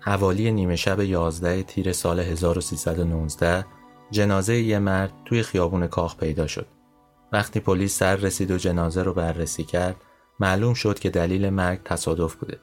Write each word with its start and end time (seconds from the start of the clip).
حوالی 0.00 0.52
نیمه 0.52 0.76
شب 0.76 1.00
11 1.00 1.62
تیر 1.62 1.92
سال 1.92 2.20
1319 2.20 3.64
جنازه 4.10 4.56
یه 4.56 4.78
مرد 4.78 5.12
توی 5.24 5.42
خیابون 5.42 5.86
کاخ 5.86 6.16
پیدا 6.16 6.46
شد. 6.46 6.66
وقتی 7.32 7.60
پلیس 7.60 7.98
سر 7.98 8.16
رسید 8.16 8.50
و 8.50 8.58
جنازه 8.58 9.02
رو 9.02 9.14
بررسی 9.14 9.64
کرد، 9.64 9.96
معلوم 10.40 10.74
شد 10.74 10.98
که 10.98 11.10
دلیل 11.10 11.50
مرگ 11.50 11.82
تصادف 11.84 12.34
بوده. 12.34 12.58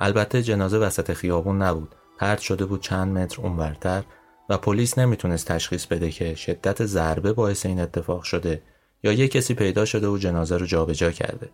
البته 0.00 0.42
جنازه 0.42 0.78
وسط 0.78 1.12
خیابون 1.12 1.62
نبود، 1.62 1.94
پرت 2.18 2.40
شده 2.40 2.64
بود 2.64 2.80
چند 2.80 3.18
متر 3.18 3.42
اونورتر 3.42 4.02
و 4.48 4.58
پلیس 4.58 4.98
نمی‌تونست 4.98 5.52
تشخیص 5.52 5.86
بده 5.86 6.10
که 6.10 6.34
شدت 6.34 6.84
ضربه 6.84 7.32
باعث 7.32 7.66
این 7.66 7.80
اتفاق 7.80 8.22
شده 8.22 8.62
یا 9.02 9.12
یه 9.12 9.28
کسی 9.28 9.54
پیدا 9.54 9.84
شده 9.84 10.08
و 10.08 10.18
جنازه 10.18 10.56
رو 10.56 10.66
جابجا 10.66 11.10
کرده. 11.10 11.50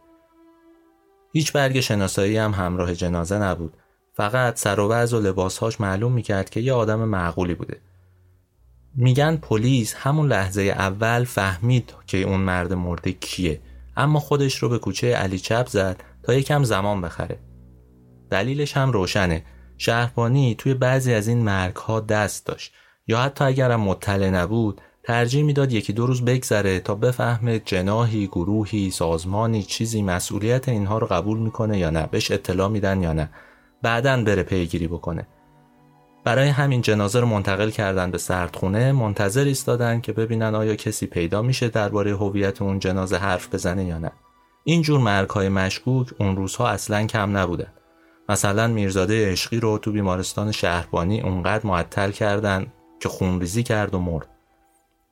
هیچ 1.33 1.53
برگ 1.53 1.81
شناسایی 1.81 2.37
هم 2.37 2.51
همراه 2.51 2.95
جنازه 2.95 3.39
نبود. 3.39 3.77
فقط 4.19 4.59
سر 4.59 4.81
و 4.81 4.93
و 4.93 5.21
لباسهاش 5.21 5.81
معلوم 5.81 6.13
می‌کرد 6.13 6.51
که 6.51 6.61
یه 6.61 6.73
آدم 6.73 7.05
معقولی 7.05 7.55
بوده. 7.55 7.81
میگن 8.95 9.37
پلیس 9.37 9.95
همون 9.95 10.29
لحظه 10.29 10.63
اول 10.63 11.25
فهمید 11.25 11.95
که 12.07 12.23
اون 12.23 12.41
مرد 12.41 12.73
مرده 12.73 13.13
کیه 13.13 13.61
اما 13.97 14.21
خودش 14.21 14.57
رو 14.57 14.69
به 14.69 14.79
کوچه 14.79 15.15
علی 15.15 15.39
چپ 15.39 15.69
زد 15.69 16.03
تا 16.23 16.35
یکم 16.35 16.65
زمان 16.65 17.01
بخره. 17.01 17.39
دلیلش 18.31 18.77
هم 18.77 18.93
روشنه. 18.93 19.45
شهربانی 19.77 20.55
توی 20.55 20.75
بعضی 20.75 21.15
از 21.15 21.29
این 21.29 21.45
مرگ 21.45 21.77
ها 21.77 22.01
دست 22.01 22.47
داشت 22.47 22.73
یا 23.07 23.21
حتی 23.21 23.45
اگرم 23.45 23.81
مطلع 23.81 24.31
نبود 24.31 24.81
ترجیح 25.03 25.45
می‌داد 25.45 25.73
یکی 25.73 25.93
دو 25.93 26.07
روز 26.07 26.25
بگذره 26.25 26.81
تا 26.81 26.95
بفهمه 26.95 27.59
جناهی 27.59 28.27
گروهی 28.27 28.91
سازمانی 28.91 29.63
چیزی 29.63 30.03
مسئولیت 30.03 30.69
اینها 30.69 30.99
رو 30.99 31.07
قبول 31.07 31.39
می‌کنه 31.39 31.79
یا 31.79 31.91
نه 31.91 32.07
بهش 32.07 32.31
اطلاع 32.31 32.69
میدن 32.69 33.03
یا 33.03 33.13
نه 33.13 33.31
بعدا 33.83 34.25
بره 34.25 34.43
پیگیری 34.43 34.89
بکنه. 34.89 35.27
برای 36.25 36.49
همین 36.49 36.81
جنازه 36.81 37.21
رو 37.21 37.27
منتقل 37.27 37.71
کردن 37.71 38.11
به 38.11 38.19
سردخونه 38.19 38.93
منتظر 38.93 39.45
ایستادن 39.45 40.01
که 40.01 40.13
ببینن 40.13 40.55
آیا 40.55 40.75
کسی 40.75 41.07
پیدا 41.07 41.43
میشه 41.43 41.69
درباره 41.69 42.17
هویت 42.17 42.63
اون 42.63 42.79
جنازه 42.79 43.17
حرف 43.17 43.55
بزنه 43.55 43.85
یا 43.85 43.99
نه. 43.99 44.13
این 44.65 44.83
جور 44.83 45.01
مرگ 45.01 45.31
های 45.31 45.49
مشکوک 45.49 46.09
اون 46.19 46.37
روزها 46.37 46.69
اصلا 46.69 47.07
کم 47.07 47.37
نبودن. 47.37 47.73
مثلا 48.29 48.67
میرزاده 48.67 49.33
عشقی 49.33 49.61
رو 49.61 49.79
تو 49.79 49.93
بیمارستان 49.93 50.53
شهربانی 50.53 51.21
اونقدر 51.21 51.67
معطل 51.67 52.11
کردن 52.11 52.67
که 53.01 53.09
خونریزی 53.09 53.63
کرد 53.63 53.95
و 53.95 53.99
مرد. 53.99 54.29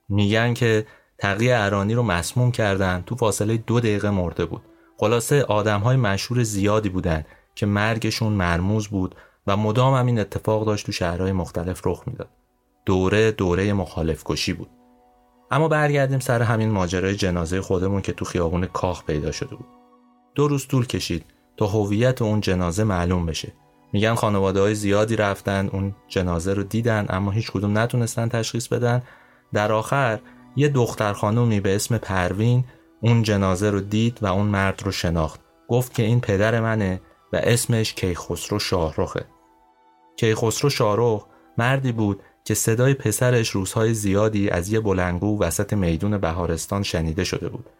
میگن 0.08 0.54
که 0.54 0.86
تقی 1.18 1.52
ارانی 1.52 1.94
رو 1.94 2.02
مسموم 2.02 2.52
کردن 2.52 3.02
تو 3.06 3.14
فاصله 3.14 3.56
دو 3.56 3.80
دقیقه 3.80 4.10
مرده 4.10 4.44
بود. 4.44 4.62
خلاصه 4.96 5.42
آدم 5.42 5.80
های 5.80 5.96
مشهور 5.96 6.42
زیادی 6.42 6.88
بودن. 6.88 7.24
که 7.56 7.66
مرگشون 7.66 8.32
مرموز 8.32 8.88
بود 8.88 9.14
و 9.46 9.56
مدام 9.56 9.94
هم 9.94 10.06
این 10.06 10.18
اتفاق 10.18 10.66
داشت 10.66 10.86
تو 10.86 10.92
شهرهای 10.92 11.32
مختلف 11.32 11.86
رخ 11.86 12.02
می‌داد. 12.06 12.28
دوره 12.86 13.30
دوره 13.32 13.72
مخالف 13.72 14.22
کشی 14.24 14.52
بود. 14.52 14.68
اما 15.50 15.68
برگردیم 15.68 16.18
سر 16.18 16.42
همین 16.42 16.70
ماجرای 16.70 17.16
جنازه 17.16 17.60
خودمون 17.60 18.02
که 18.02 18.12
تو 18.12 18.24
خیابون 18.24 18.66
کاخ 18.66 19.04
پیدا 19.04 19.32
شده 19.32 19.56
بود. 19.56 19.66
دو 20.34 20.48
روز 20.48 20.66
طول 20.66 20.86
کشید 20.86 21.24
تا 21.56 21.66
هویت 21.66 22.22
اون 22.22 22.40
جنازه 22.40 22.84
معلوم 22.84 23.26
بشه. 23.26 23.52
میگن 23.92 24.14
خانواده 24.14 24.60
های 24.60 24.74
زیادی 24.74 25.16
رفتن 25.16 25.68
اون 25.72 25.94
جنازه 26.08 26.54
رو 26.54 26.62
دیدن 26.62 27.06
اما 27.08 27.30
هیچ 27.30 27.50
کدوم 27.50 27.78
نتونستن 27.78 28.28
تشخیص 28.28 28.68
بدن. 28.68 29.02
در 29.52 29.72
آخر 29.72 30.18
یه 30.56 30.68
دختر 30.68 31.12
خانومی 31.12 31.60
به 31.60 31.74
اسم 31.74 31.98
پروین 31.98 32.64
اون 33.00 33.22
جنازه 33.22 33.70
رو 33.70 33.80
دید 33.80 34.18
و 34.22 34.26
اون 34.26 34.46
مرد 34.46 34.82
رو 34.84 34.92
شناخت. 34.92 35.40
گفت 35.68 35.94
که 35.94 36.02
این 36.02 36.20
پدر 36.20 36.60
منه 36.60 37.00
اسمش 37.36 37.94
کیخسرو 37.94 38.58
شاهرخه. 38.58 39.24
کیخسرو 40.16 40.70
شاهرخ 40.70 41.26
مردی 41.58 41.92
بود 41.92 42.22
که 42.44 42.54
صدای 42.54 42.94
پسرش 42.94 43.50
روزهای 43.50 43.94
زیادی 43.94 44.50
از 44.50 44.68
یه 44.68 44.80
بلنگو 44.80 45.40
وسط 45.40 45.72
میدون 45.72 46.18
بهارستان 46.18 46.82
شنیده 46.82 47.24
شده 47.24 47.48
بود. 47.48 47.70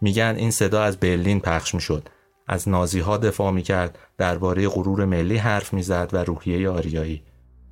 میگن 0.00 0.34
این 0.38 0.50
صدا 0.50 0.82
از 0.82 0.96
برلین 0.96 1.40
پخش 1.40 1.74
می‌شد. 1.74 2.08
از 2.46 2.68
نازی 2.68 3.00
ها 3.00 3.16
دفاع 3.16 3.50
می‌کرد 3.50 3.98
درباره 4.18 4.68
غرور 4.68 5.04
ملی 5.04 5.36
حرف 5.36 5.72
می‌زد 5.72 6.10
و 6.12 6.24
روحیه 6.24 6.70
آریایی. 6.70 7.22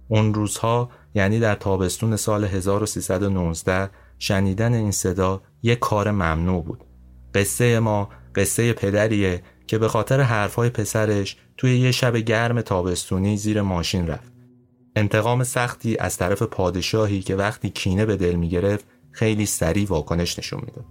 اون 0.08 0.34
روزها 0.34 0.90
یعنی 1.14 1.40
در 1.40 1.54
تابستون 1.54 2.16
سال 2.16 2.44
1319 2.44 3.90
شنیدن 4.18 4.74
این 4.74 4.90
صدا 4.90 5.42
یک 5.62 5.78
کار 5.78 6.10
ممنوع 6.10 6.64
بود. 6.64 6.84
قصه 7.34 7.80
ما 7.80 8.08
قصه 8.34 8.72
پدریه 8.72 9.42
که 9.68 9.78
به 9.78 9.88
خاطر 9.88 10.20
حرفهای 10.20 10.70
پسرش 10.70 11.36
توی 11.56 11.78
یه 11.78 11.92
شب 11.92 12.16
گرم 12.16 12.60
تابستونی 12.60 13.36
زیر 13.36 13.62
ماشین 13.62 14.06
رفت. 14.06 14.32
انتقام 14.96 15.44
سختی 15.44 15.96
از 15.96 16.16
طرف 16.16 16.42
پادشاهی 16.42 17.22
که 17.22 17.36
وقتی 17.36 17.70
کینه 17.70 18.06
به 18.06 18.16
دل 18.16 18.34
می‌گرفت 18.34 18.84
خیلی 19.10 19.46
سریع 19.46 19.86
واکنش 19.88 20.38
نشون 20.38 20.60
می‌داد. 20.66 20.84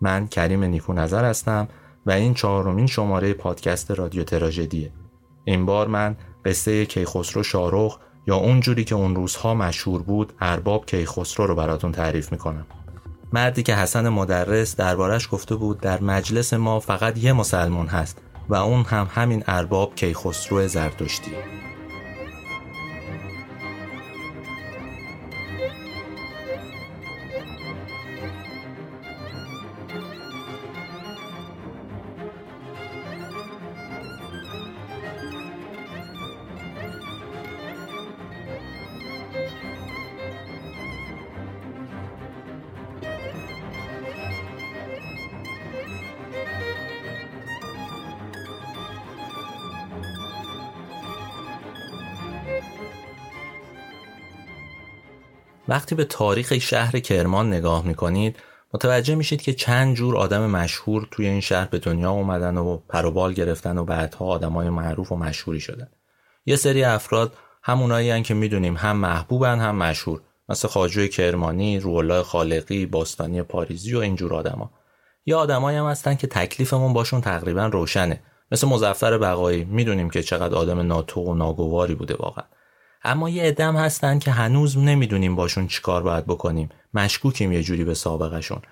من 0.00 0.26
کریم 0.28 0.64
نیکو 0.64 0.92
نظر 0.92 1.24
هستم 1.24 1.68
و 2.06 2.10
این 2.10 2.34
چهارمین 2.34 2.86
شماره 2.86 3.32
پادکست 3.32 3.90
رادیو 3.90 4.24
تراژدیه. 4.24 4.92
این 5.44 5.66
بار 5.66 5.88
من 5.88 6.16
قصه 6.44 6.86
کیخسرو 6.86 7.42
شارخ 7.42 7.98
یا 8.26 8.36
اونجوری 8.36 8.84
که 8.84 8.94
اون 8.94 9.16
روزها 9.16 9.54
مشهور 9.54 10.02
بود 10.02 10.32
ارباب 10.40 10.86
کیخسرو 10.86 11.46
رو 11.46 11.54
براتون 11.54 11.92
تعریف 11.92 12.32
می‌کنم. 12.32 12.66
مردی 13.32 13.62
که 13.62 13.74
حسن 13.74 14.08
مدرس 14.08 14.76
دربارش 14.76 15.28
گفته 15.32 15.54
بود 15.54 15.80
در 15.80 16.00
مجلس 16.00 16.54
ما 16.54 16.80
فقط 16.80 17.18
یه 17.18 17.32
مسلمان 17.32 17.86
هست 17.86 18.18
و 18.48 18.54
اون 18.54 18.84
هم 18.84 19.08
همین 19.14 19.44
ارباب 19.46 19.94
کیخسرو 19.94 20.68
زردشتی. 20.68 21.32
وقتی 55.68 55.94
به 55.94 56.04
تاریخ 56.04 56.58
شهر 56.58 56.98
کرمان 56.98 57.48
نگاه 57.48 57.86
می‌کنید 57.86 58.36
متوجه 58.74 59.14
میشید 59.14 59.42
که 59.42 59.52
چند 59.52 59.96
جور 59.96 60.16
آدم 60.16 60.50
مشهور 60.50 61.08
توی 61.10 61.26
این 61.26 61.40
شهر 61.40 61.68
به 61.68 61.78
دنیا 61.78 62.10
اومدن 62.10 62.56
و 62.56 62.76
پروبال 62.76 63.32
گرفتن 63.32 63.78
و 63.78 63.84
بعدها 63.84 64.24
آدمای 64.24 64.70
معروف 64.70 65.12
و 65.12 65.16
مشهوری 65.16 65.60
شدن. 65.60 65.88
یه 66.46 66.56
سری 66.56 66.84
افراد 66.84 67.32
همونایی 67.62 68.22
که 68.22 68.34
می‌دونیم 68.34 68.76
هم 68.76 68.96
محبوبن 68.96 69.58
هم 69.58 69.76
مشهور. 69.76 70.20
مثل 70.48 70.68
خاجوی 70.68 71.08
کرمانی، 71.08 71.80
روحالله 71.80 72.22
خالقی، 72.22 72.86
باستانی 72.86 73.42
پاریزی 73.42 73.94
و 73.94 73.98
اینجور 73.98 74.34
آدما. 74.34 74.70
یه 75.26 75.36
آدمایی 75.36 75.78
هم 75.78 75.86
هستن 75.86 76.14
که 76.14 76.26
تکلیفمون 76.26 76.92
باشون 76.92 77.20
تقریبا 77.20 77.66
روشنه. 77.66 78.20
مثل 78.52 78.68
مزفر 78.68 79.18
بقایی. 79.18 79.64
می‌دونیم 79.64 80.10
که 80.10 80.22
چقدر 80.22 80.54
آدم 80.54 80.80
ناتو 80.80 81.20
و 81.20 81.34
ناگواری 81.34 81.94
بوده 81.94 82.14
واقعا. 82.14 82.44
اما 83.02 83.30
یه 83.30 83.46
ادم 83.46 83.76
هستن 83.76 84.18
که 84.18 84.30
هنوز 84.30 84.78
نمی‌دونیم 84.78 85.36
باشون 85.36 85.66
چیکار 85.66 86.02
باید 86.02 86.26
بکنیم. 86.26 86.68
مشکوکیم 86.94 87.52
یه 87.52 87.62
جوری 87.62 87.84
به 87.84 87.94
سابقشون 87.94 88.62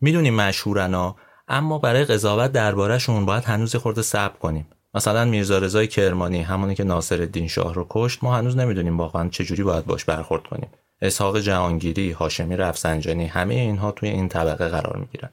می‌دونیم 0.00 0.34
مشهورن 0.34 1.14
اما 1.48 1.78
برای 1.78 2.04
قضاوت 2.04 2.52
دربارهشون 2.52 3.26
باید 3.26 3.44
هنوز 3.44 3.76
خورده 3.76 4.02
صبر 4.02 4.38
کنیم. 4.38 4.66
مثلا 4.94 5.24
میرزا 5.24 5.58
رضای 5.58 5.86
کرمانی 5.86 6.42
همونی 6.42 6.74
که 6.74 6.84
ناصر 6.84 7.20
الدین 7.20 7.48
شاه 7.48 7.74
رو 7.74 7.86
کشت 7.90 8.24
ما 8.24 8.36
هنوز 8.36 8.56
نمی‌دونیم 8.56 8.98
واقعا 8.98 9.28
چجوری 9.28 9.62
باید 9.62 9.86
باش 9.86 10.04
برخورد 10.04 10.42
کنیم. 10.42 10.70
اسحاق 11.02 11.38
جهانگیری 11.38 12.10
هاشمی 12.12 12.56
رفسنجانی 12.56 13.26
همه 13.26 13.54
اینها 13.54 13.92
توی 13.92 14.08
این 14.08 14.28
طبقه 14.28 14.68
قرار 14.68 14.96
می‌گیرن. 14.96 15.30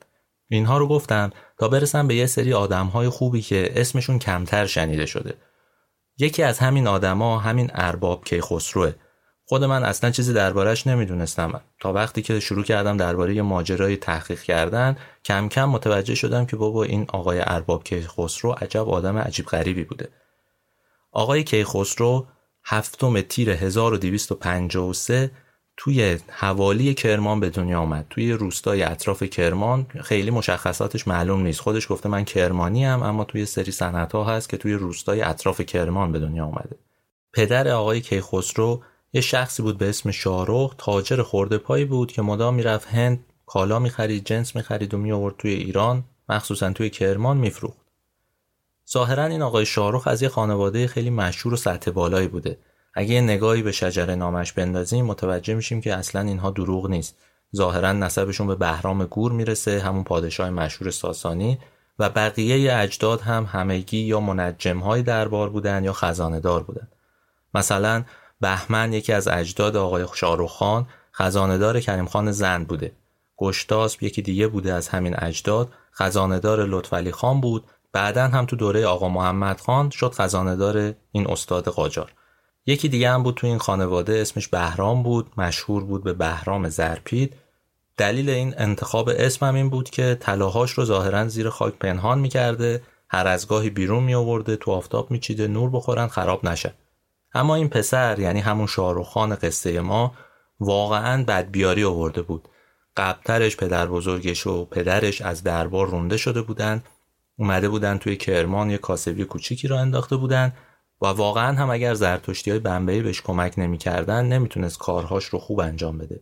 اینها 0.50 0.78
رو 0.78 0.88
گفتم 0.88 1.31
تا 1.60 1.68
برسم 1.68 2.07
به 2.07 2.16
یه 2.16 2.25
سری 2.25 2.54
آدمهای 2.54 3.10
خوبی 3.10 3.42
که 3.42 3.72
اسمشون 3.75 4.19
کمتر 4.19 4.66
شنیده 4.66 5.06
شده. 5.06 5.34
یکی 6.18 6.44
از 6.44 6.60
همین 6.60 6.88
آدما 6.88 7.39
همین 7.39 7.71
ارباب 7.74 8.25
کیخسروه. 8.25 8.94
خود 9.45 9.63
من 9.63 9.83
اصلا 9.83 10.12
چیزی 10.12 10.33
دربارهش 10.33 10.88
نمی‌دونستم. 10.88 11.62
تا 11.80 11.94
وقتی 11.94 12.21
که 12.21 12.39
شروع 12.39 12.63
کردم 12.63 12.98
درباره 12.98 13.42
ماجرای 13.42 13.98
تحقیق 13.98 14.42
کردن 14.42 14.98
کم 15.25 15.50
کم 15.50 15.65
متوجه 15.69 16.15
شدم 16.15 16.45
که 16.45 16.56
بابا 16.56 16.83
این 16.83 17.06
آقای 17.13 17.39
ارباب 17.44 17.83
کیخسرو 17.83 18.51
عجب 18.51 18.89
آدم 18.89 19.18
عجیب 19.18 19.45
غریبی 19.45 19.83
بوده. 19.83 20.10
آقای 21.12 21.44
کیخسرو 21.44 22.27
هفتم 22.65 23.21
تیر 23.21 23.50
1253 23.50 25.31
توی 25.78 26.18
حوالی 26.30 26.94
کرمان 26.94 27.40
به 27.40 27.50
دنیا 27.50 27.80
آمد. 27.80 28.06
توی 28.10 28.31
روستای 28.31 28.84
اطراف 28.84 29.24
کرمان 29.24 29.86
خیلی 30.02 30.31
مشخصاتش 30.31 31.08
معلوم 31.08 31.42
نیست. 31.42 31.60
خودش 31.60 31.92
گفته 31.92 32.10
من 32.10 32.25
کرمانی 32.25 32.86
هم 32.86 33.04
اما 33.04 33.24
توی 33.24 33.46
سری 33.46 33.72
صنعت 33.72 34.12
ها 34.12 34.24
هست 34.24 34.50
که 34.50 34.58
توی 34.58 34.74
روستای 34.74 35.22
اطراف 35.22 35.62
کرمان 35.62 36.12
به 36.12 36.20
دنیا 36.20 36.46
آمده. 36.46 36.75
پدر 37.34 37.68
آقای 37.68 38.02
کیخسرو 38.02 38.81
یه 39.14 39.22
شخصی 39.22 39.64
بود 39.64 39.78
به 39.78 39.90
اسم 39.90 40.12
شاروخ 40.12 40.75
تاجر 40.78 41.22
خورده 41.22 41.58
پایی 41.58 41.86
بود 41.86 42.12
که 42.12 42.22
مدام 42.22 42.56
می‌رفت 42.56 42.88
هند 42.88 43.25
کالا 43.46 43.80
می‌خرید 43.80 44.25
جنس 44.25 44.56
می‌خرید 44.56 44.94
و 44.94 44.98
میآورد 44.98 45.36
توی 45.38 45.52
ایران 45.52 46.04
مخصوصا 46.30 46.74
توی 46.74 46.90
کرمان 46.90 47.38
میفروخت. 47.38 47.78
ظاهرا 48.92 49.25
این 49.25 49.42
آقای 49.42 49.66
شاروخ 49.66 50.08
از 50.08 50.22
یه 50.22 50.30
خانواده 50.30 50.88
خیلی 50.88 51.10
مشهور 51.10 51.54
و 51.54 51.58
سطح 51.58 51.92
بالایی 51.92 52.28
بوده. 52.28 52.58
اگه 52.94 53.22
نگاهی 53.22 53.62
به 53.62 53.72
شجر 53.72 54.16
نامش 54.16 54.54
بندازیم 54.54 55.06
متوجه 55.06 55.54
میشیم 55.54 55.81
که 55.81 55.95
اصلا 55.95 56.22
اینها 56.22 56.51
دروغ 56.51 56.90
نیست. 56.90 57.16
ظاهرا 57.56 57.92
نسبشون 57.92 58.48
به 58.48 58.56
بهرام 58.56 59.06
گور 59.06 59.31
می‌رسه 59.31 59.80
همون 59.80 60.04
پادشاه 60.04 60.50
مشهور 60.50 60.92
ساسانی 60.92 61.60
و 62.00 62.10
بقیه 62.10 62.78
اجداد 62.78 63.22
هم 63.22 63.48
همگی 63.51 63.98
یا 63.98 64.19
منجم 64.19 64.80
های 64.80 65.01
دربار 65.04 65.50
بودن 65.50 65.84
یا 65.84 65.94
خزانه 65.94 66.40
دار 66.40 66.63
بودن. 66.63 66.88
مثلا 67.54 68.04
بهمن 68.42 68.94
یکی 68.94 69.13
از 69.13 69.28
اجداد 69.28 69.75
آقای 69.75 70.06
شاروخان 70.13 70.88
خزاندار 71.13 71.80
کریم 71.80 72.06
خان 72.06 72.31
زند 72.31 72.68
بوده. 72.68 72.92
گشتاسب 73.38 74.04
یکی 74.04 74.22
دیگه 74.22 74.48
بوده 74.48 74.74
از 74.74 74.88
همین 74.88 75.16
اجداد 75.19 75.69
خزاندار 75.94 76.66
لطفعلی 76.66 77.12
خان 77.12 77.42
بود. 77.42 77.63
بعدا 77.94 78.28
هم 78.28 78.46
تو 78.46 78.56
دوره 78.56 78.86
آقا 78.86 79.10
محمد 79.10 79.60
خان 79.60 79.89
شد 79.89 80.13
خزاندار 80.13 80.94
این 81.12 81.31
استاد 81.31 81.68
قاجار. 81.68 82.12
یکی 82.65 82.89
دیگه 82.89 83.10
هم 83.10 83.24
بود 83.24 83.36
تو 83.36 83.48
این 83.48 83.57
خانواده 83.57 84.19
اسمش 84.19 84.48
بهرام 84.48 85.04
بود 85.04 85.31
مشهور 85.38 85.83
بود 85.83 86.04
به 86.04 86.13
بهرام 86.13 86.69
زرپید. 86.69 87.36
دلیل 87.98 88.30
این 88.30 88.54
انتخاب 88.57 89.10
اسمم 89.10 89.56
این 89.56 89.69
بود 89.69 89.89
که 89.89 90.18
طلاهاش 90.19 90.71
رو 90.71 90.86
ظاهرا 90.86 91.27
زیر 91.27 91.50
خاک 91.50 91.74
پنهان 91.74 92.19
می‌کرده 92.19 92.81
هر 93.10 93.27
از 93.27 93.48
گاهی 93.48 93.69
بیرون 93.69 94.04
می 94.04 94.15
آورده 94.15 94.56
تو 94.56 94.71
آفتاب 94.71 95.12
میچیده 95.12 95.48
نور 95.48 95.69
بخورن 95.69 96.07
خراب 96.07 96.45
نشه. 96.45 96.74
اما 97.33 97.56
این 97.56 97.69
پسر 97.69 98.19
یعنی 98.19 98.39
همون 98.39 98.68
شاروخان 98.68 99.36
قصه 99.36 99.81
ما 99.81 100.13
واقعا 100.60 101.24
بدبیاری 101.24 101.83
آورده 101.83 102.21
بود. 102.21 102.48
قبلترش 102.98 103.57
پدر 103.57 103.86
بزرگش 103.86 104.48
و 104.48 104.65
پدرش 104.65 105.21
از 105.21 105.44
دربار 105.44 105.88
رونده 105.88 106.18
شده 106.18 106.42
بودن 106.42 106.83
اومده 107.38 107.69
بودن 107.69 107.98
توی 107.98 108.18
کرمان 108.18 108.69
یه 108.69 108.77
کاسبی 108.77 109.25
کوچیکی 109.25 109.68
را 109.68 109.80
انداخته 109.80 110.15
بودن. 110.15 110.54
و 111.03 111.05
واقعا 111.05 111.57
هم 111.57 111.69
اگر 111.69 111.94
زرتشتی 111.94 112.51
های 112.51 112.59
بمبئی 112.59 113.01
بهش 113.01 113.21
کمک 113.21 113.53
نمی‌کردن 113.57 114.25
نمی‌تونست 114.25 114.77
کارهاش 114.77 115.25
رو 115.25 115.39
خوب 115.39 115.59
انجام 115.59 115.97
بده. 115.97 116.21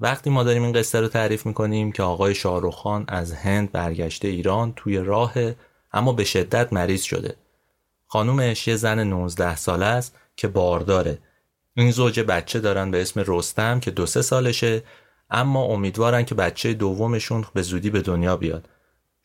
وقتی 0.00 0.30
ما 0.30 0.42
داریم 0.42 0.62
این 0.62 0.72
قصه 0.72 1.00
رو 1.00 1.08
تعریف 1.08 1.46
می‌کنیم 1.46 1.92
که 1.92 2.02
آقای 2.02 2.34
شاروخان 2.34 3.04
از 3.08 3.32
هند 3.32 3.72
برگشته 3.72 4.28
ایران 4.28 4.72
توی 4.76 4.98
راه 4.98 5.34
اما 5.92 6.12
به 6.12 6.24
شدت 6.24 6.72
مریض 6.72 7.02
شده. 7.02 7.36
خانومش 8.06 8.68
یه 8.68 8.76
زن 8.76 9.04
19 9.04 9.56
ساله 9.56 9.86
است 9.86 10.16
که 10.36 10.48
بارداره. 10.48 11.18
این 11.76 11.90
زوج 11.90 12.20
بچه 12.20 12.60
دارن 12.60 12.90
به 12.90 13.02
اسم 13.02 13.24
رستم 13.26 13.80
که 13.80 13.90
دو 13.90 14.06
سه 14.06 14.22
سالشه 14.22 14.82
اما 15.30 15.62
امیدوارن 15.62 16.24
که 16.24 16.34
بچه 16.34 16.74
دومشون 16.74 17.44
به 17.54 17.62
زودی 17.62 17.90
به 17.90 18.00
دنیا 18.00 18.36
بیاد. 18.36 18.68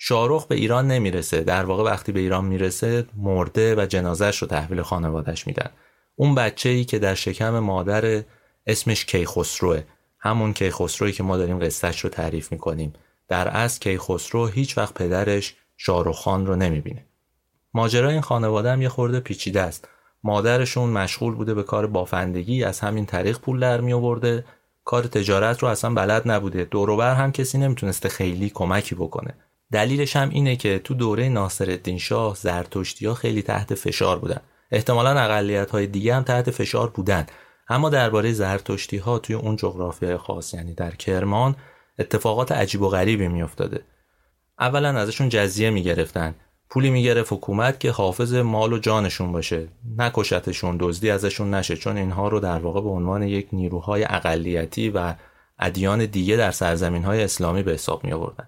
شاروخ 0.07 0.45
به 0.45 0.55
ایران 0.55 0.87
نمی‌رسه. 0.87 1.41
در 1.41 1.65
واقع 1.65 1.83
وقتی 1.83 2.11
به 2.11 2.19
ایران 2.19 2.45
می‌رسه 2.45 3.05
مرده 3.17 3.75
و 3.75 3.85
جنازش 3.85 4.37
رو 4.37 4.47
تحویل 4.47 4.81
خانوادش 4.81 5.47
میدن. 5.47 5.69
اون 6.15 6.35
بچه 6.35 6.69
ای 6.69 6.85
که 6.85 6.99
در 6.99 7.15
شکم 7.15 7.59
مادر 7.59 8.23
اسمش 8.67 9.05
کیخسروه 9.05 9.83
همون 10.19 10.53
کیخسروی 10.53 11.11
که 11.11 11.23
ما 11.23 11.37
داریم 11.37 11.59
قصهش 11.59 11.99
رو 11.99 12.09
تعریف 12.09 12.51
می‌کنیم. 12.51 12.93
در 13.27 13.47
اصل 13.47 13.79
کیخسرو 13.79 14.47
هیچ 14.47 14.77
وقت 14.77 14.93
پدرش 14.93 15.55
شاروخ 15.77 16.19
خان 16.19 16.45
رو 16.45 16.55
نمی‌بینه. 16.55 17.05
ماجرای 17.73 18.13
این 18.13 18.21
خانواده 18.21 18.71
هم 18.71 18.81
یه 18.81 18.89
خورده 18.89 19.19
پیچیده 19.19 19.61
است. 19.61 19.87
مادرشون 20.23 20.89
مشغول 20.89 21.35
بوده 21.35 21.53
به 21.53 21.63
کار 21.63 21.87
بافندگی 21.87 22.63
از 22.63 22.79
همین 22.79 23.05
طریق 23.05 23.39
پول 23.39 23.59
در 23.59 23.81
می 23.81 23.93
آورده 23.93 24.45
کار 24.83 25.03
تجارت 25.03 25.59
رو 25.59 25.67
اصلا 25.67 25.93
بلد 25.93 26.31
نبوده. 26.31 26.63
دوروبر 26.65 27.15
هم 27.15 27.31
کسی 27.31 27.57
نمی‌تونسته 27.57 28.09
خیلی 28.09 28.49
کمکی 28.49 28.95
بکنه. 28.95 29.33
دلیلش 29.75 30.15
هم 30.15 30.29
اینه 30.29 30.55
که 30.55 30.79
تو 30.79 30.93
دوره 30.93 31.29
ناصرالدین 31.29 31.97
شاه 31.97 32.35
زرتشتی 32.35 33.05
ها 33.05 33.13
خیلی 33.13 33.41
تحت 33.41 33.75
فشار 33.75 34.19
بودن. 34.19 34.41
احتمالا 34.71 35.09
اقلیت 35.09 35.71
های 35.71 35.87
دیگه 35.87 36.15
هم 36.15 36.23
تحت 36.23 36.51
فشار 36.51 36.89
بودن. 36.89 37.25
اما 37.69 37.89
درباره 37.89 38.33
زرتشتی 38.33 38.97
ها 38.97 39.19
توی 39.19 39.35
اون 39.35 39.55
جغرافیای 39.55 40.17
خاص 40.17 40.53
یعنی 40.53 40.73
در 40.73 40.91
کرمان 40.91 41.55
اتفاقات 41.99 42.51
عجیب 42.51 42.81
و 42.81 42.89
غریبی 42.89 43.27
میافتاده. 43.27 43.81
اولا 44.59 44.89
ازشون 44.89 45.29
جزیه 45.29 45.69
می‌گرفتن. 45.69 46.35
پولی 46.69 46.89
می‌گرفت 46.89 47.33
حکومت 47.33 47.79
که 47.79 47.91
حافظ 47.91 48.33
مال 48.33 48.73
و 48.73 48.77
جانشون 48.77 49.31
باشه. 49.31 49.67
نکشتشون 49.97 50.77
دزدی 50.79 51.09
ازشون 51.09 51.53
نشه 51.53 51.75
چون 51.75 51.97
اینها 51.97 52.27
رو 52.27 52.39
در 52.39 52.59
واقع 52.59 52.81
به 52.81 52.89
عنوان 52.89 53.23
یک 53.23 53.47
نیروهای 53.51 54.05
اقلیتی 54.09 54.89
و 54.89 55.13
ادیان 55.59 56.05
دیگه 56.05 56.35
در 56.35 56.51
سرزمین 56.51 57.03
های 57.03 57.23
اسلامی 57.23 57.63
به 57.63 57.71
حساب 57.71 58.03
می 58.03 58.13
آوردن 58.13 58.47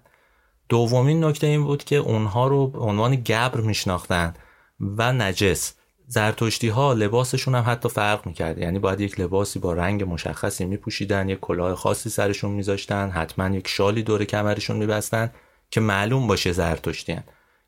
دومین 0.68 1.24
نکته 1.24 1.46
این 1.46 1.64
بود 1.64 1.84
که 1.84 1.96
اونها 1.96 2.48
رو 2.48 2.66
به 2.66 2.78
عنوان 2.78 3.16
گبر 3.16 3.60
میشناختن 3.60 4.34
و 4.80 5.12
نجس. 5.12 5.74
زرتشتی 6.06 6.68
ها 6.68 6.92
لباسشون 6.92 7.54
هم 7.54 7.64
حتی 7.66 7.88
فرق 7.88 8.26
می‌کرد. 8.26 8.58
یعنی 8.58 8.78
باید 8.78 9.00
یک 9.00 9.20
لباسی 9.20 9.58
با 9.58 9.72
رنگ 9.72 10.02
مشخصی 10.02 10.64
میپوشیدن 10.64 11.28
یک 11.28 11.40
کلاه 11.40 11.74
خاصی 11.74 12.10
سرشون 12.10 12.50
میذاشتن 12.50 13.10
حتما 13.10 13.56
یک 13.56 13.68
شالی 13.68 14.02
دور 14.02 14.24
کمرشون 14.24 14.76
میبستن 14.76 15.30
که 15.70 15.80
معلوم 15.80 16.26
باشه 16.26 16.52
زرتشتی 16.52 17.16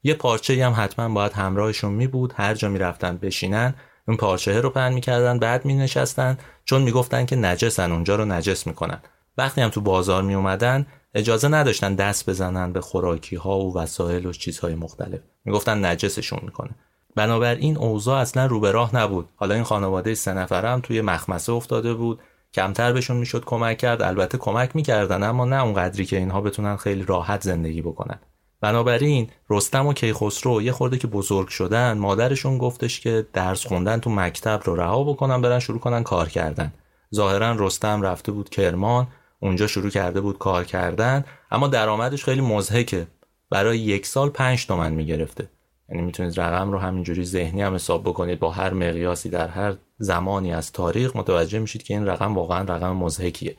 یه 0.03 0.15
پارچه 0.15 0.67
هم 0.67 0.75
حتما 0.77 1.09
باید 1.09 1.33
همراهشون 1.33 1.93
می 1.93 2.07
بود 2.07 2.33
هر 2.37 2.55
جا 2.55 2.69
می‌رفتن 2.69 3.17
بشینن 3.17 3.75
اون 4.09 4.17
پارچه 4.17 4.61
رو 4.61 4.71
پهن 4.71 4.93
می‌کردن 4.93 5.39
بعد 5.39 5.65
می 5.65 5.75
نشستن 5.75 6.39
چون 6.65 6.83
می‌گفتن 6.83 7.27
که 7.27 7.37
نجسن 7.37 7.93
اونجا 7.93 8.17
رو 8.17 8.25
نجس 8.25 8.67
می‌کنن. 8.67 8.99
وقتی 9.39 9.61
هم 9.61 9.71
تو 9.71 9.81
بازار 9.81 10.23
می 10.23 10.35
اومدن 10.35 10.87
اجازه 11.15 11.49
نداشتن 11.49 11.95
دست 11.95 12.31
بزنن 12.31 12.73
به 12.73 12.81
خوراکی 12.81 13.37
ها 13.37 13.59
و 13.59 13.79
وسایل 13.79 14.27
و 14.27 14.33
چیزهای 14.33 14.75
مختلف. 14.75 15.21
می‌گفتن 15.45 15.85
نجسشون 15.85 16.41
می‌کنه. 16.43 16.71
بنابراین 17.17 17.77
اوضاع 17.77 18.21
اصلا 18.21 18.47
رو 18.47 18.61
به 18.61 18.71
راه 18.71 18.97
نبود. 18.97 19.29
حالا 19.37 19.55
این 19.55 19.65
خانواده 19.65 20.15
سه 20.15 20.35
نفره 20.35 20.69
هم 20.69 20.81
توی 20.81 21.01
مخمسه 21.01 21.53
افتاده 21.53 21.95
بود. 21.95 22.21
کمتر 22.55 22.93
بهشون 22.93 23.17
می‌شد 23.17 23.45
کمک 23.45 23.79
کرد. 23.79 24.03
البته 24.03 24.39
کمک 24.39 24.77
می‌کردن 24.77 25.23
اما 25.23 25.45
نه 25.45 25.63
اونقدری 25.63 26.07
که 26.07 26.17
اینها 26.17 26.41
بتونن 26.41 26.77
خیلی 26.77 27.03
راحت 27.03 27.43
زندگی 27.43 27.83
بکنن. 27.83 28.19
بنابراین 28.61 29.31
رستم 29.51 29.87
و 29.87 29.93
کیخسرو 29.93 30.63
یه 30.63 30.73
خورده 30.73 30.99
که 30.99 31.07
بزرگ 31.07 31.49
شدن 31.49 31.99
مادرشون 31.99 32.59
گفتش 32.59 33.01
که 33.01 33.27
درس 33.33 33.67
خوندن 33.67 34.01
تو 34.01 34.11
مکتب 34.11 34.61
رو 34.65 34.77
رها 34.77 35.05
بکنن 35.05 35.43
برن 35.43 35.59
شروع 35.59 35.79
کنن 35.79 36.03
کار 36.03 36.29
کردن. 36.29 36.73
ظاهرا 37.15 37.53
رستم 37.53 38.03
رفته 38.03 38.33
بود 38.33 38.49
کرمان. 38.49 39.09
اونجا 39.41 39.67
شروع 39.67 39.91
کرده 39.91 40.21
بود 40.21 40.39
کار 40.39 40.65
کردن 40.65 41.25
اما 41.51 41.69
درآمدش 41.69 42.25
خیلی 42.25 42.41
مزهکه. 42.41 43.07
برای 43.51 43.79
یک 43.79 44.07
سال 44.07 44.29
پنج 44.29 44.67
تومن 44.67 44.93
می‌گرفته. 44.93 45.49
یعنی 45.89 46.03
می‌تونید 46.03 46.41
رقم 46.41 46.73
رو 46.73 46.79
همینجوری 46.79 47.25
ذهنی 47.25 47.63
هم 47.63 47.75
حساب 47.75 48.03
بکنید 48.03 48.39
با 48.39 48.51
هر 48.51 48.73
مقیاسی 48.73 49.29
در 49.29 49.49
هر 49.49 49.75
زمانی 49.99 50.53
از 50.53 50.73
تاریخ 50.73 51.17
متوجه 51.17 51.59
میشید 51.59 51.83
که 51.83 51.95
این 51.95 52.07
رقم 52.07 52.35
واقعا 52.35 52.75
رقم 52.75 52.93
مزهکیه. 52.93 53.57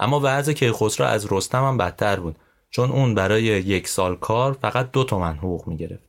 اما 0.00 0.20
وضع 0.24 0.52
کیخسرو 0.52 1.06
از 1.06 1.32
رستم 1.32 1.64
هم 1.64 1.78
بدتر 1.78 2.20
بود 2.20 2.36
چون 2.70 2.90
اون 2.90 3.14
برای 3.14 3.42
یک 3.42 3.88
سال 3.88 4.16
کار 4.16 4.52
فقط 4.52 4.90
دو 4.90 5.04
تومن 5.04 5.36
حقوق 5.36 5.68
می‌گرفت. 5.68 6.04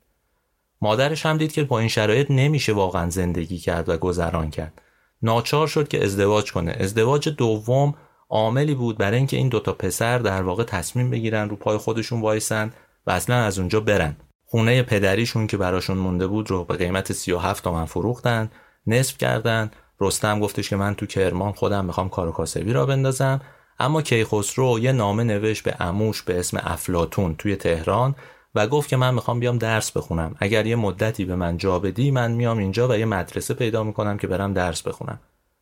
مادرش 0.82 1.26
هم 1.26 1.38
دید 1.38 1.52
که 1.52 1.64
با 1.64 1.80
این 1.80 1.88
شرایط 1.88 2.32
نمیشه 2.32 2.74
واقعا 2.74 3.10
زندگی 3.10 3.58
کرد 3.58 3.90
و 3.90 3.98
گذران 3.98 4.50
کرد. 4.50 4.82
ناچار 5.22 5.68
شد 5.68 5.88
که 5.88 6.04
ازدواج 6.04 6.52
کنه. 6.52 6.72
ازدواج 6.80 7.30
دوم 7.30 7.96
عاملی 8.30 8.76
بود 8.76 8.98
برای 8.98 9.18
اینکه 9.18 9.38
این 9.38 9.50
دوتا 9.50 9.74
پسر 9.74 10.20
در 10.20 10.42
واقع 10.42 10.64
تصمیم 10.64 11.10
بگیرن 11.10 11.50
رو 11.50 11.56
پای 11.56 11.78
خودشون 11.78 12.22
وایسن 12.22 12.72
و 13.08 13.12
اصلا 13.12 13.36
از 13.36 13.60
اونجا 13.60 13.80
برن. 13.80 14.16
خونه 14.46 14.84
پدریشون 14.84 15.48
که 15.48 15.58
براشون 15.58 15.98
مونده 15.98 16.28
بود 16.28 16.50
رو 16.50 16.64
به 16.66 16.78
قیمت 16.78 17.14
37 17.14 17.64
تومن 17.64 17.86
فروختن 17.86 18.52
نصف 18.88 19.18
کردن. 19.18 19.72
رستم 20.02 20.40
گفتش 20.40 20.70
که 20.70 20.76
من 20.76 20.96
تو 20.96 21.06
کرمان 21.06 21.52
خودم 21.52 21.86
می‌خوام 21.86 22.10
کار 22.10 22.32
کاسبی 22.32 22.74
را 22.74 22.86
بندازم. 22.86 23.42
اما 23.80 24.02
کیخسرو 24.02 24.80
یه 24.80 24.92
نامه 24.92 25.24
نوشت 25.24 25.64
به 25.64 25.76
اموش 25.80 26.22
به 26.22 26.40
اسم 26.40 26.58
افلاتون 26.64 27.36
توی 27.36 27.56
تهران 27.56 28.16
و 28.56 28.68
گفت 28.68 28.90
که 28.90 28.98
من 28.98 29.14
می‌خوام 29.14 29.40
بیام 29.40 29.58
درس 29.58 29.92
بخونم. 29.92 30.36
اگر 30.40 30.66
یه 30.66 30.76
مدتی 30.76 31.26
به 31.26 31.36
من 31.36 31.58
جا 31.58 31.80
بدی 31.80 32.12
من 32.12 32.32
میام 32.32 32.58
اینجا 32.58 32.88
و 32.88 32.96
یه 32.96 33.06
مدرسه 33.06 33.54
پیدا 33.54 33.84
می‌کنم 33.84 34.18
که 34.18 34.28
برم 34.28 34.54
درس 34.54 34.82
بخونم. 34.82 35.20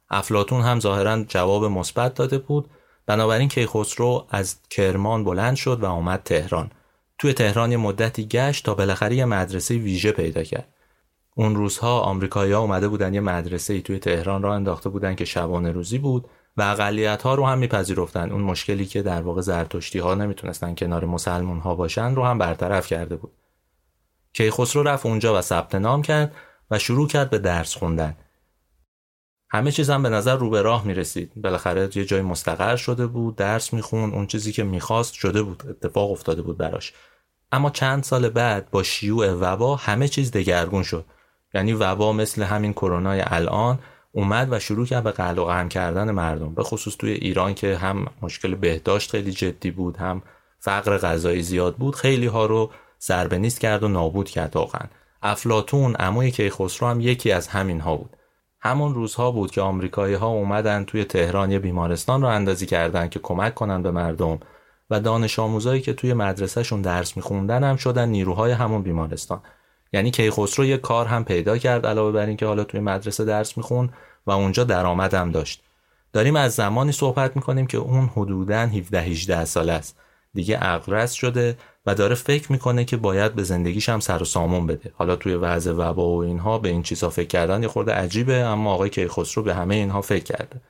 افلاتون 0.09 0.61
هم 0.61 0.79
ظاهرا 0.79 1.23
جواب 1.23 1.65
مثبت 1.65 2.13
داده 2.13 2.37
بود. 2.37 2.69
بنابراین 3.05 3.49
کیخسرو 3.49 4.25
از 4.29 4.55
کرمان 4.69 5.23
بلند 5.23 5.55
شد 5.55 5.83
و 5.83 5.85
آمد 5.85 6.21
تهران. 6.25 6.71
توی 7.17 7.33
تهران 7.33 7.71
یه 7.71 7.77
مدتی 7.77 8.25
گشت 8.25 8.65
تا 8.65 8.73
بالاخره 8.73 9.15
یه 9.15 9.25
مدرسه 9.25 9.75
ویژه 9.75 10.11
پیدا 10.11 10.43
کرد. 10.43 10.73
اون 11.35 11.55
روزها 11.55 11.99
آمریکایی‌ها 11.99 12.59
اومده 12.59 12.87
بودن 12.87 13.13
یه 13.13 13.19
مدرسه 13.19 13.81
توی 13.81 13.99
تهران 13.99 14.41
را 14.41 14.55
انداخته 14.55 14.89
بودن 14.89 15.15
که 15.15 15.25
شبانه 15.25 15.71
روزی 15.71 15.97
بود 15.97 16.29
و 16.57 16.61
اقلیت 16.61 17.21
ها 17.21 17.35
رو 17.35 17.45
هم 17.45 17.57
میپذیرفتن. 17.57 18.31
اون 18.31 18.41
مشکلی 18.41 18.85
که 18.85 19.01
در 19.01 19.21
واقع 19.21 19.41
زرتشتی 19.41 19.99
ها 19.99 20.15
نمی‌تونستن 20.15 20.75
کنار 20.75 21.05
مسلمون 21.05 21.59
ها 21.59 21.75
باشن 21.75 22.15
رو 22.15 22.25
هم 22.25 22.37
برطرف 22.37 22.87
کرده 22.87 23.15
بود. 23.15 23.31
کیخسرو 24.33 24.83
رفت 24.83 25.05
اونجا 25.05 25.37
و 25.37 25.41
ثبت 25.41 25.75
نام 25.75 26.01
کرد 26.01 26.35
و 26.71 26.79
شروع 26.79 27.07
کرد 27.07 27.29
به 27.29 27.37
درس 27.37 27.75
خوندن. 27.75 28.15
همه 29.49 29.71
چیز 29.71 29.89
هم 29.89 30.03
به 30.03 30.09
نظر 30.09 30.35
رو 30.35 30.49
به 30.49 30.61
راه 30.61 30.85
می‌رسید. 30.87 31.31
بالاخره 31.35 31.89
یه 31.95 32.05
جای 32.05 32.21
مستقر 32.21 32.75
شده 32.75 33.07
بود 33.07 33.35
درس 33.35 33.73
میخون 33.73 34.13
اون 34.13 34.27
چیزی 34.27 34.51
که 34.51 34.63
می‌خواست 34.63 35.13
شده 35.13 35.41
بود 35.41 35.63
اتفاق 35.69 36.11
افتاده 36.11 36.41
بود 36.41 36.57
براش. 36.57 36.93
اما 37.51 37.69
چند 37.69 38.03
سال 38.03 38.29
بعد 38.29 38.71
با 38.71 38.83
شیوع 38.83 39.33
وبا 39.33 39.75
همه 39.75 40.07
چیز 40.07 40.31
دگرگون 40.31 40.83
شد. 40.83 41.05
یعنی 41.53 41.73
وبا 41.73 42.13
مثل 42.13 42.43
همین 42.43 42.73
کرونای 42.73 43.23
الان 43.25 43.79
اومد 44.11 44.47
و 44.51 44.59
شروع 44.59 44.85
کرد 44.85 45.03
به 45.03 45.11
قلق 45.11 45.47
و 45.47 45.67
کردن 45.67 46.11
مردم. 46.11 46.53
به 46.53 46.63
خصوص 46.63 46.95
توی 46.95 47.11
ایران 47.11 47.53
که 47.53 47.77
هم 47.77 48.07
مشکل 48.21 48.55
بهداشت 48.55 49.11
خیلی 49.11 49.31
جدی 49.31 49.71
بود 49.71 49.97
هم 49.97 50.21
فقر 50.59 50.97
غذایی 50.97 51.41
زیاد 51.41 51.75
بود 51.75 51.95
خیلی 51.95 52.25
ها 52.25 52.45
رو 52.45 52.71
سربنیست 52.99 53.59
کرد 53.59 53.83
و 53.83 53.87
نابود 53.87 54.29
کرد 54.29 54.55
واقعا. 54.55 54.87
افلاتون 55.23 55.95
عموی 55.95 56.31
کیخسرو 56.31 56.87
هم 56.87 57.01
یکی 57.01 57.31
از 57.31 57.47
همین 57.47 57.79
ها 57.79 57.95
بود. 57.95 58.16
همون 58.59 58.93
روزها 58.93 59.31
بود 59.31 59.51
که 59.51 59.61
آمریکایی 59.61 60.15
ها 60.15 60.27
اومدن 60.27 60.83
توی 60.83 61.03
تهران 61.03 61.51
یه 61.51 61.59
بیمارستان 61.59 62.21
رو 62.21 62.27
اندازی 62.27 62.65
کردن 62.65 63.09
که 63.09 63.19
کمک 63.19 63.55
کنن 63.55 63.81
به 63.83 63.91
مردم 63.91 64.39
و 64.89 64.99
دانش 64.99 65.39
آموزایی 65.39 65.81
که 65.81 65.93
توی 65.93 66.13
مدرسهشون 66.13 66.81
درس 66.81 67.17
میخوندن 67.17 67.63
هم 67.63 67.75
شدن 67.75 68.09
نیروهای 68.09 68.51
همون 68.51 68.83
بیمارستان. 68.83 69.41
یعنی 69.93 70.11
کیخسرو 70.11 70.65
یه 70.65 70.77
کار 70.77 71.05
هم 71.05 71.23
پیدا 71.25 71.57
کرد 71.57 71.85
علاوه 71.85 72.11
بر 72.11 72.25
اینکه 72.25 72.45
حالا 72.45 72.63
توی 72.63 72.79
مدرسه 72.79 73.25
درس 73.25 73.57
میخون 73.57 73.89
و 74.27 74.31
اونجا 74.31 74.63
درآمد 74.63 75.13
هم 75.13 75.31
داشت. 75.31 75.63
داریم 76.13 76.35
از 76.35 76.53
زمانی 76.53 76.91
صحبت 76.91 77.35
می‌کنیم 77.35 77.67
که 77.67 77.77
اون 77.77 78.09
حدوداً 78.15 78.59
17 78.59 79.01
18 79.01 79.45
سال 79.45 79.69
است. 79.69 79.99
دیگه 80.33 80.57
عقل 80.57 81.05
شده 81.05 81.57
و 81.87 81.95
داره 81.95 82.15
فکر 82.15 82.51
می‌کنه 82.51 82.85
که 82.85 82.97
باید 82.97 83.33
به 83.33 83.43
زندگیش 83.43 83.89
هم 83.89 83.99
سر 83.99 84.21
و 84.21 84.25
سامون 84.25 84.67
بده. 84.67 84.91
حالا 84.93 85.15
توی 85.15 85.35
وضع 85.35 85.71
وبا 85.71 86.09
و 86.09 86.23
اینها 86.23 86.57
به 86.57 86.69
این 86.69 86.83
چیزها 86.83 87.09
فکر 87.09 87.27
کردن 87.27 87.61
یه 87.61 87.67
خورده 87.67 87.91
عجیبه 87.91 88.33
اما 88.33 88.73
آقای 88.73 88.89
کیخسرو 88.89 89.43
به 89.43 89.53
همه 89.53 89.75
اینها 89.75 90.01
فکر 90.01 90.23
کرده. 90.23 90.61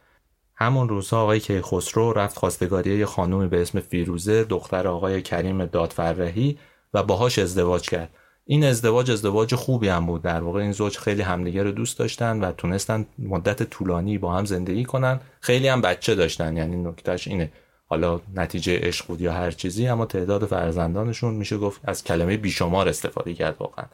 همون 0.55 0.89
روزها 0.89 1.21
آقای 1.21 1.39
کیخسرو 1.39 2.13
رفت 2.13 2.38
خواستگاری 2.38 2.97
یه 2.97 3.05
خانومی 3.05 3.47
به 3.47 3.62
اسم 3.62 3.79
فیروزه 3.79 4.43
دختر 4.43 4.88
آقای 4.88 5.21
کریم 5.21 5.65
دادفرهی 5.65 6.57
و 6.93 7.03
باهاش 7.03 7.39
ازدواج 7.39 7.89
کرد. 7.89 8.09
این 8.45 8.63
ازدواج 8.63 9.12
ازدواج 9.12 9.55
خوبی 9.55 9.88
هم 9.88 10.05
بود. 10.05 10.21
در 10.21 10.41
واقع 10.41 10.59
این 10.59 10.71
زوج 10.71 10.97
خیلی 10.97 11.21
همدیگه 11.21 11.63
رو 11.63 11.71
دوست 11.71 12.00
داشتن 12.00 12.39
و 12.39 12.51
تونستن 12.51 13.05
مدت 13.19 13.63
طولانی 13.63 14.17
با 14.17 14.33
هم 14.33 14.45
زندگی 14.45 14.83
کنن. 14.83 15.19
خیلی 15.39 15.67
هم 15.67 15.81
بچه 15.81 16.15
داشتن. 16.15 16.57
یعنی 16.57 16.75
نکتهش 16.75 17.27
اینه. 17.27 17.51
حالا 17.89 18.20
نتیجه 18.36 18.79
عشق 18.79 19.08
بود 19.08 19.22
یا 19.22 19.34
هر 19.34 19.51
چیزی 19.51 19.88
اما 19.88 20.06
تعداد 20.06 20.46
فرزندانشون 20.46 21.34
میشه 21.34 21.58
گفت 21.58 21.82
از 21.84 22.03
کلمه 22.03 22.38
بیشمار 22.38 22.89
استفاده 22.89 23.34
کرد 23.34 23.56
واقعا. 23.60 23.86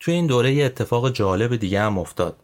توی 0.00 0.14
این 0.14 0.26
دوره 0.26 0.52
یه 0.52 0.64
اتفاق 0.64 1.10
جالب 1.10 1.56
دیگه 1.56 1.80
هم 1.80 1.98
افتاد. 1.98 2.36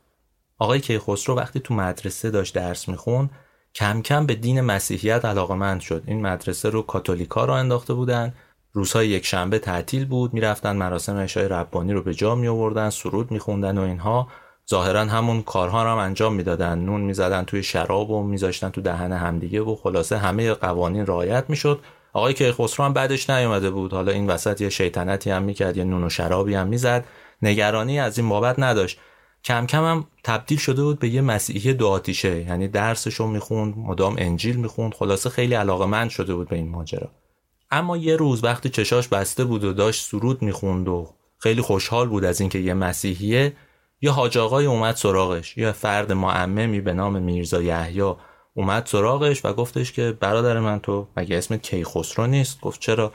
آقای 0.58 0.80
کیخسرو 0.80 1.34
وقتی 1.34 1.60
تو 1.60 1.74
مدرسه 1.74 2.30
داشت 2.30 2.54
درس 2.54 2.88
میخون 2.88 3.30
کم 3.74 4.02
کم 4.02 4.26
به 4.26 4.34
دین 4.34 4.60
مسیحیت 4.60 5.24
علاقمند 5.24 5.80
شد. 5.80 6.02
این 6.06 6.22
مدرسه 6.22 6.70
رو 6.70 6.82
کاتولیکا 6.82 7.44
رو 7.44 7.52
انداخته 7.52 7.94
بودن. 7.94 8.34
روزهای 8.72 9.08
یک 9.08 9.26
شنبه 9.26 9.58
تعطیل 9.58 10.04
بود 10.04 10.34
می‌رفتن 10.34 10.76
مراسم 10.76 11.16
عشای 11.16 11.48
ربانی 11.48 11.92
رو 11.92 12.02
به 12.02 12.14
جا 12.14 12.34
می 12.34 12.48
آوردن 12.48 12.90
سرود 12.90 13.30
میخوندن 13.30 13.78
و 13.78 13.82
اینها. 13.82 14.28
ظاهرا 14.70 15.04
همون 15.04 15.42
کارها 15.42 15.82
رو 15.82 15.90
هم 15.90 15.98
انجام 15.98 16.34
می‌دادن. 16.34 16.78
نون 16.78 17.00
می‌زدن 17.00 17.44
توی 17.44 17.62
شراب 17.62 18.10
و 18.10 18.22
میذاشتن 18.22 18.68
تو 18.68 18.80
دهن 18.80 19.12
همدیگه 19.12 19.60
و 19.60 19.76
خلاصه 19.76 20.18
همه 20.18 20.54
قوانین 20.54 21.06
رعایت 21.06 21.44
می‌شد. 21.48 21.80
آقای 22.12 22.34
کیخسرو 22.34 22.84
هم 22.84 22.92
بعدش 22.92 23.30
نیومده 23.30 23.70
بود. 23.70 23.92
حالا 23.92 24.12
این 24.12 24.26
وسط 24.26 24.60
یه 24.60 24.68
شیطنتی 24.68 25.30
هم 25.30 25.42
می‌کرد 25.42 25.76
یه 25.76 25.84
نون 25.84 26.04
و 26.04 26.08
شرابی 26.08 26.54
هم 26.54 26.66
می‌زد. 26.66 27.04
نگرانی 27.42 28.00
از 28.00 28.18
این 28.18 28.28
بابت 28.28 28.58
نداشت. 28.58 28.98
کم 29.44 29.66
کم 29.66 29.84
هم 29.84 30.06
تبدیل 30.24 30.58
شده 30.58 30.82
بود 30.82 30.98
به 30.98 31.08
یه 31.08 31.20
مسیحی 31.20 31.74
دو 31.74 31.88
آتیشه. 31.88 32.40
یعنی 32.40 32.68
درسشو 32.68 33.26
می‌خوند 33.26 33.74
مدام 33.76 34.16
انجیل 34.18 34.56
می‌خوند. 34.56 34.94
خلاصه 34.94 35.30
خیلی 35.30 35.54
علاقه 35.54 36.08
شده 36.08 36.34
بود 36.34 36.48
به 36.48 36.56
این 36.56 36.68
ماجرا. 36.68 37.10
اما 37.70 37.96
یه 37.96 38.16
روز 38.16 38.44
وقتی 38.44 38.68
چشاش 38.68 39.08
بسته 39.08 39.44
بود 39.44 39.64
و 39.64 39.72
داشت 39.72 40.04
سرود 40.04 40.42
می‌خوند 40.42 40.88
و 40.88 41.14
خیلی 41.38 41.62
خوشحال 41.62 42.08
بود 42.08 42.24
از 42.24 42.40
اینکه 42.40 42.58
یه 42.58 42.74
مسیحیه 42.74 43.52
یه 44.00 44.10
حاج 44.10 44.38
آقای 44.38 44.66
اومد 44.66 44.96
سراغش 44.96 45.56
یه 45.56 45.72
فرد 45.72 46.12
معممی 46.12 46.80
به 46.80 46.92
نام 46.92 47.22
میرزا 47.22 47.62
یحیی 47.62 48.14
اومد 48.54 48.86
سراغش 48.86 49.44
و 49.44 49.52
گفتش 49.52 49.92
که 49.92 50.16
برادر 50.20 50.60
من 50.60 50.80
تو 50.80 51.06
مگه 51.16 51.38
اسمت 51.38 51.62
کیخسرو 51.62 52.26
نیست؟ 52.26 52.60
گفت 52.60 52.80
چرا؟ 52.80 53.12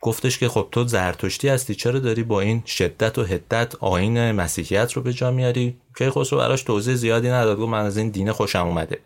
گفتش 0.00 0.38
که 0.38 0.48
خب 0.48 0.68
تو 0.70 0.84
زرتشتی 0.84 1.48
هستی 1.48 1.74
چرا 1.74 1.98
داری 1.98 2.22
با 2.22 2.40
این 2.40 2.62
شدت 2.66 3.18
و 3.18 3.24
حدت 3.24 3.74
آین 3.74 4.32
مسیحیت 4.32 4.92
رو 4.92 5.02
به 5.02 5.12
جا 5.12 5.30
میاری؟ 5.30 5.80
کیخسرو 5.98 6.38
براش 6.38 6.62
توضیح 6.62 6.94
زیادی 6.94 7.28
نداد 7.28 7.58
گفت 7.58 7.68
من 7.68 7.84
از 7.84 7.96
این 7.96 8.08
دین 8.08 8.32
خوشم 8.32 8.66
اومده. 8.66 8.98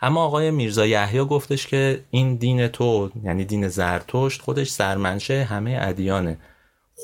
اما 0.00 0.24
آقای 0.24 0.50
میرزا 0.50 0.86
یحیی 0.86 1.24
گفتش 1.24 1.66
که 1.66 2.04
این 2.10 2.36
دین 2.36 2.68
تو 2.68 3.10
یعنی 3.24 3.44
دین 3.44 3.68
زرتشت 3.68 4.42
خودش 4.42 4.70
سرمنشه 4.70 5.44
همه 5.44 5.78
ادیانه. 5.80 6.38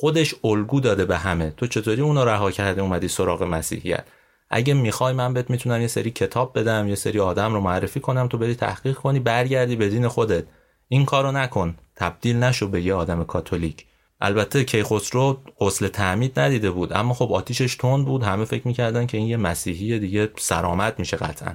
خودش 0.00 0.34
الگو 0.44 0.80
داده 0.80 1.04
به 1.04 1.16
همه. 1.18 1.50
تو 1.56 1.66
چطوری 1.66 2.02
اونو 2.02 2.24
رها 2.24 2.50
کرده 2.50 2.82
اومدی 2.82 3.08
سراغ 3.08 3.42
مسیحیت؟ 3.42 4.04
اگه 4.50 4.74
می‌خوای 4.74 5.14
من 5.14 5.34
بهت 5.34 5.50
می‌تونم 5.50 5.80
یه 5.80 5.86
سری 5.86 6.10
کتاب 6.10 6.58
بدم 6.58 6.88
یه 6.88 6.94
سری 6.94 7.20
آدم 7.20 7.54
رو 7.54 7.60
معرفی 7.60 8.00
کنم 8.00 8.28
تو 8.28 8.38
بری 8.38 8.54
تحقیق 8.54 8.96
کنی 8.96 9.20
برگردی 9.20 9.76
به 9.76 9.88
دین 9.88 10.08
خودت. 10.08 10.44
این 10.88 11.04
کارو 11.04 11.32
نکن. 11.32 11.76
تبدیل 11.96 12.36
نشو 12.36 12.68
به 12.68 12.82
یه 12.82 12.94
آدم 12.94 13.24
کاتولیک. 13.24 13.86
البته 14.20 14.64
کیخسرو 14.64 15.38
غسل 15.60 15.88
تعمید 15.88 16.40
ندیده 16.40 16.70
بود 16.70 16.92
اما 16.92 17.14
خب 17.14 17.32
آتیشش 17.32 17.76
تند 17.76 18.04
بود. 18.04 18.22
همه 18.22 18.44
فکر 18.44 18.68
می‌کردن 18.68 19.06
که 19.06 19.18
این 19.18 19.26
یه 19.26 19.36
مسیحی 19.36 19.98
دیگه 19.98 20.30
سرآمد 20.36 20.98
میشه 20.98 21.16
قطعا. 21.16 21.54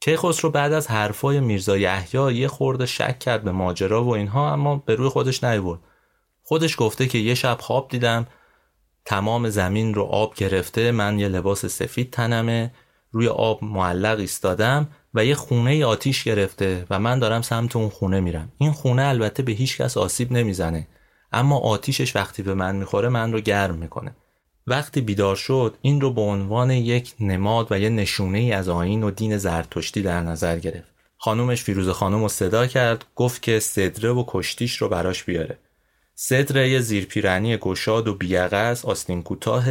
کیخسرو 0.00 0.50
بعد 0.50 0.72
از 0.72 0.86
حرفای 0.86 1.40
میرزا 1.40 1.76
یحیی 1.76 2.34
یه 2.34 2.48
خورده 2.48 2.86
شک 2.86 3.18
کرد 3.18 3.44
به 3.44 3.52
ماجرا 3.52 4.04
و 4.04 4.14
اینها 4.14 4.52
اما 4.52 4.76
به 4.76 4.94
روی 4.94 5.08
خودش 5.08 5.44
نیورد. 5.44 5.80
خودش 6.48 6.76
گفته 6.78 7.06
که 7.06 7.18
یه 7.18 7.34
شب 7.34 7.58
خواب 7.60 7.88
دیدم 7.88 8.26
تمام 9.04 9.48
زمین 9.48 9.94
رو 9.94 10.02
آب 10.02 10.34
گرفته 10.34 10.90
من 10.92 11.18
یه 11.18 11.28
لباس 11.28 11.66
سفید 11.66 12.10
تنمه 12.10 12.70
روی 13.10 13.28
آب 13.28 13.64
معلق 13.64 14.18
ایستادم 14.18 14.88
و 15.14 15.24
یه 15.24 15.34
خونه 15.34 15.84
آتیش 15.84 16.24
گرفته 16.24 16.86
و 16.90 16.98
من 16.98 17.18
دارم 17.18 17.42
سمت 17.42 17.76
اون 17.76 17.88
خونه 17.88 18.20
میرم. 18.20 18.52
این 18.58 18.72
خونه 18.72 19.02
البته 19.02 19.42
به 19.42 19.52
هیچ 19.52 19.76
کس 19.76 19.96
آسیب 19.96 20.32
نمی‌زنه 20.32 20.88
اما 21.32 21.58
آتیشش 21.58 22.16
وقتی 22.16 22.42
به 22.42 22.54
من 22.54 22.76
می‌خوره 22.76 23.08
من 23.08 23.32
رو 23.32 23.40
گرم 23.40 23.74
می‌کنه. 23.74 24.16
وقتی 24.66 25.00
بیدار 25.00 25.36
شد 25.36 25.76
این 25.82 26.00
رو 26.00 26.12
به 26.12 26.20
عنوان 26.20 26.70
یک 26.70 27.14
نماد 27.20 27.66
و 27.70 27.78
یه 27.78 27.88
نشونه 27.88 28.38
ای 28.38 28.52
از 28.52 28.68
آین 28.68 29.02
و 29.02 29.10
دین 29.10 29.38
زرتشتی 29.38 30.02
در 30.02 30.20
نظر 30.20 30.58
گرفت. 30.58 30.94
خانومش 31.18 31.62
فیروز 31.62 31.88
خانم 31.88 32.22
رو 32.22 32.28
صدا 32.28 32.66
کرد 32.66 33.04
گفت 33.14 33.42
که 33.42 33.60
صدره 33.60 34.10
و 34.10 34.24
کشتیش 34.26 34.76
رو 34.76 34.88
براش 34.88 35.24
بیاره. 35.24 35.58
صدره 36.20 36.70
یه 36.70 36.80
زیرپیرنی 36.80 37.56
گشاد 37.56 38.08
و 38.08 38.14
بیعقه 38.14 38.76
آستین 38.84 39.22
کوتاه 39.22 39.64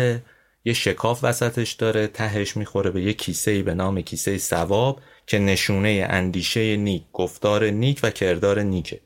یه 0.66 0.74
شکاف 0.74 1.20
وسطش 1.24 1.72
داره 1.72 2.08
تهش 2.08 2.58
می‌خوره 2.58 2.92
به 2.92 3.02
یه 3.02 3.14
کیسه 3.14 3.64
به 3.64 3.74
نام 3.74 4.02
کیسه 4.02 4.38
سواب 4.38 5.02
که 5.26 5.40
نشونه 5.40 6.08
اندیشه 6.10 6.76
نیک 6.76 7.04
گفتار 7.14 7.66
نیک 7.70 8.00
و 8.04 8.10
کردار 8.10 8.62
نیکه. 8.62 9.00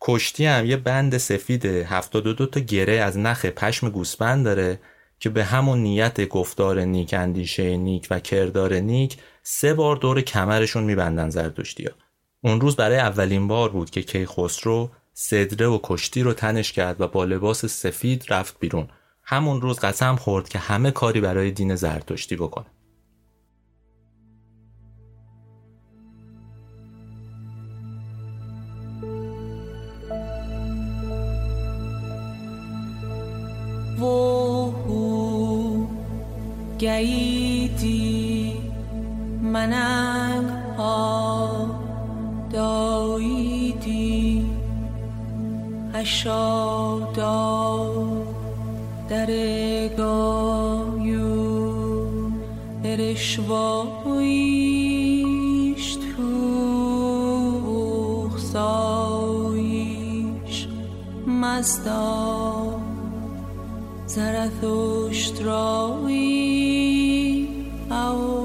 کشتی 0.00 0.46
هم 0.46 0.66
یه 0.66 0.76
بند 0.76 1.16
سفید 1.16 1.66
72 1.66 2.46
تا 2.46 2.60
گره 2.60 2.92
از 2.92 3.18
نخ 3.18 3.46
پشم 3.46 3.90
گوسفند 3.90 4.44
داره 4.44 4.80
که 5.18 5.30
به 5.30 5.44
همون 5.44 5.78
نیت 5.78 6.28
گفتار 6.28 6.80
نیک 6.80 7.14
اندیشه 7.14 7.76
نیک 7.76 8.06
و 8.10 8.20
کردار 8.20 8.74
نیک 8.74 9.16
سه 9.42 9.74
بار 9.74 9.96
دور 9.96 10.20
کمرشون 10.20 10.84
میبندن 10.84 11.30
زرتشتیا 11.30 11.92
اون 12.40 12.60
روز 12.60 12.76
برای 12.76 12.98
اولین 12.98 13.48
بار 13.48 13.68
بود 13.68 13.90
که 13.90 14.02
کیخسرو 14.02 14.90
صدره 15.14 15.66
و 15.66 15.78
کشتی 15.82 16.22
رو 16.22 16.32
تنش 16.32 16.72
کرد 16.72 17.00
و 17.00 17.08
با 17.08 17.24
لباس 17.24 17.66
سفید 17.66 18.24
رفت 18.28 18.56
بیرون. 18.60 18.88
همون 19.22 19.60
روز 19.60 19.78
قسم 19.78 20.16
خورد 20.16 20.48
که 20.48 20.58
همه 20.58 20.90
کاری 20.90 21.20
برای 21.20 21.50
دین 21.50 21.74
زرتشتی 21.74 22.36
بکنه. 22.36 22.66
گیتی 36.78 38.52
مننگ 39.42 40.48
ها 40.76 41.66
داییدی 42.52 44.13
اشادا 45.94 47.90
در 49.08 49.26
گایو 49.96 51.24
ارشوایش 52.84 54.36
تو 55.96 56.24
سایش 58.52 60.68
مزدا 61.26 62.80
زرثشت 64.06 65.42
رایی 65.42 67.48
اوجا 67.90 68.43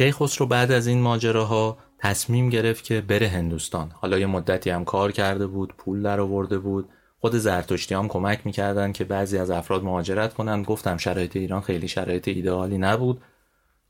کیخسرو 0.00 0.46
بعد 0.46 0.72
از 0.72 0.86
این 0.86 1.00
ماجراها 1.00 1.78
تصمیم 1.98 2.48
گرفت 2.48 2.84
که 2.84 3.00
بره 3.00 3.28
هندوستان. 3.28 3.92
حالا 3.94 4.18
یه 4.18 4.26
مدتی 4.26 4.70
هم 4.70 4.84
کار 4.84 5.12
کرده 5.12 5.46
بود 5.46 5.74
پول 5.78 6.02
در 6.02 6.20
آورده 6.20 6.58
بود. 6.58 6.88
خود 7.18 7.34
زرتشتی 7.34 7.94
هم 7.94 8.08
کمک 8.08 8.40
می‌کردن 8.44 8.92
که 8.92 9.04
بعضی 9.04 9.38
از 9.38 9.50
افراد 9.50 9.84
مهاجرت 9.84 10.34
کنن. 10.34 10.62
گفتم 10.62 10.96
شرایط 10.96 11.36
ایران 11.36 11.60
خیلی 11.60 11.88
شرایط 11.88 12.28
ایدئالی 12.28 12.78
نبود. 12.78 13.20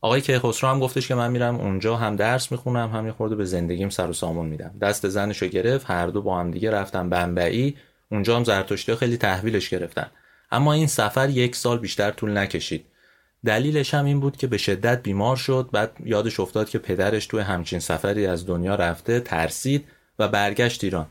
آقای 0.01 0.21
کیخسرو 0.21 0.71
هم 0.71 0.81
گفتش 0.81 1.09
که 1.09 1.15
من 1.15 1.31
میرم 1.31 1.57
اونجا 1.57 1.97
هم 1.97 2.17
درس 2.17 2.53
می‌خونم 2.53 2.91
هم 2.91 3.07
یه 3.07 3.37
به 3.37 3.45
زندگیم 3.45 3.89
سر 3.89 4.11
و 4.11 4.13
سامون 4.13 4.47
میدم. 4.47 4.75
دست 4.81 5.09
زنشو 5.09 5.47
گرفت 5.47 5.91
هر 5.91 6.07
دو 6.07 6.23
با 6.23 6.39
هم 6.39 6.51
دیگه 6.51 6.71
رفتن 6.71 7.11
بمبئی 7.11 7.77
اونجا 8.11 8.37
هم 8.37 8.45
زرتشتی 8.45 8.95
خیلی 8.95 9.17
تحویلش 9.17 9.69
گرفتن. 9.69 10.11
اما 10.51 10.73
این 10.73 10.87
سفر 10.87 11.29
یک 11.29 11.57
سال 11.57 11.79
بیشتر 11.79 12.11
طول 12.11 12.39
نکشید. 12.39 12.87
دلیلش 13.45 13.95
هم 13.95 14.05
این 14.05 14.21
بود 14.21 14.37
که 14.37 14.47
به 14.47 14.59
شدت 14.59 15.03
بیمار 15.03 15.37
شد 15.37 15.69
بعد 15.73 15.93
یادش 16.05 16.41
افتاد 16.41 16.69
که 16.69 16.79
پدرش 16.79 17.27
توی 17.27 17.41
همچین 17.41 17.79
سفری 17.79 18.27
از 18.27 18.47
دنیا 18.47 18.75
رفته 18.75 19.21
ترسید 19.21 19.85
و 20.19 20.29
برگشت 20.29 20.85
ایران. 20.85 21.07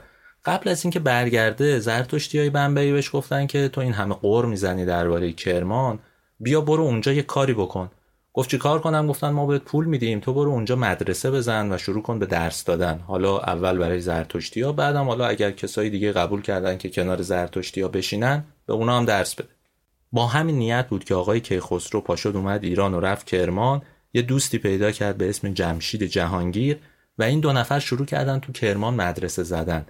قبل 0.46 0.70
از 0.70 0.86
اینکه 0.86 1.00
برگرده 1.00 1.80
زرتشتی 1.80 2.40
های 2.40 2.50
بمبئی 2.50 2.92
بهش 2.92 3.10
گفتن 3.14 3.48
که 3.48 3.68
تو 3.68 3.82
این 3.82 3.94
همه 3.94 4.16
قور 4.16 4.46
می‌زنی 4.46 4.86
درباره 4.86 5.32
کرمان 5.32 6.00
بیا 6.40 6.62
برو 6.62 6.84
اونجا 6.84 7.14
یه 7.14 7.22
کاری 7.22 7.54
بکن. 7.54 7.92
گفت 8.34 8.50
چی 8.50 8.58
کار 8.58 8.80
کنم؟ 8.80 9.08
گفتن 9.08 9.30
ما 9.30 9.46
بهت 9.46 9.62
پول 9.62 9.86
میدیم 9.86 10.20
تو 10.20 10.34
برو 10.34 10.52
اونجا 10.52 10.76
مدرسه 10.76 11.32
بزن 11.32 11.72
و 11.72 11.78
شروع 11.78 12.04
کن 12.04 12.20
به 12.20 12.26
درس 12.26 12.64
دادن. 12.64 13.00
حالا 13.08 13.40
اول 13.40 13.78
برای 13.78 14.00
زرتشتی 14.00 14.62
ها 14.62 14.72
بعدم 14.72 15.06
حالا 15.06 15.28
اگر 15.28 15.52
کسایی 15.52 15.90
دیگه 15.90 16.12
قبول 16.12 16.42
کردن 16.42 16.78
که 16.78 16.90
کنار 16.90 17.22
زرتشتی 17.22 17.84
بشینن 17.84 18.44
به 18.66 18.74
اونا 18.74 18.98
هم 18.98 19.06
درس 19.06 19.36
بده. 19.36 19.59
با 20.12 20.28
همین 20.28 20.56
نیت 20.56 20.88
بود 20.88 21.04
که 21.04 21.16
آقای 21.16 21.40
کیخسرو 21.40 22.02
پاشد 22.02 22.36
اومد 22.36 22.64
ایران 22.64 22.94
و 22.94 23.00
رفت 23.00 23.26
کرمان. 23.26 23.82
یه 24.14 24.22
دوستی 24.22 24.58
پیدا 24.58 24.92
کرد 24.92 25.18
به 25.18 25.30
اسم 25.30 25.54
جمشید 25.54 26.04
جهانگیر 26.04 26.78
و 27.18 27.24
این 27.24 27.40
دو 27.40 27.54
نفر 27.54 27.80
شروع 27.80 28.06
کردن 28.06 28.40
تو 28.40 28.52
کرمان 28.52 28.94
مدرسه 28.94 29.44
زدن. 29.44 29.86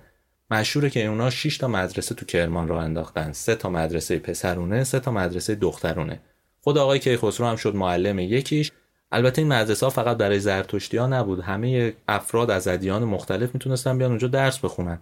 مشهوره 0.51 0.89
که 0.89 1.05
اونا 1.05 1.29
6 1.29 1.57
تا 1.57 1.67
مدرسه 1.67 2.15
تو 2.15 2.25
کرمان 2.25 2.67
را 2.67 2.81
انداختن. 2.81 3.31
سه 3.31 3.55
تا 3.55 3.69
مدرسه 3.69 4.19
پسرونه 4.19 4.83
سه 4.83 4.99
تا 4.99 5.11
مدرسه 5.11 5.55
دخترونه. 5.55 6.19
خود 6.61 6.77
آقای 6.77 6.99
کیخسرو 6.99 7.47
هم 7.47 7.55
شد 7.55 7.75
معلم 7.75 8.19
یکیش. 8.19 8.71
البته 9.11 9.41
این 9.41 9.53
مدرسه 9.53 9.85
ها 9.85 9.89
فقط 9.89 10.17
برای 10.17 10.39
زرتشتی 10.39 10.97
ها 10.97 11.07
نبود. 11.07 11.39
همه 11.39 11.93
افراد 12.07 12.51
از 12.51 12.67
ادیان 12.67 13.03
مختلف 13.03 13.53
می‌تونستن 13.53 13.97
بیان 13.97 14.11
اونجا 14.11 14.27
درس 14.27 14.59
بخونن. 14.59 14.99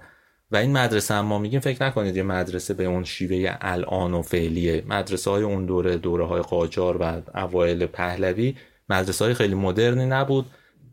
و 0.52 0.58
این 0.58 0.72
مدرسه 0.72 1.14
هم 1.14 1.26
ما 1.26 1.40
میگیم 1.40 1.60
فکر 1.60 1.86
نکنید 1.86 2.18
یه 2.18 2.24
مدرسه 2.24 2.74
به 2.74 2.86
اون 2.86 3.04
شیوه 3.04 3.58
الان 3.62 4.14
و 4.14 4.22
فعلیه. 4.22 4.84
مدرسه 4.88 5.32
های 5.32 5.44
اون 5.44 5.66
دوره 5.66 5.98
دوره 5.98 6.28
های 6.28 6.42
قاجار 6.42 6.98
و 7.02 7.22
اوایل 7.36 7.86
پهلوی 7.86 8.56
مدرسه 8.90 9.26
های 9.26 9.34
خیلی 9.34 9.56
مدرنی 9.56 10.06
نبود. 10.06 10.46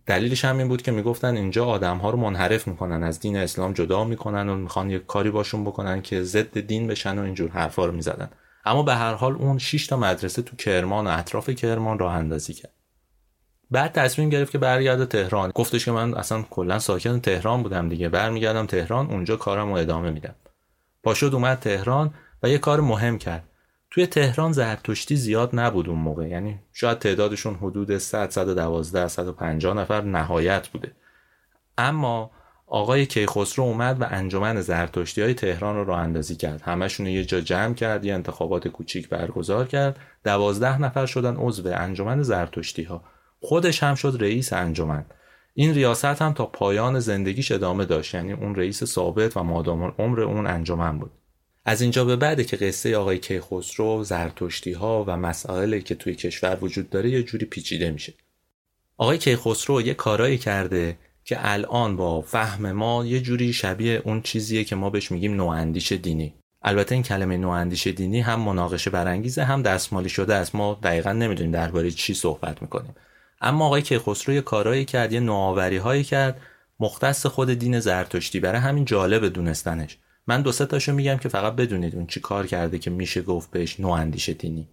دلیلش 0.07 0.45
هم 0.45 0.59
این 0.59 0.69
بود 0.69 0.83
که 0.83 0.91
می‌گفتن 0.91 1.37
اینجا 1.37 1.67
آدم 1.67 1.99
ها 1.99 2.11
رو 2.11 2.19
منحرف 2.19 2.69
می‌کنن 2.69 3.03
از 3.03 3.21
دین 3.21 3.37
اسلام 3.37 3.73
جدا 3.73 4.05
می‌کنن 4.05 4.49
و 4.49 4.57
می‌خوان 4.57 4.91
یه 4.91 4.99
کاری 4.99 5.31
باشون 5.31 5.65
بکنن 5.65 6.03
که 6.03 6.23
ضد 6.23 6.59
دین 6.59 6.87
بشن 6.87 7.19
و 7.19 7.23
اینجور 7.23 7.51
حرفا 7.51 7.87
رو 7.87 7.93
می‌زدن. 7.93 8.31
اما 8.65 8.83
به 8.83 8.95
هر 8.95 9.15
حال 9.15 9.35
اون 9.35 9.59
6 9.59 9.87
تا 9.87 9.97
مدرسه 9.97 10.43
تو 10.43 10.57
کرمان 10.57 11.07
و 11.07 11.11
اطراف 11.19 11.51
کرمان 11.51 11.99
راه 11.99 12.15
اندازی 12.15 12.55
کرد. 12.55 12.73
بعد 13.71 13.93
تصمیم 13.93 14.29
گرفت 14.29 14.53
که 14.53 14.59
برگرده 14.59 15.07
تهران. 15.07 15.51
گفتش 15.55 15.85
که 15.85 15.93
من 15.93 16.15
اصلا 16.15 16.43
کلا 16.51 16.79
ساکن 16.79 17.21
تهران 17.21 17.63
بودم 17.63 17.89
دیگه. 17.89 18.09
برمیگردم 18.09 18.67
تهران 18.67 19.07
اونجا 19.07 19.37
کارم 19.37 19.69
رو 19.69 19.75
ادامه 19.75 20.11
میدم. 20.11 20.35
پاشد 21.03 21.31
اومد 21.35 21.59
تهران 21.59 22.15
و 22.43 22.49
یه 22.49 22.59
کار 22.59 22.81
مهم 22.81 23.19
کرد. 23.19 23.49
توی 23.91 24.07
تهران 24.07 24.53
زرتشتی 24.53 25.17
زیاد 25.17 25.51
نبود 25.53 25.89
اون 25.89 25.99
موقع. 25.99 26.29
یعنی 26.29 26.59
شاید 26.73 26.99
تعدادشون 26.99 27.55
حدود 27.55 27.99
100 27.99 28.31
112 28.31 29.09
150 29.09 29.75
نفر 29.77 30.01
نهایت 30.01 30.69
بوده. 30.69 30.93
اما 31.79 32.31
آقای 32.67 33.07
کیخسرو 33.07 33.65
اومد 33.65 34.01
و 34.01 34.07
انجمن 34.11 34.61
زرتشتی 34.61 35.23
های 35.23 35.35
تهران 35.35 35.77
رو 35.77 35.85
راه 35.85 35.99
اندازی 35.99 36.37
کرد. 36.37 36.63
همشون 36.63 37.07
یه 37.07 37.25
جا 37.25 37.41
جمع 37.41 37.75
کرد 37.75 38.05
یه 38.05 38.15
انتخابات 38.15 38.69
کوچیک 38.69 39.09
برگزار 39.09 39.67
کرد. 39.67 39.99
دوازده 40.25 40.79
نفر 40.79 41.07
شدن 41.07 41.37
عضو 41.37 41.69
انجمن 41.75 42.23
زرتشتی 42.23 42.83
ها 42.83 43.03
خودش 43.45 43.83
هم 43.83 43.95
شد 43.95 44.17
رئیس 44.21 44.53
انجمن. 44.53 45.05
این 45.55 45.75
ریاست 45.75 46.05
هم 46.05 46.33
تا 46.33 46.47
پایان 46.47 47.01
زندگیش 47.01 47.53
ادامه 47.53 47.85
داشت. 47.85 48.15
یعنی 48.15 48.33
اون 48.33 48.55
رئیس 48.55 48.85
ثابت 48.85 49.37
و 49.37 49.43
مادام 49.43 49.95
عمر 49.99 50.21
اون 50.21 50.47
انجمن 50.47 50.99
بود. 50.99 51.11
از 51.65 51.81
اینجا 51.81 52.05
به 52.05 52.17
بعد 52.17 52.47
که 52.47 52.57
قصه 52.57 52.97
آقای 52.97 53.19
کیخسرو 53.19 54.05
زرتشتی 54.05 54.73
ها 54.73 55.05
و 55.07 55.17
مسائلی 55.17 55.83
که 55.83 55.95
توی 55.95 56.15
کشور 56.15 56.59
وجود 56.63 56.91
داره 56.91 57.11
یه 57.11 57.23
جوری 57.23 57.47
پیچیده 57.47 57.91
میشه. 57.91 58.15
آقای 58.97 59.19
کیخسرو 59.19 59.83
یه 59.83 59.95
کارایی 59.95 60.39
کرده 60.39 60.99
که 61.25 61.37
الان 61.41 61.97
با 61.97 62.21
فهم 62.21 62.73
ما 62.73 63.07
یه 63.07 63.21
جوری 63.21 63.53
شبیه 63.53 64.03
اون 64.05 64.23
چیزیه 64.23 64.65
که 64.65 64.77
ما 64.77 64.91
بهش 64.91 65.11
میگیم 65.11 65.35
نواندیش 65.35 65.93
دینی. 65.93 66.35
البته 66.63 66.95
این 66.95 67.05
کلمه 67.05 67.37
نواندیش 67.37 67.87
دینی 67.87 68.21
هم 68.21 68.41
مناقشه 68.41 68.91
برانگیزه 68.91 69.45
هم 69.45 69.63
دستمالی 69.63 70.09
شده 70.09 70.35
است. 70.35 70.55
ما 70.55 70.81
دقیقا 70.83 71.13
نمی‌دونیم 71.13 71.53
درباره 71.53 71.91
چی 71.91 72.15
صحبت 72.15 72.63
می‌کنیم. 72.63 72.95
اما 73.41 73.67
آقای 73.67 73.83
کیخسرو 73.83 74.35
یه 74.35 74.41
کارایی 74.41 74.85
کرد 74.85 75.13
یه 75.13 75.21
نوآوری 75.21 75.77
هایی 75.77 76.05
کرد. 76.05 76.41
مختص 76.81 77.27
خود 77.27 77.51
دین 77.51 77.81
زرتشتی. 77.81 78.41
برای 78.41 78.61
همین 78.61 78.85
جالب 78.85 79.29
دونستنش. 79.29 79.99
من 80.27 80.43
دو 80.43 80.53
سه 80.53 80.67
تاشو 80.67 80.93
میگم 80.93 81.17
که 81.17 81.29
فقط 81.29 81.53
بدونید 81.53 81.97
اون 81.97 82.07
چی 82.07 82.21
کار 82.21 82.47
کرده 82.47 82.79
که 82.79 82.91
میشه 82.91 83.23
گفت 83.23 83.51
بهش 83.51 83.81
نواندیش 83.81 84.29
دینی 84.29 84.69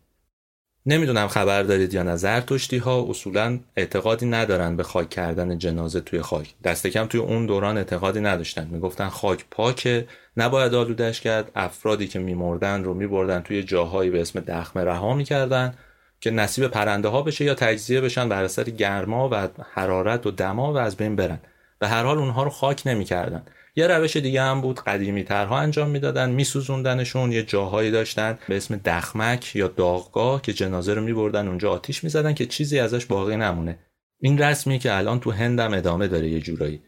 نمی‌دونم 0.86 1.28
خبر 1.28 1.64
دارید 1.64 1.94
یا 1.94 2.04
نه. 2.04 2.16
زرتشتی 2.16 2.78
ها 2.78 3.06
اصولا 3.10 3.60
اعتقادی 3.76 4.26
ندارن 4.26 4.76
به 4.76 4.84
خاک 4.84 5.10
کردن 5.10 5.58
جنازه 5.58 6.02
توی 6.02 6.22
خاک. 6.22 6.54
دست 6.64 6.88
کم 6.88 7.06
توی 7.06 7.20
اون 7.20 7.46
دوران 7.46 7.78
اعتقادی 7.78 8.20
نداشتن. 8.20 8.68
می‌گفتن 8.72 9.10
خاک 9.10 9.46
پاکه. 9.52 10.08
نباید 10.38 10.74
آلودش 10.74 11.22
کرد. 11.22 11.52
افرادی 11.56 12.08
که 12.08 12.20
میمردن 12.20 12.84
رو 12.84 12.94
میبردن 12.94 13.40
توی 13.40 13.64
جاهایی 13.64 14.10
به 14.10 14.22
اسم 14.22 14.40
دخمه 14.40 14.84
رها 14.84 15.14
می‌کردن. 15.14 15.74
که 16.22 16.32
نصیب 16.32 16.68
پرنده 16.68 17.08
ها 17.08 17.22
بشه 17.22 17.46
یا 17.46 17.54
تجزیه 17.54 18.02
بشن 18.02 18.30
بر 18.30 18.44
اثر 18.44 18.64
گرما 18.64 19.30
و 19.32 19.50
حرارت 19.74 20.28
و 20.28 20.32
دما 20.32 20.74
و 20.74 20.78
از 20.78 20.98
بین 20.98 21.16
برن. 21.16 21.40
به 21.80 21.88
هر 21.88 22.04
حال 22.04 22.18
اونها 22.18 22.44
رو 22.44 22.50
خاک 22.50 22.82
نمی‌کردن. 22.86 23.44
یه 23.76 23.88
روش 23.88 24.18
دیگه 24.18 24.42
هم 24.42 24.62
بود 24.62 24.80
قدیمی 24.80 25.24
ترها 25.24 25.60
انجام 25.60 25.90
می‌دادن 25.90 26.30
میسوزوندنشون 26.30 27.32
یه 27.32 27.44
جاهایی 27.44 27.92
داشتن 27.92 28.40
به 28.48 28.58
اسم 28.58 28.76
دخمک 28.86 29.56
یا 29.56 29.68
داغگاه 29.68 30.42
که 30.42 30.54
جنازه 30.54 30.94
رو 30.94 31.02
میبردن 31.02 31.48
اونجا 31.48 31.72
آتیش 31.72 32.04
می‌زدن 32.04 32.34
که 32.34 32.46
چیزی 32.46 32.80
ازش 32.80 33.06
باقی 33.06 33.36
نمونه. 33.36 33.80
این 34.20 34.38
رسمی 34.38 34.80
که 34.80 34.98
الان 34.98 35.20
تو 35.20 35.32
هندم 35.32 35.74
ادامه 35.74 36.08
داره 36.08 36.30
یه 36.30 36.40
جورایی. 36.40 36.82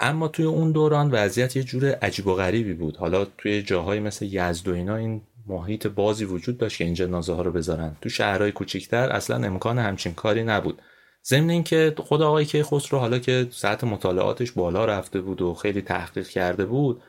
اما 0.00 0.28
توی 0.28 0.44
اون 0.44 0.72
دوران 0.72 1.10
وضعیت 1.10 1.56
یه 1.56 1.62
جور 1.62 1.86
عجیب 1.86 2.26
و 2.26 2.34
غریبی 2.34 2.74
بود. 2.74 2.96
حالا 2.96 3.24
توی 3.38 3.62
جاهایی 3.62 4.00
مثل 4.00 4.24
یزد 4.30 4.68
و 4.68 4.74
اینا 4.74 4.96
این 4.96 5.22
محیط 5.46 5.86
بازی 5.86 6.24
وجود 6.24 6.58
داشت 6.58 6.78
که 6.78 6.84
این 6.84 6.94
جنازه 6.94 7.32
ها 7.32 7.42
رو 7.42 7.52
بذارن. 7.52 7.96
تو 8.00 8.08
شهرهای 8.08 8.52
کوچیکتر 8.52 9.10
اصلا 9.10 9.46
امکان 9.46 9.78
همچین 9.78 10.14
کاری 10.14 10.44
نبود. 10.44 10.82
ضمن 11.26 11.50
اینکه 11.50 11.94
خود 11.98 12.22
آقای 12.22 12.44
کیخسرو 12.44 12.98
حالا 12.98 13.18
که 13.18 13.46
سطح 13.50 13.86
مطالعاتش 13.86 14.52
بالا 14.52 14.84
رفته 14.84 15.20
بود 15.20 15.42
و 15.42 15.54
خیلی 15.54 15.82
تحقیق 15.82 16.28
کرده 16.28 16.66
بود 16.66 17.02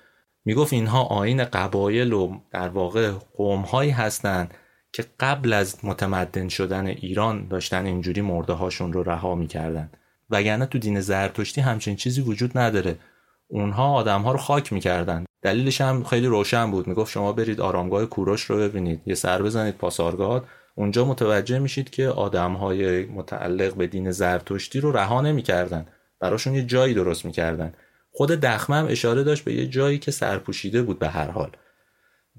می‌گفت 0.45 0.73
اینها 0.73 1.03
آین 1.03 1.45
قبایل 1.45 2.13
و 2.13 2.39
در 2.51 2.67
واقع 2.69 3.11
قومهایی 3.37 3.91
هستند 3.91 4.53
که 4.91 5.05
قبل 5.19 5.53
از 5.53 5.85
متمدن 5.85 6.47
شدن 6.47 6.87
ایران 6.87 7.47
داشتن 7.47 7.85
اینجوری 7.85 8.21
مرده 8.21 8.53
هاشون 8.53 8.93
رو 8.93 9.03
رها 9.03 9.35
می‌کردن. 9.35 9.89
وگرنه 10.29 10.65
تو 10.65 10.77
دین 10.79 11.01
زرتشتی 11.01 11.61
همچین 11.61 11.95
چیزی 11.95 12.21
وجود 12.21 12.57
نداره. 12.57 12.95
اونها 13.47 13.93
آدم 13.93 14.21
ها 14.21 14.31
رو 14.31 14.37
خاک 14.37 14.73
می‌کردن. 14.73 15.25
دلیلش 15.45 15.81
هم 15.81 16.03
خیلی 16.03 16.27
روشن 16.27 16.71
بود. 16.71 16.87
می‌گفت 16.87 17.11
شما 17.11 17.33
برید 17.33 17.61
آرامگاه 17.61 18.05
کوروش 18.05 18.43
رو 18.43 18.57
ببینید. 18.57 19.01
یه 19.05 19.15
سر 19.15 19.41
بزنید 19.41 19.77
پاسارگاد 19.77 20.45
اونجا 20.75 21.05
متوجه 21.05 21.59
میشید 21.59 21.89
که 21.89 22.07
آدم 22.07 22.53
های 22.53 23.05
متعلق 23.05 23.73
به 23.73 23.87
دین 23.87 24.11
زرتشتی 24.11 24.79
رو 24.79 24.91
رها 24.91 25.21
نمی‌کردن. 25.21 25.85
براشون 26.19 26.55
یه 26.55 26.63
جایی 26.63 26.93
درست 26.93 27.25
می‌کردن. 27.25 27.73
خود 28.11 28.31
دخمه 28.31 28.75
هم 28.75 28.87
اشاره 28.89 29.23
داشت 29.23 29.43
به 29.43 29.53
یه 29.53 29.67
جایی 29.67 29.97
که 29.97 30.11
سرپوشیده 30.11 30.81
بود 30.81 30.99
به 30.99 31.07
هر 31.07 31.31
حال. 31.31 31.51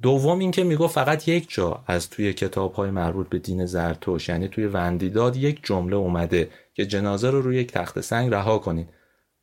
دوم 0.02 0.38
اینکه 0.38 0.64
می‌گفت 0.64 0.94
فقط 0.94 1.28
یک 1.28 1.46
جا 1.48 1.84
از 1.86 2.10
توی 2.10 2.32
کتاب 2.32 2.72
های 2.72 2.90
مربوط 2.90 3.28
به 3.28 3.38
دین 3.38 3.66
زرتوش 3.66 4.28
یعنی 4.28 4.48
توی 4.48 4.66
وندیداد 4.66 5.36
یک 5.36 5.60
جمله 5.62 5.96
اومده 5.96 6.50
که 6.74 6.86
جنازه 6.86 7.30
رو 7.30 7.42
روی 7.42 7.56
یک 7.56 7.72
تخت 7.72 8.00
سنگ 8.00 8.34
رها 8.34 8.58
کنید. 8.58 8.88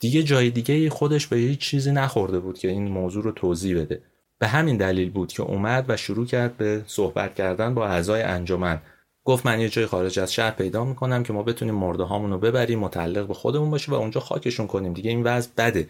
دیگه 0.04 0.24
جای 0.24 0.50
دیگه 0.50 0.90
خودش 0.90 1.28
به 1.28 1.38
هیچ 1.38 1.60
چیزی 1.60 1.92
نخورده 1.92 2.40
بود 2.40 2.60
که 2.60 2.68
این 2.68 2.88
موضوع 2.88 3.24
رو 3.24 3.32
توضیح 3.32 3.82
بده. 3.82 4.02
به 4.40 4.48
همین 4.48 4.78
دلیل 4.78 5.10
بود 5.10 5.32
که 5.32 5.44
اومد 5.44 5.86
و 5.88 5.98
شروع 5.98 6.26
کرد 6.26 6.58
به 6.58 6.84
صحبت 6.88 7.36
کردن 7.36 7.74
با 7.74 7.88
اعضای 7.88 8.22
انجمن. 8.22 8.82
گفت 9.24 9.46
من 9.46 9.60
یه 9.60 9.70
جای 9.70 9.86
خارج 9.86 10.20
از 10.20 10.34
شهر 10.34 10.52
پیدا 10.52 10.86
می‌کنم 10.86 11.24
که 11.24 11.34
ما 11.34 11.44
بتونیم 11.44 11.76
مرده 11.76 12.04
رو 12.04 12.38
ببریم 12.38 12.80
متعلق 12.80 13.28
به 13.28 13.34
خودمون 13.34 13.72
باشه 13.72 13.92
و 13.92 13.96
اونجا 13.96 14.22
خاکشون 14.22 14.68
کنیم. 14.68 14.94
دیگه 14.94 15.10
این 15.10 15.24
وضع 15.24 15.50
بده. 15.58 15.88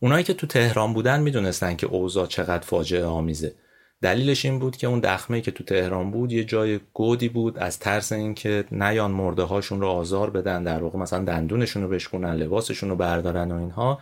اونایی 0.00 0.24
که 0.24 0.34
تو 0.34 0.46
تهران 0.46 0.92
بودن 0.92 1.20
می‌دونستن 1.20 1.76
که 1.76 1.86
اوضاع 1.86 2.26
چقدر 2.26 2.64
فاجعه 2.64 3.04
آمیزه. 3.04 3.54
دلیلش 4.02 4.44
این 4.44 4.58
بود 4.58 4.76
که 4.76 4.86
اون 4.86 5.00
دخمه 5.00 5.40
که 5.40 5.50
تو 5.50 5.64
تهران 5.64 6.10
بود 6.10 6.32
یه 6.32 6.44
جای 6.44 6.80
گودی 6.92 7.28
بود 7.28 7.58
از 7.58 7.78
ترس 7.78 8.12
اینکه 8.12 8.64
نیان 8.72 9.10
مرده 9.10 9.42
هاشون 9.42 9.80
رو 9.80 9.88
آزار 9.88 10.30
بدن 10.30 10.62
در 10.62 10.82
واقع 10.82 10.98
مثلا 10.98 11.24
دندونشون 11.24 11.82
رو 11.82 11.88
بشکنن 11.88 12.34
لباسشون 12.34 12.90
رو 12.90 12.96
بردارن 12.96 13.52
و 13.52 13.54
اینها. 13.54 13.98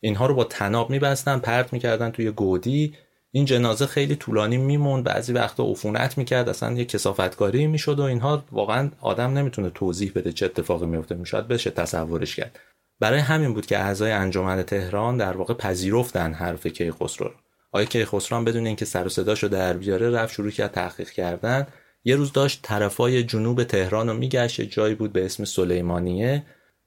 اینها 0.00 0.26
رو 0.26 0.34
با 0.34 0.44
تناب 0.44 0.90
میبستن 0.90 1.38
پرت 1.38 1.72
می‌کردن 1.72 2.10
توی 2.10 2.30
گودی. 2.30 2.94
این 3.30 3.44
جنازه 3.44 3.86
خیلی 3.86 4.16
طولانی 4.16 4.56
میموند 4.56 5.04
بعضی 5.04 5.32
وقتا 5.32 5.64
عفونت 5.64 6.18
می‌کرد 6.18 6.48
اصلا 6.48 6.72
یه 6.72 6.84
کسافتکاری 6.84 7.66
می‌شد 7.66 7.98
و 7.98 8.02
اینها 8.02 8.44
واقعا 8.52 8.90
آدم 9.00 9.38
نمی‌تونه 9.38 9.70
توضیح 9.70 10.12
بده 10.14 10.32
چه 10.32 10.46
اتفاقی 10.46 10.86
میفته 10.86 11.14
می‌شد 11.14 11.48
بشه 11.48 11.70
تصورش 11.70 12.36
کرد. 12.36 12.58
برای 13.00 13.18
همین 13.18 13.54
بود 13.54 13.66
که 13.66 13.78
اعضای 13.78 14.12
انجمن 14.12 14.62
تهران 14.62 15.16
در 15.16 15.36
واقع 15.36 15.54
پذیرفتن 15.54 16.32
حرف 16.32 16.66
کیخسرو 16.66 17.28
رو. 17.28 17.34
آقای 17.72 18.06
هم 18.30 18.44
بدون 18.44 18.66
اینکه 18.66 18.84
سر 18.84 19.06
و 19.06 19.08
صداشو 19.08 19.48
در 19.48 19.72
بیاره 19.72 20.10
رفت 20.10 20.34
شروع 20.34 20.50
کرد 20.50 20.72
تحقیق 20.72 21.10
کردن. 21.10 21.66
یه 22.04 22.16
روز 22.16 22.32
داشت 22.32 22.60
طرفای 22.62 23.22
جنوب 23.22 23.64
تهران 23.64 24.08
رو 24.08 24.14
میگشت 24.14 24.60
جایی 24.60 24.94
بود 24.94 25.12
به 25.12 25.24
اسم 25.24 25.44
سلیمانیه. 25.44 26.44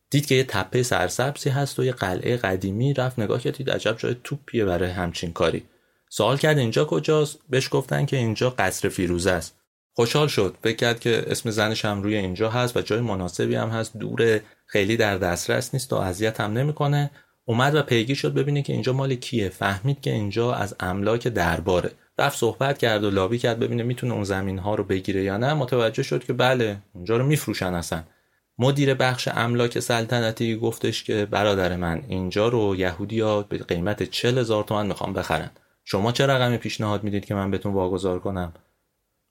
دید 0.09 0.25
که 0.25 0.35
یه 0.35 0.43
تپه 0.43 0.83
سرسبزی 0.83 1.49
هست 1.49 1.79
و 1.79 1.83
یه 1.83 1.91
قلعه 1.91 2.37
قدیمی. 2.37 2.93
رفت 2.93 3.19
نگاه 3.19 3.41
کرد 3.41 3.57
دید 3.57 3.69
عجب 3.69 3.97
جای 3.97 4.15
توپیه 4.23 4.65
برای 4.65 4.89
همچین 4.89 5.33
کاری. 5.33 5.63
سوال 6.09 6.37
کرد 6.37 6.57
اینجا 6.57 6.85
کجاست؟ 6.85 7.39
بهش 7.49 7.69
گفتن 7.71 8.05
که 8.05 8.17
اینجا 8.17 8.49
قصر 8.49 8.89
فیروزه 8.89 9.31
است. 9.31 9.55
خوشحال 9.93 10.27
شد. 10.27 10.57
فکر 10.63 10.75
کرد 10.75 10.99
که 10.99 11.23
اسم 11.27 11.49
زنش 11.49 11.85
هم 11.85 12.03
روی 12.03 12.15
اینجا 12.15 12.49
هست 12.49 12.77
و 12.77 12.81
جای 12.81 12.99
مناسبی 13.01 13.55
هم 13.55 13.69
هست. 13.69 13.97
دور 13.97 14.39
خیلی 14.65 14.97
در 14.97 15.17
دسترس 15.17 15.73
نیست 15.73 15.93
و 15.93 15.95
اذیت 15.95 16.41
هم 16.41 16.53
نمی‌کنه. 16.53 17.11
اومد 17.51 17.75
و 17.75 17.81
پیگیر 17.81 18.15
شد 18.15 18.33
ببینه 18.33 18.61
که 18.61 18.73
اینجا 18.73 18.93
مال 18.93 19.15
کیه. 19.15 19.49
فهمید 19.49 20.01
که 20.01 20.11
اینجا 20.11 20.53
از 20.53 20.75
املاک 20.79 21.27
درباره. 21.27 21.91
رفت 22.19 22.37
صحبت 22.37 22.77
کرد 22.77 23.03
و 23.03 23.09
لابی 23.09 23.37
کرد 23.37 23.59
ببینه 23.59 23.83
می‌تونه 23.83 24.13
اون 24.13 24.23
زمین 24.23 24.59
ها 24.59 24.75
رو 24.75 24.83
بگیره 24.83 25.23
یا 25.23 25.37
نه. 25.37 25.53
متوجه 25.53 26.03
شد 26.03 26.23
که 26.23 26.33
بله 26.33 26.77
اونجا 26.93 27.17
رو 27.17 27.25
میفروشن 27.25 27.73
اصلا. 27.73 28.03
مدیر 28.59 28.93
بخش 28.93 29.27
املاک 29.27 29.79
سلطنتی 29.79 30.55
گفتش 30.55 31.03
که 31.03 31.27
برادر 31.31 31.75
من 31.75 32.03
اینجا 32.07 32.47
رو 32.47 32.75
یهودی 32.75 33.19
ها 33.19 33.41
به 33.41 33.57
قیمت 33.57 34.03
چل 34.03 34.37
هزار 34.37 34.63
تومن 34.63 34.87
می‌خوام 34.87 35.13
بخرن. 35.13 35.49
شما 35.83 36.11
چه 36.11 36.27
رقمی 36.27 36.57
پیشنهاد 36.57 37.03
می‌دید 37.03 37.25
که 37.25 37.35
من 37.35 37.51
بهتون 37.51 37.73
واگذار 37.73 38.19
کنم؟ 38.19 38.53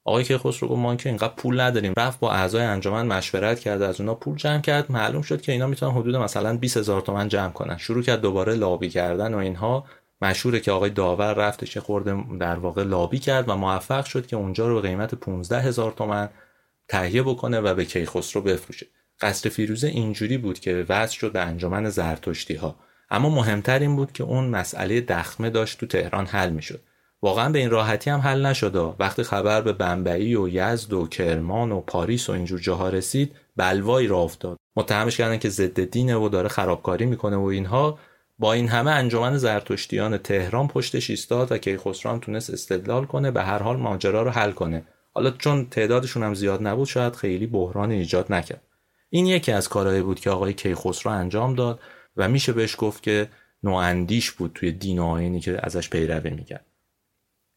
آقای 0.05 0.25
که 0.25 0.39
خسرو 0.39 0.69
گفت 0.69 0.81
ما 0.81 0.97
که 0.97 1.09
اینقدر 1.09 1.35
پول 1.37 1.61
نداریم. 1.61 1.93
رفت 1.99 2.21
با 2.21 2.33
اعضای 2.33 2.63
انجمن 2.63 3.07
مشورت 3.07 3.61
کرد 3.61 3.83
از 3.83 4.01
اونا 4.01 4.15
پول 4.15 4.37
جمع 4.37 4.61
کرد. 4.61 4.93
معلوم 4.93 5.23
شد 5.23 5.41
که 5.41 5.53
اینا 5.53 5.67
می‌تونن 5.67 5.93
حدود 5.93 6.17
مثلا 6.17 6.57
20 6.57 6.77
هزار 6.77 7.01
تومن 7.01 7.29
جمع 7.29 7.53
کنن. 7.53 7.77
شروع 7.77 8.03
کرد 8.03 8.21
دوباره 8.21 8.55
لابی 8.55 8.89
کردن 8.89 9.35
و 9.35 9.39
اینها. 9.39 9.85
مشهوره 10.23 10.61
که 10.61 10.73
آقای 10.73 10.91
داور 10.91 11.35
رفتش 11.35 11.79
خورده 11.79 12.25
در 12.41 12.57
واقع 12.57 12.83
لابی 12.83 13.19
کرد 13.19 13.49
و 13.49 13.57
موفق 13.57 14.05
شد 14.05 14.27
که 14.27 14.37
اونجا 14.37 14.69
رو 14.69 14.75
به 14.75 14.89
قیمت 14.89 15.15
15 15.15 15.61
هزار 15.61 15.93
تومن 15.93 16.29
تهیه 16.89 17.23
بکنه 17.23 17.61
و 17.61 17.75
به 17.75 17.85
کیخسرو 17.85 18.43
بفروشه. 18.43 18.87
قصر 19.21 19.49
فیروزه 19.49 19.89
اینجوری 19.89 20.39
بود 20.39 20.59
که 20.59 20.87
وضع 20.89 21.13
شد 21.13 21.33
به 21.33 21.41
انجمن 21.41 21.91
زرتشتی 21.91 22.55
ها 22.55 22.77
اما 23.11 23.29
مهمتر 23.29 23.79
این 23.79 23.97
بود 23.97 24.13
که 24.13 24.25
اون 24.25 24.49
مسئله 24.49 25.01
دخمه 25.01 25.51
داشت 25.51 25.81
تو 25.81 25.87
تهران 25.87 26.27
حل 26.27 26.51
می‌شد. 26.51 26.81
واقعا 27.23 27.53
به 27.53 27.59
این 27.59 27.71
راحتی 27.71 28.11
هم 28.11 28.21
حل 28.21 28.47
نشد 28.47 28.95
وقتی 28.99 29.23
خبر 29.23 29.61
به 29.61 29.73
بمبئی 29.73 30.35
و 30.35 30.49
یزد 30.49 30.93
و 30.93 31.07
کرمان 31.07 31.73
و 31.73 31.81
پاریس 31.81 32.31
و 32.31 32.33
اینجور 32.33 32.61
جاها 32.61 32.89
رسید 32.89 33.37
بلوایی 33.57 34.09
را 34.09 34.19
افتاد. 34.19 34.57
متهمش 34.77 35.17
کردن 35.17 35.39
که 35.39 35.49
ضد 35.49 35.81
دینه 35.81 36.17
و 36.17 36.29
داره 36.29 36.49
خرابکاری 36.49 37.07
می‌کنه 37.07 37.37
و 37.37 37.45
اینها. 37.45 37.99
با 38.39 38.53
این 38.53 38.69
همه 38.69 38.91
انجمن 38.91 39.37
زرتشتیان 39.37 40.19
تهران 40.19 40.69
پشتش 40.69 41.11
ایستاد 41.11 41.53
و 41.53 41.59
کیخسرو 41.59 42.19
تونست 42.19 42.51
استدلال 42.51 43.05
کنه 43.05 43.31
به 43.31 43.43
هر 43.43 43.63
حال 43.63 43.77
ماجرا 43.77 44.23
رو 44.23 44.31
حل 44.31 44.53
کنه. 44.53 44.83
حالا 45.15 45.31
چون 45.31 45.67
تعدادشون 45.67 46.23
هم 46.23 46.35
زیاد 46.35 46.67
نبود 46.67 46.87
شاید 46.87 47.17
خیلی 47.17 47.47
بحران 47.47 47.91
ایجاد 47.91 48.33
نکرد. 48.33 48.63
این 49.11 49.27
یکی 49.27 49.53
از 49.53 49.69
کارهایی 49.69 50.03
بود 50.03 50.21
که 50.21 50.31
آقای 50.31 50.53
کیخسرو 50.53 51.13
انجام 51.13 51.55
داد 51.55 51.81
و 52.17 52.29
میشه 52.29 52.53
بهش 52.53 52.75
گفت 52.79 53.03
که 53.03 53.29
نواندیش 53.63 54.31
بود 54.31 54.51
توی 54.55 54.73
دین 54.73 54.99
آینی 54.99 55.41
که 55.41 55.61
ازش 55.63 55.91
پیروی 55.91 56.31
می‌کرد. 56.31 56.65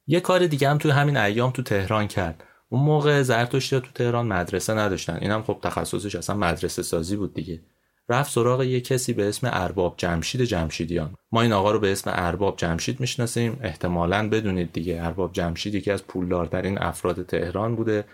یه 0.08 0.20
کار 0.20 0.48
دیگه 0.48 0.70
هم 0.70 0.78
توی 0.78 0.92
همین 0.92 1.18
ایام 1.18 1.52
تو 1.52 1.64
تهران 1.64 2.08
کرد. 2.08 2.44
اون 2.70 2.84
موقع 2.84 3.22
زرتشتی 3.22 3.80
تو 3.80 3.88
تهران 3.96 4.28
مدرسه 4.28 4.74
نداشتن. 4.74 5.18
اینم 5.22 5.44
خب 5.44 5.60
تخصصش 5.64 6.16
اصلا 6.16 6.36
مدرسه 6.36 6.82
سازی 6.82 7.16
بود 7.16 7.34
دیگه. 7.34 7.62
رفت 8.10 8.32
سراغ 8.32 8.62
یه 8.62 8.82
کسی 8.82 9.14
به 9.14 9.30
اسم 9.30 9.50
ارباب 9.52 9.94
جمشید 9.98 10.42
جمشیدیان. 10.42 11.16
ما 11.32 11.42
این 11.42 11.54
آقا 11.54 11.72
رو 11.72 11.80
به 11.80 11.92
اسم 11.92 12.12
ارباب 12.14 12.58
جمشید 12.58 13.00
می‌شناسیم. 13.00 13.60
احتمالا 13.62 14.30
بدونید 14.30 14.74
دیگه. 14.74 15.04
ارباب 15.04 15.34
جمشید 15.34 15.76
یکی 15.76 15.92
از 15.92 16.08
پولدارترین 16.08 16.78
افراد 16.82 17.26
تهران 17.26 17.76
بوده. 17.76 18.06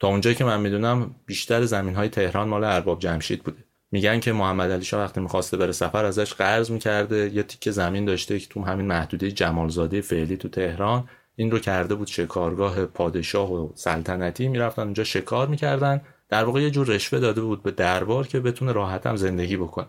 تا 0.00 0.08
اونجایی 0.08 0.36
که 0.36 0.44
من 0.44 0.60
می‌دونم 0.60 1.14
بیشتر 1.26 1.64
زمین 1.64 1.94
های 1.94 2.08
تهران 2.08 2.48
مال 2.48 2.64
ارباب 2.64 2.98
جمشید 2.98 3.42
بوده. 3.42 3.64
میگن 3.90 4.20
که 4.20 4.32
محمد 4.32 4.70
علی 4.70 4.86
وقتی 4.92 5.20
می‌خواسته 5.20 5.56
بره 5.56 5.72
سفر 5.72 6.04
ازش 6.04 6.34
قرض 6.34 6.70
می‌کرده. 6.70 7.30
یه 7.34 7.42
تیکه 7.42 7.70
زمین 7.70 8.04
داشته 8.04 8.38
که 8.38 8.46
تو 8.48 8.64
همین 8.64 8.86
محدوده 8.86 9.32
جمالزاده 9.32 10.00
فعلی 10.00 10.36
تو 10.36 10.48
تهران. 10.48 11.08
این 11.38 11.50
رو 11.50 11.58
کرده 11.58 11.94
بود 11.94 12.08
شکارگاه 12.08 12.86
پادشاه 12.86 13.52
و 13.52 13.72
سلطنتی. 13.74 14.48
می‌رفتن 14.48 14.82
اونجا 14.82 15.04
شکار 15.04 15.48
می‌کردن. 15.48 16.00
در 16.28 16.44
واقع 16.44 16.62
یه 16.62 16.70
جور 16.70 16.86
رشوه 16.86 17.18
داده 17.18 17.40
بود 17.40 17.62
به 17.62 17.70
دربار 17.70 18.26
که 18.26 18.40
بتونه 18.40 18.72
راحت 18.72 19.06
هم 19.06 19.16
زندگی 19.16 19.56
بکنه. 19.56 19.86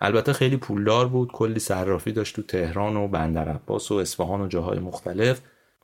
البته 0.00 0.32
خیلی 0.32 0.56
پولدار 0.56 1.08
بود 1.08 1.32
کلی 1.32 1.58
صرافی 1.58 2.12
داشت 2.12 2.36
تو 2.36 2.42
تهران 2.42 2.96
و 2.96 3.08
بندر 3.08 3.48
عباس 3.48 3.92
و 3.92 3.94
اصفهان 3.94 4.40
و 4.40 4.48
جاهای 4.48 4.78
مختلف 4.78 5.40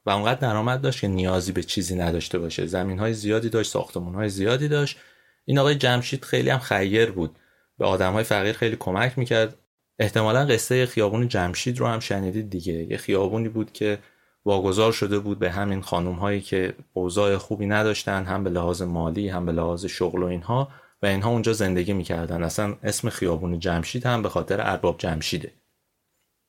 و 0.07 0.11
اونقدر 0.11 0.41
درآمد 0.41 0.81
داشت 0.81 1.01
که 1.01 1.09
نیازی 1.09 1.53
به 1.53 1.63
چیزی 1.63 1.97
نداشته 1.97 2.39
باشه. 2.39 2.67
زمین 2.67 2.99
های 2.99 3.15
زیادی 3.15 3.49
داشت 3.49 3.71
ساختمون 3.71 4.15
های 4.15 4.29
زیادی 4.29 4.69
داشت. 4.69 4.99
این 5.45 5.59
آقای 5.59 5.75
جمشید 5.75 6.25
خیلی 6.25 6.51
هم 6.51 6.59
خیر 6.59 7.11
بود. 7.11 7.37
به 7.79 7.87
آدم 7.87 8.13
های 8.13 8.25
فقیر 8.25 8.53
خیلی 8.53 8.77
کمک 8.77 9.19
می‌کرد. 9.19 9.55
احتمالا 9.99 10.47
قصه 10.47 10.87
خیابون 10.87 11.29
جمشید 11.29 11.79
رو 11.79 11.87
هم 11.87 12.01
شنیدید 12.01 12.51
دیگه. 12.51 12.73
یه 12.73 12.97
خیابونی 12.97 13.49
بود 13.49 13.73
که 13.73 13.99
واگذار 14.45 14.93
شده 14.93 15.19
بود 15.19 15.39
به 15.39 15.51
همین 15.51 15.83
خانم 15.83 16.13
هایی 16.13 16.41
که 16.41 16.75
اوضاع 16.93 17.37
خوبی 17.37 17.67
نداشتن 17.67 18.25
هم 18.25 18.45
به 18.45 18.51
لحاظ 18.51 18.83
مالی 18.83 19.29
هم 19.29 19.47
به 19.47 19.53
لحاظ 19.53 19.87
شغل 19.87 20.23
و 20.23 20.27
اینها. 20.27 20.69
و 21.03 21.07
اینها 21.07 21.31
اونجا 21.31 21.53
زندگی 21.53 21.93
می‌کردن. 21.93 22.43
اصلا 22.43 22.75
اسم 22.83 23.09
خیابون 23.11 23.59
جمشید 23.59 24.07
هم 24.07 24.23
به 24.23 24.29
خاطر 24.29 24.61
ارباب 24.61 24.99
جمشیده. 24.99 25.53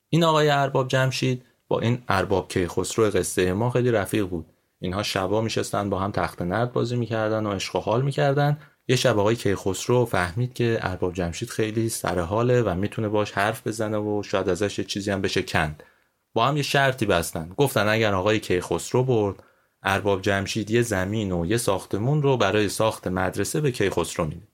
این 0.10 0.23
آقای 0.23 0.49
ارباب 0.49 0.88
جمشید 0.88 1.41
با 1.67 1.80
این 1.80 2.02
ارباب 2.08 2.47
کیخسرو 2.47 3.06
قصه 3.06 3.54
ما 3.54 3.69
خیلی 3.69 3.91
رفیق 3.91 4.28
بود. 4.28 4.45
اینها 4.80 5.04
شبا 5.04 5.41
میشستن 5.41 5.89
با 5.89 5.99
هم 5.99 6.12
تخت 6.12 6.41
نرد 6.41 6.73
بازی 6.73 6.95
می‌کردن 6.95 7.45
و 7.45 7.52
عشق 7.52 7.75
و 7.75 7.80
حال 7.80 8.02
می‌کردن. 8.02 8.58
یه 8.88 8.95
شب 8.95 9.19
آقای 9.19 9.36
کیخسرو 9.36 10.06
فهمید 10.06 10.54
که 10.54 10.80
ارباب 10.82 11.13
جمشید 11.13 11.49
خیلی 11.49 11.89
سر 11.89 12.19
حاله 12.19 12.62
و 12.62 12.75
می‌تونه 12.75 13.10
باش 13.10 13.32
حرف 13.32 13.67
بزنه 13.67 13.97
و 13.97 14.23
شاید 14.23 14.49
ازش 14.49 14.80
چیزی 14.80 15.12
هم 15.12 15.21
بشه 15.21 15.43
کند. 15.43 15.84
با 16.34 16.48
هم 16.48 16.58
یه 16.58 16.63
شرطی 16.63 17.06
بستن. 17.06 17.52
گفتن 17.58 17.88
اگر 17.88 18.13
آقای 18.13 18.39
کیخسرو 18.39 19.04
برد 19.04 19.44
ارباب 19.84 20.22
جمشید 20.22 20.72
یه 20.72 20.82
زمین 20.82 21.32
و 21.32 21.46
یه 21.46 21.58
ساختمون 21.58 22.22
رو 22.22 22.38
برای 22.38 22.70
ساخت 22.70 23.08
مدرسه 23.08 23.62
به 23.62 23.72
کیخسرو 23.72 24.26
میده. 24.26 24.48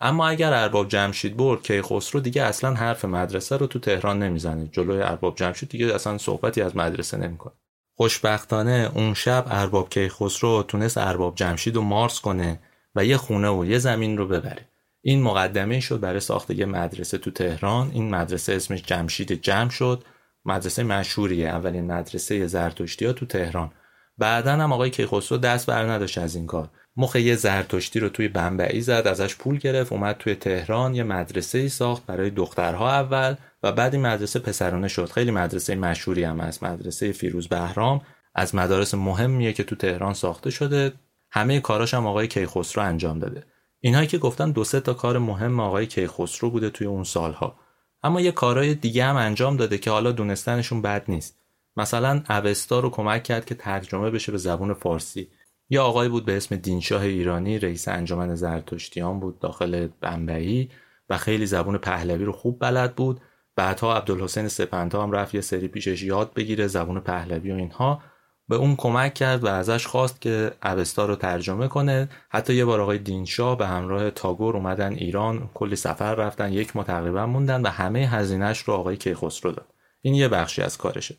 اما 0.00 0.28
اگر 0.28 0.52
ارباب 0.52 0.88
جمشید 0.88 1.36
برد 1.36 1.62
کیخسرو 1.62 2.20
دیگه 2.20 2.42
اصلا 2.42 2.74
حرف 2.74 3.04
مدرسه 3.04 3.56
رو 3.56 3.66
تو 3.66 3.78
تهران 3.78 4.22
نمی‌زنه. 4.22 4.68
جلوی 4.72 5.02
ارباب 5.02 5.36
جمشید 5.36 5.68
دیگه 5.68 5.94
اصلا 5.94 6.18
صحبتی 6.18 6.60
از 6.60 6.76
مدرسه 6.76 7.16
نمی‌کنه. 7.16 7.52
خوشبختانه 7.94 8.90
اون 8.94 9.14
شب 9.14 9.46
ارباب 9.50 9.88
کیخسرو 9.88 10.62
تونست 10.62 10.98
ارباب 10.98 11.34
جمشید 11.34 11.76
رو 11.76 11.82
مارس 11.82 12.20
کنه 12.20 12.60
و 12.94 13.04
یه 13.04 13.16
خونه 13.16 13.48
و 13.48 13.64
یه 13.64 13.78
زمین 13.78 14.18
رو 14.18 14.28
ببره. 14.28 14.68
این 15.02 15.22
مقدمه 15.22 15.80
شد 15.80 16.00
برای 16.00 16.20
ساخت 16.20 16.50
یه 16.50 16.66
مدرسه 16.66 17.18
تو 17.18 17.30
تهران. 17.30 17.90
این 17.92 18.10
مدرسه 18.10 18.52
اسمش 18.52 18.82
جمشید 18.82 19.32
جمع 19.32 19.70
شد. 19.70 20.04
مدرسه 20.44 20.82
مشهوریه 20.82 21.48
اولین 21.48 21.92
مدرسه 21.92 22.46
زرتشتی 22.46 23.06
ها 23.06 23.12
تو 23.12 23.26
تهران. 23.26 23.70
بعدا 24.18 24.52
هم 24.52 24.72
آقای 24.72 24.90
کیخسرو 24.90 25.38
دست 25.38 25.66
بر 25.66 25.90
نداشت 25.90 26.18
از 26.18 26.36
این 26.36 26.46
کار. 26.46 26.70
مخ 26.96 27.16
یه 27.16 27.36
زرتشتی 27.36 28.00
رو 28.00 28.08
توی 28.08 28.28
بمبئی 28.28 28.80
زد 28.80 29.02
ازش 29.06 29.36
پول 29.36 29.58
گرفت 29.58 29.92
اومد 29.92 30.16
توی 30.18 30.34
تهران 30.34 30.94
یه 30.94 31.02
مدرسه 31.02 31.58
ای 31.58 31.68
ساخت 31.68 32.06
برای 32.06 32.30
دخترها 32.30 32.90
اول 32.90 33.34
و 33.62 33.72
بعد 33.72 33.94
این 33.94 34.06
مدرسه 34.06 34.38
پسرانه 34.38 34.88
شد. 34.88 35.10
خیلی 35.10 35.30
مدرسه 35.30 35.74
مشهوری 35.74 36.24
هم 36.24 36.40
هست 36.40 36.62
مدرسه 36.62 37.12
فیروز 37.12 37.48
بهرام. 37.48 38.00
از 38.34 38.54
مدارس 38.54 38.94
مهمیه 38.94 39.52
که 39.52 39.64
تو 39.64 39.76
تهران 39.76 40.14
ساخته 40.14 40.50
شده. 40.50 40.92
همه 41.30 41.60
کاراش 41.60 41.94
هم 41.94 42.06
آقای 42.06 42.28
کیخسرو 42.28 42.82
انجام 42.82 43.18
داده. 43.18 43.44
اینهایی 43.80 44.06
که 44.06 44.18
گفتن 44.18 44.50
دو 44.50 44.64
سه 44.64 44.80
تا 44.80 44.94
کار 44.94 45.18
مهم 45.18 45.60
آقای 45.60 45.86
کیخسرو 45.86 46.50
بوده 46.50 46.70
توی 46.70 46.86
اون 46.86 47.04
سالها. 47.04 47.61
اما 48.02 48.20
یه 48.20 48.32
کارهای 48.32 48.74
دیگه 48.74 49.04
هم 49.04 49.16
انجام 49.16 49.56
داده 49.56 49.78
که 49.78 49.90
حالا 49.90 50.12
دونستنشون 50.12 50.82
بد 50.82 51.04
نیست. 51.08 51.38
مثلا 51.76 52.22
اوستا 52.30 52.80
رو 52.80 52.90
کمک 52.90 53.22
کرد 53.22 53.44
که 53.44 53.54
ترجمه 53.54 54.10
بشه 54.10 54.32
به 54.32 54.38
زبون 54.38 54.74
فارسی. 54.74 55.28
یه 55.70 55.80
آقای 55.80 56.08
بود 56.08 56.24
به 56.24 56.36
اسم 56.36 56.56
دینشاه 56.56 57.02
ایرانی 57.02 57.58
رئیس 57.58 57.88
انجمن 57.88 58.34
زرتشتیان 58.34 59.20
بود 59.20 59.38
داخل 59.38 59.88
بمبئی 60.00 60.70
و 61.10 61.18
خیلی 61.18 61.46
زبون 61.46 61.78
پهلوی 61.78 62.24
رو 62.24 62.32
خوب 62.32 62.58
بلد 62.60 62.94
بود. 62.94 63.20
بعدها 63.56 63.96
عبدالحسین 63.96 64.48
سپنتا 64.48 65.02
هم 65.02 65.12
رفت 65.12 65.34
یه 65.34 65.40
سری 65.40 65.68
پیشش 65.68 66.02
یاد 66.02 66.34
بگیره 66.34 66.66
زبون 66.66 67.00
پهلوی 67.00 67.52
و 67.52 67.54
اینها. 67.54 68.02
به 68.48 68.56
اون 68.56 68.76
کمک 68.76 69.14
کرد 69.14 69.44
و 69.44 69.46
ازش 69.46 69.86
خواست 69.86 70.20
که 70.20 70.52
اوستا 70.64 71.06
رو 71.06 71.16
ترجمه 71.16 71.68
کنه. 71.68 72.08
حتی 72.28 72.54
یه 72.54 72.64
بار 72.64 72.80
آقای 72.80 72.98
دینشاه 72.98 73.58
به 73.58 73.66
همراه 73.66 74.10
تاگور 74.10 74.56
اومدن 74.56 74.92
ایران 74.92 75.50
کلی 75.54 75.76
سفر 75.76 76.14
رفتن 76.14 76.52
یک 76.52 76.76
ما 76.76 76.84
تقریبا 76.84 77.26
موندن 77.26 77.62
و 77.62 77.68
همه 77.68 77.98
هزینهش 77.98 78.58
رو 78.58 78.74
آقای 78.74 78.96
کیخسرو 78.96 79.52
داد. 79.52 79.66
این 80.00 80.14
یه 80.14 80.28
بخشی 80.28 80.62
از 80.62 80.78
کارشه. 80.78 81.16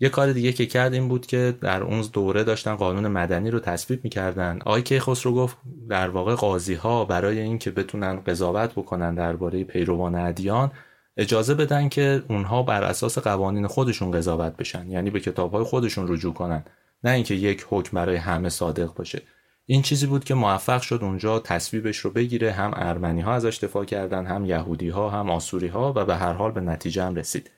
یه 0.00 0.08
کار 0.08 0.32
دیگه 0.32 0.52
که 0.52 0.66
کرد 0.66 0.92
این 0.92 1.08
بود 1.08 1.26
که 1.26 1.54
در 1.60 1.82
اون 1.82 2.04
دوره 2.12 2.44
داشتن 2.44 2.74
قانون 2.74 3.08
مدنی 3.08 3.50
رو 3.50 3.60
تصویب 3.60 4.04
می‌کردن. 4.04 4.58
آقای 4.64 4.82
کیخسرو 4.82 5.34
گفت 5.34 5.56
در 5.88 6.08
واقع 6.08 6.34
قاضی 6.34 6.74
ها 6.74 7.04
برای 7.04 7.38
اینکه 7.38 7.70
بتونن 7.70 8.20
قضاوت 8.20 8.72
بکنن 8.72 9.14
درباره 9.14 9.64
پیروان 9.64 10.14
ادیان 10.14 10.72
اجازه 11.18 11.54
بدن 11.54 11.88
که 11.88 12.22
اونها 12.28 12.62
بر 12.62 12.82
اساس 12.82 13.18
قوانین 13.18 13.66
خودشون 13.66 14.10
قضاوت 14.10 14.56
بشن 14.56 14.90
یعنی 14.90 15.10
به 15.10 15.20
کتابهای 15.20 15.64
خودشون 15.64 16.08
رجوع 16.08 16.34
کنن. 16.34 16.64
نه 17.04 17.10
اینکه 17.10 17.34
یک 17.34 17.66
حکم 17.70 17.96
برای 17.96 18.16
همه 18.16 18.48
صادق 18.48 18.94
باشه. 18.94 19.22
این 19.66 19.82
چیزی 19.82 20.06
بود 20.06 20.24
که 20.24 20.34
موفق 20.34 20.82
شد 20.82 20.98
اونجا 21.02 21.38
تصویبش 21.38 21.96
رو 21.96 22.10
بگیره 22.10 22.52
هم 22.52 22.70
ارمنی 22.76 23.20
ها 23.20 23.34
ازش 23.34 23.58
دفاع 23.58 23.84
کردن 23.84 24.26
هم 24.26 24.46
یهودی 24.46 24.88
ها 24.88 25.10
هم 25.10 25.30
آسوری 25.30 25.68
ها 25.68 25.92
و 25.96 26.04
به 26.04 26.16
هر 26.16 26.32
حال 26.32 26.50
به 26.50 26.60
نتیجه 26.60 27.04
هم 27.04 27.14
رسید. 27.14 27.50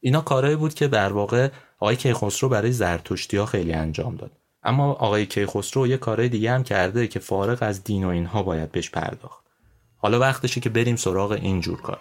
اینا 0.00 0.20
کارهایی 0.20 0.56
بود 0.56 0.74
که 0.74 0.88
در 0.88 1.12
واقع 1.12 1.48
آقای 1.78 1.96
کیخسرو 1.96 2.48
برای 2.48 2.72
زرتشتی 2.72 3.36
ها 3.36 3.46
خیلی 3.46 3.72
انجام 3.72 4.16
داد. 4.16 4.30
اما 4.62 4.92
آقای 4.92 5.26
کیخسرو 5.26 5.86
یه 5.86 5.96
کارهای 5.96 6.28
دیگه 6.28 6.50
هم 6.50 6.62
کرده 6.62 7.06
که 7.06 7.18
فارغ 7.18 7.58
از 7.60 7.84
دین 7.84 8.04
و 8.04 8.08
اینها 8.08 8.42
باید 8.42 8.72
بهش 8.72 8.90
پرداخت. 8.90 9.44
حالا 9.96 10.18
وقتشه 10.18 10.60
که 10.60 10.70
بریم 10.70 10.96
سراغ 10.96 11.30
این 11.32 11.60
جور 11.60 11.82
کار. 11.82 12.00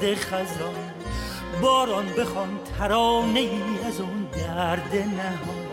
کرده 0.00 0.14
خزان. 0.14 0.94
باران 1.62 2.06
بخوان 2.18 2.58
ترانه 2.78 3.40
ای 3.40 3.60
از 3.88 4.00
اون 4.00 4.28
درد 4.32 4.94
نهان. 4.94 5.64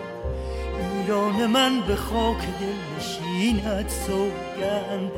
ایران 0.79 1.45
من 1.45 1.81
به 1.88 1.95
خاک 1.95 2.38
دل 2.38 2.97
نشینت 2.97 3.89
سوگند. 4.07 5.12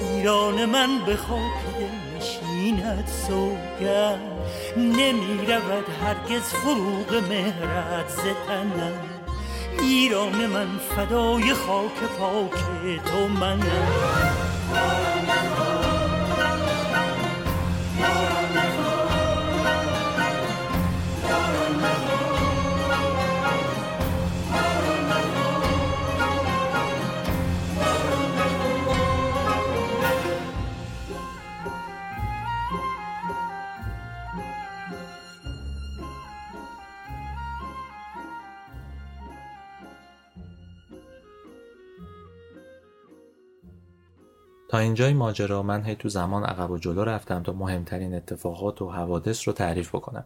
ایران 0.00 0.64
من 0.64 0.98
به 1.06 1.16
خاک 1.16 1.76
دل 1.78 2.16
نشینت 2.16 3.08
سوگند. 3.28 4.20
نمی 4.76 5.46
رود 5.46 5.86
هرگز 6.04 6.42
فروغ 6.42 7.22
مهرت 7.28 8.08
زتنم 8.08 9.00
ایران 9.80 10.46
من 10.46 10.68
فدای 10.96 11.54
خاک 11.54 11.98
پاک 12.18 12.54
تو 13.04 13.28
منم. 13.28 13.88
تا 44.72 44.78
اینجای 44.78 45.12
ماجرا 45.12 45.62
من 45.62 45.84
هی 45.84 45.94
تو 45.94 46.08
زمان 46.08 46.44
عقب 46.44 46.70
و 46.70 46.78
جلو 46.78 47.04
رفتم 47.04 47.42
تا 47.42 47.52
مهمترین 47.52 48.14
اتفاقات 48.14 48.82
و 48.82 48.90
حوادث 48.90 49.48
رو 49.48 49.54
تعریف 49.54 49.94
بکنم. 49.94 50.24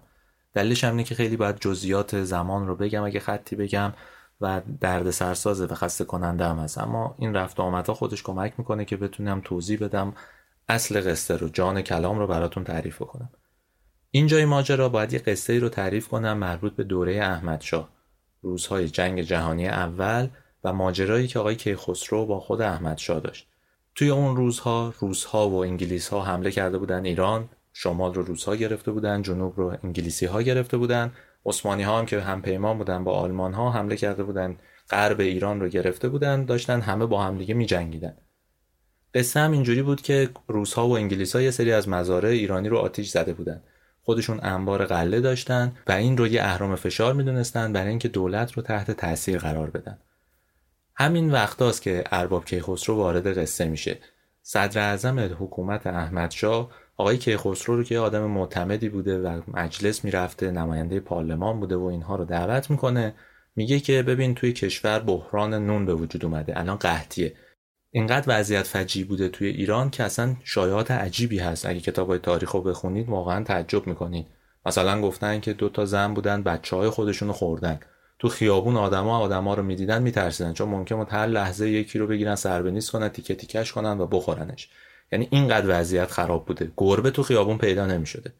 دلیلش 0.54 0.84
هم 0.84 0.90
اینه 0.90 1.04
که 1.04 1.14
خیلی 1.14 1.36
باید 1.36 1.60
جزئیات 1.60 2.22
زمان 2.22 2.66
رو 2.66 2.76
بگم 2.76 3.04
اگه 3.04 3.20
خطی 3.20 3.56
بگم 3.56 3.92
و 4.40 4.60
درد 4.80 5.10
سرسازه 5.10 5.64
و 5.64 5.74
خسته 5.74 6.04
کننده 6.04 6.44
هم 6.44 6.58
هست. 6.58 6.78
اما 6.78 7.14
این 7.18 7.34
رفت 7.34 7.60
آمدها 7.60 7.94
خودش 7.94 8.22
کمک 8.22 8.54
می‌کنه 8.58 8.84
که 8.84 8.96
بتونم 8.96 9.40
توضیح 9.44 9.78
بدم 9.78 10.14
اصل 10.68 11.10
قصه 11.10 11.36
رو 11.36 11.48
جان 11.48 11.82
کلام 11.82 12.18
رو 12.18 12.26
براتون 12.26 12.64
تعریف 12.64 13.02
بکنم. 13.02 13.30
اینجای 14.10 14.44
ماجرا 14.44 14.88
باید 14.88 15.12
یه 15.12 15.18
قصه 15.18 15.58
رو 15.58 15.68
تعریف 15.68 16.08
کنم 16.08 16.38
مربوط 16.38 16.72
به 16.72 16.84
دوره 16.84 17.16
احمدشاه 17.16 17.88
روزهای 18.42 18.88
جنگ 18.88 19.20
جهانی 19.22 19.68
اول 19.68 20.28
و 20.64 20.72
ماجرایی 20.72 21.26
که 21.26 21.38
آقای 21.38 21.56
کیخسرو 21.56 22.26
با 22.26 22.40
خود 22.40 22.60
احمدشاه 22.60 23.20
داشت. 23.20 23.48
توی 23.96 24.10
اون 24.10 24.36
روزها 24.36 24.94
روزها 25.00 25.48
و 25.48 25.64
انگلیس 25.64 26.08
ها 26.08 26.22
حمله 26.22 26.50
کرده 26.50 26.78
بودن 26.78 27.04
ایران 27.04 27.48
شمال 27.72 28.14
رو 28.14 28.22
روزها 28.22 28.56
گرفته 28.56 28.90
بودن 28.90 29.22
جنوب 29.22 29.54
رو 29.56 29.76
انگلیسی 29.84 30.26
ها 30.26 30.42
گرفته 30.42 30.76
بودن. 30.76 31.12
عثمانی 31.46 31.82
ها 31.82 31.98
هم 31.98 32.06
که 32.06 32.20
هم 32.20 32.42
پیمان 32.42 32.78
بودن 32.78 33.04
با 33.04 33.12
آلمان 33.12 33.54
ها 33.54 33.70
حمله 33.70 33.96
کرده 33.96 34.22
بودن. 34.22 34.56
غرب 34.90 35.20
ایران 35.20 35.60
رو 35.60 35.68
گرفته 35.68 36.08
بودن 36.08 36.44
داشتن 36.44 36.80
همه 36.80 37.06
با 37.06 37.22
هم 37.22 37.38
دیگه 37.38 37.54
می 37.54 37.66
جنگیدن 37.66 38.16
قصه 39.14 39.40
هم 39.40 39.52
اینجوری 39.52 39.82
بود 39.82 40.02
که 40.02 40.30
روزها 40.48 40.88
و 40.88 40.96
انگلیس 40.96 41.36
ها 41.36 41.42
یه 41.42 41.50
سری 41.50 41.72
از 41.72 41.88
مزارع 41.88 42.28
ایرانی 42.28 42.68
رو 42.68 42.78
آتیش 42.78 43.10
زده 43.10 43.32
بودن. 43.32 43.62
خودشون 44.02 44.40
انبار 44.42 44.84
قله 44.84 45.20
داشتن 45.20 45.76
و 45.86 45.92
این 45.92 46.16
رو 46.16 46.26
یه 46.26 46.42
اهرام 46.42 46.76
فشار 46.76 47.14
می‌دونستن 47.14 47.72
برای 47.72 47.88
اینکه 47.88 48.08
دولت 48.08 48.52
رو 48.52 48.62
تحت 48.62 48.90
تاثیر 48.90 49.38
قرار 49.38 49.70
بدن. 49.70 49.98
همین 50.98 51.32
وقتاست 51.32 51.82
که 51.82 52.04
ارباب 52.12 52.44
کیخسرو 52.44 52.96
وارد 52.96 53.38
قصه 53.38 53.64
میشه. 53.64 53.98
صدر 54.42 54.80
اعظم 54.80 55.36
حکومت 55.38 55.86
احمدشاه 55.86 56.70
آقای 56.96 57.18
کیخسرو 57.18 57.76
رو 57.76 57.84
که 57.84 57.98
آدم 57.98 58.22
معتمدی 58.22 58.88
بوده 58.88 59.18
و 59.18 59.40
مجلس 59.48 60.04
می‌رفته 60.04 60.50
نماینده 60.50 61.00
پارلمان 61.00 61.60
بوده 61.60 61.76
و 61.76 61.84
اینها 61.84 62.16
رو 62.16 62.24
دعوت 62.24 62.70
می‌کنه 62.70 63.14
میگه 63.56 63.80
که 63.80 64.02
ببین 64.02 64.34
توی 64.34 64.52
کشور 64.52 64.98
بحران 64.98 65.54
نون 65.54 65.86
به 65.86 65.94
وجود 65.94 66.24
اومده 66.24 66.60
الان 66.60 66.76
قحطیه. 66.76 67.34
اینقدر 67.90 68.24
وضعیت 68.26 68.66
فجی 68.66 69.04
بوده 69.04 69.28
توی 69.28 69.48
ایران 69.48 69.90
که 69.90 70.02
اصلا 70.02 70.36
شایعات 70.44 70.90
عجیبی 70.90 71.38
هست. 71.38 71.66
اگه 71.66 71.80
کتاب 71.80 72.18
تاریخ 72.18 72.50
رو 72.50 72.62
بخونید 72.62 73.08
واقعا 73.08 73.44
تعجب 73.44 73.86
می‌کنید. 73.86 74.26
مثلا 74.66 75.00
گفتن 75.00 75.40
که 75.40 75.52
دو 75.52 75.68
تا 75.68 75.84
زن 75.84 76.14
بودن 76.14 76.42
بچه 76.42 76.76
های 76.76 76.90
خودشون 76.90 77.32
خوردن. 77.32 77.80
تو 78.18 78.28
خیابون 78.28 78.76
آدما 78.76 79.18
آدما 79.18 79.54
رو 79.54 79.62
می‌دیدن 79.62 80.02
میترسیدن. 80.02 80.52
چون 80.52 80.68
ممکن 80.68 81.06
هر 81.10 81.26
لحظه 81.26 81.70
یکی 81.70 81.98
رو 81.98 82.06
بگیرن 82.06 82.34
سربنیز 82.34 82.90
کنن 82.90 83.08
تیکه 83.08 83.34
تیکش 83.34 83.72
کنن 83.72 84.00
و 84.00 84.06
بخورنش. 84.06 84.68
یعنی 85.12 85.28
اینقدر 85.30 85.80
وضعیت 85.80 86.10
خراب 86.10 86.46
بوده. 86.46 86.72
گربه 86.76 87.10
تو 87.10 87.22
خیابون 87.22 87.58
پیدا 87.58 87.86
نمی‌شده. 87.86 88.32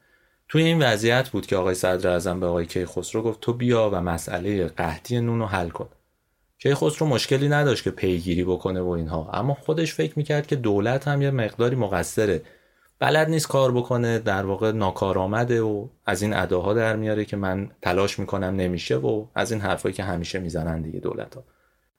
توی 0.49 0.63
این 0.63 0.83
وضعیت 0.83 1.29
بود 1.29 1.47
که 1.47 1.57
آقای 1.57 1.75
صدر 1.75 2.11
اعظم 2.11 2.41
به 2.41 2.47
آقای 2.47 2.67
کیخسرو 2.67 3.23
گفت 3.23 3.41
تو 3.41 3.53
بیا 3.53 3.91
و 3.93 4.01
مسئله 4.01 4.67
قحطی 4.67 5.21
نون 5.21 5.39
رو 5.39 5.47
حل 5.47 5.69
کن. 5.69 5.89
کیخسرو 6.59 7.07
مشکلی 7.07 7.49
نداشت 7.49 7.85
که 7.85 7.91
پیگیری 7.91 8.45
بکنه 8.45 8.81
و 8.81 8.89
اینها. 8.89 9.31
اما 9.33 9.55
خودش 9.55 9.95
فکر 9.95 10.13
می‌کرد 10.17 10.47
که 10.47 10.57
دولت 10.57 11.09
هم 11.09 11.23
یه 11.23 11.31
مقداری 11.31 11.77
مقصره. 11.77 12.43
بلد 12.99 13.31
نیست 13.31 13.49
کار 13.49 13.73
بکنه 13.73 14.19
در 14.19 14.47
واقع 14.47 14.73
ناکارآمده 14.73 15.63
و 15.63 15.89
از 16.07 16.23
این 16.23 16.35
اداها 16.35 16.75
در 16.75 16.97
میاره 16.97 17.25
که 17.25 17.37
من 17.37 17.71
تلاش 17.83 18.19
می‌کنم 18.19 18.57
نمیشه 18.57 18.97
و 18.97 19.27
از 19.35 19.53
این 19.53 19.61
حرفایی 19.61 19.95
که 19.95 20.03
همیشه 20.03 20.39
می‌زنن 20.39 20.83
دیگه 20.83 21.01
دولت 21.01 21.35
ها. 21.35 21.45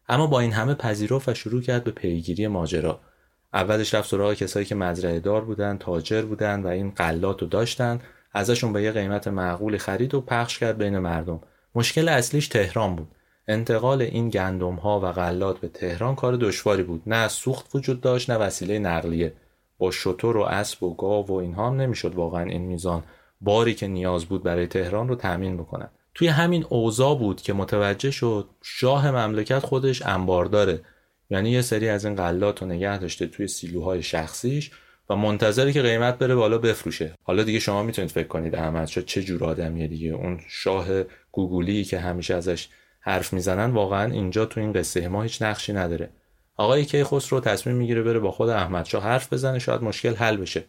اما 0.10 0.28
با 0.28 0.40
این 0.40 0.52
همه 0.52 0.74
پذیرفت 0.74 1.30
و 1.30 1.34
شروع 1.34 1.62
کرد 1.62 1.84
به 1.84 1.92
پیگیری 1.92 2.48
ماجرا. 2.48 3.00
اولش 3.54 3.94
رفت 3.94 4.10
سراغ 4.10 4.34
کسایی 4.34 4.66
که 4.66 4.76
مزرعه 4.76 5.20
دار 5.20 5.46
بودن 5.46 5.78
تاجر 5.78 6.22
بودن 6.22 6.64
و 6.64 6.68
این 6.68 6.92
قلات 6.92 7.42
رو 7.42 7.48
داشتن. 7.48 8.00
ازشون 8.34 8.74
به 8.74 8.84
یه 8.84 8.92
قیمت 8.92 9.28
معقولی 9.28 9.78
خرید 9.78 10.14
و 10.14 10.22
پخش 10.22 10.60
کرد 10.60 10.78
بین 10.78 11.00
مردم. 11.00 11.40
مشکل 11.76 12.10
اصلیش 12.10 12.48
تهران 12.48 12.96
بود. 12.96 13.08
انتقال 13.48 14.02
این 14.02 14.30
گندم 14.30 14.76
ها 14.76 15.00
و 15.00 15.12
غلات 15.12 15.60
به 15.60 15.68
تهران 15.68 16.16
کار 16.16 16.36
دشواری 16.36 16.84
بود. 16.84 17.02
نه 17.08 17.28
سوخت 17.28 17.76
وجود 17.76 18.02
داشت 18.02 18.30
نه 18.30 18.38
وسیله 18.38 18.80
نقلیه. 18.80 19.34
با 19.78 19.92
شطور 19.92 20.38
و 20.38 20.42
اسب 20.42 20.84
و 20.84 20.96
گاو 20.96 21.28
و 21.28 21.34
اینها 21.34 21.68
هم 21.68 21.82
نمی‌شد 21.82 22.16
واقعا 22.16 22.44
این 22.44 22.62
میزان 22.62 23.04
باری 23.42 23.74
که 23.74 23.88
نیاز 23.88 24.26
بود 24.26 24.44
برای 24.44 24.68
تهران 24.68 25.08
رو 25.08 25.16
تامین 25.16 25.58
بکنن. 25.58 25.90
توی 26.14 26.28
همین 26.28 26.66
اوضاع 26.70 27.18
بود 27.18 27.42
که 27.42 27.54
متوجه 27.54 28.12
شد 28.12 28.50
شاه 28.62 29.12
مملکت 29.12 29.60
خودش 29.60 30.02
انبار 30.02 30.46
داره. 30.46 30.82
یعنی 31.30 31.50
یه 31.50 31.62
سری 31.62 31.90
از 31.90 32.06
این 32.06 32.16
غلات 32.16 32.62
رو 32.62 32.68
نگه 32.68 32.98
داشته 32.98 33.28
توی 33.28 33.48
سیلوهای 33.48 34.04
شخصیش 34.04 34.72
و 35.10 35.16
منتظره 35.16 35.74
که 35.74 35.82
قیمت 35.82 36.18
بره 36.18 36.36
بالا 36.36 36.58
بفروشه. 36.58 37.14
حالا 37.24 37.44
دیگه 37.44 37.60
شما 37.60 37.84
می‌تونید 37.84 38.12
فکر 38.12 38.28
کنید 38.28 38.56
احمد 38.56 38.88
شاه 38.88 39.04
چه 39.04 39.24
جور 39.24 39.44
آدمیه 39.44 39.88
دیگه. 39.88 40.10
اون 40.10 40.40
شاه 40.50 40.86
گوگولی 41.32 41.84
که 41.84 42.00
همیشه 42.00 42.36
ازش 42.36 42.68
حرف 43.00 43.34
می‌زنن 43.34 43.72
واقعا 43.72 44.12
اینجا 44.12 44.46
تو 44.46 44.60
این 44.60 44.74
قصه 44.74 45.08
ما 45.08 45.24
هیچ 45.24 45.42
نقشی 45.42 45.74
نداره. 45.74 46.10
آقای 46.58 46.86
کیخسرو 46.86 47.40
تصمیم 47.40 47.76
می‌گیره 47.76 48.04
بره 48.04 48.20
با 48.20 48.32
خود 48.32 48.50
احمد 48.50 48.86
شاه 48.86 49.04
حرف 49.04 49.34
بزنه 49.34 49.60
شاید 49.60 49.84
مشکل 49.84 50.16
حل 50.16 50.38
بشه. 50.38 50.66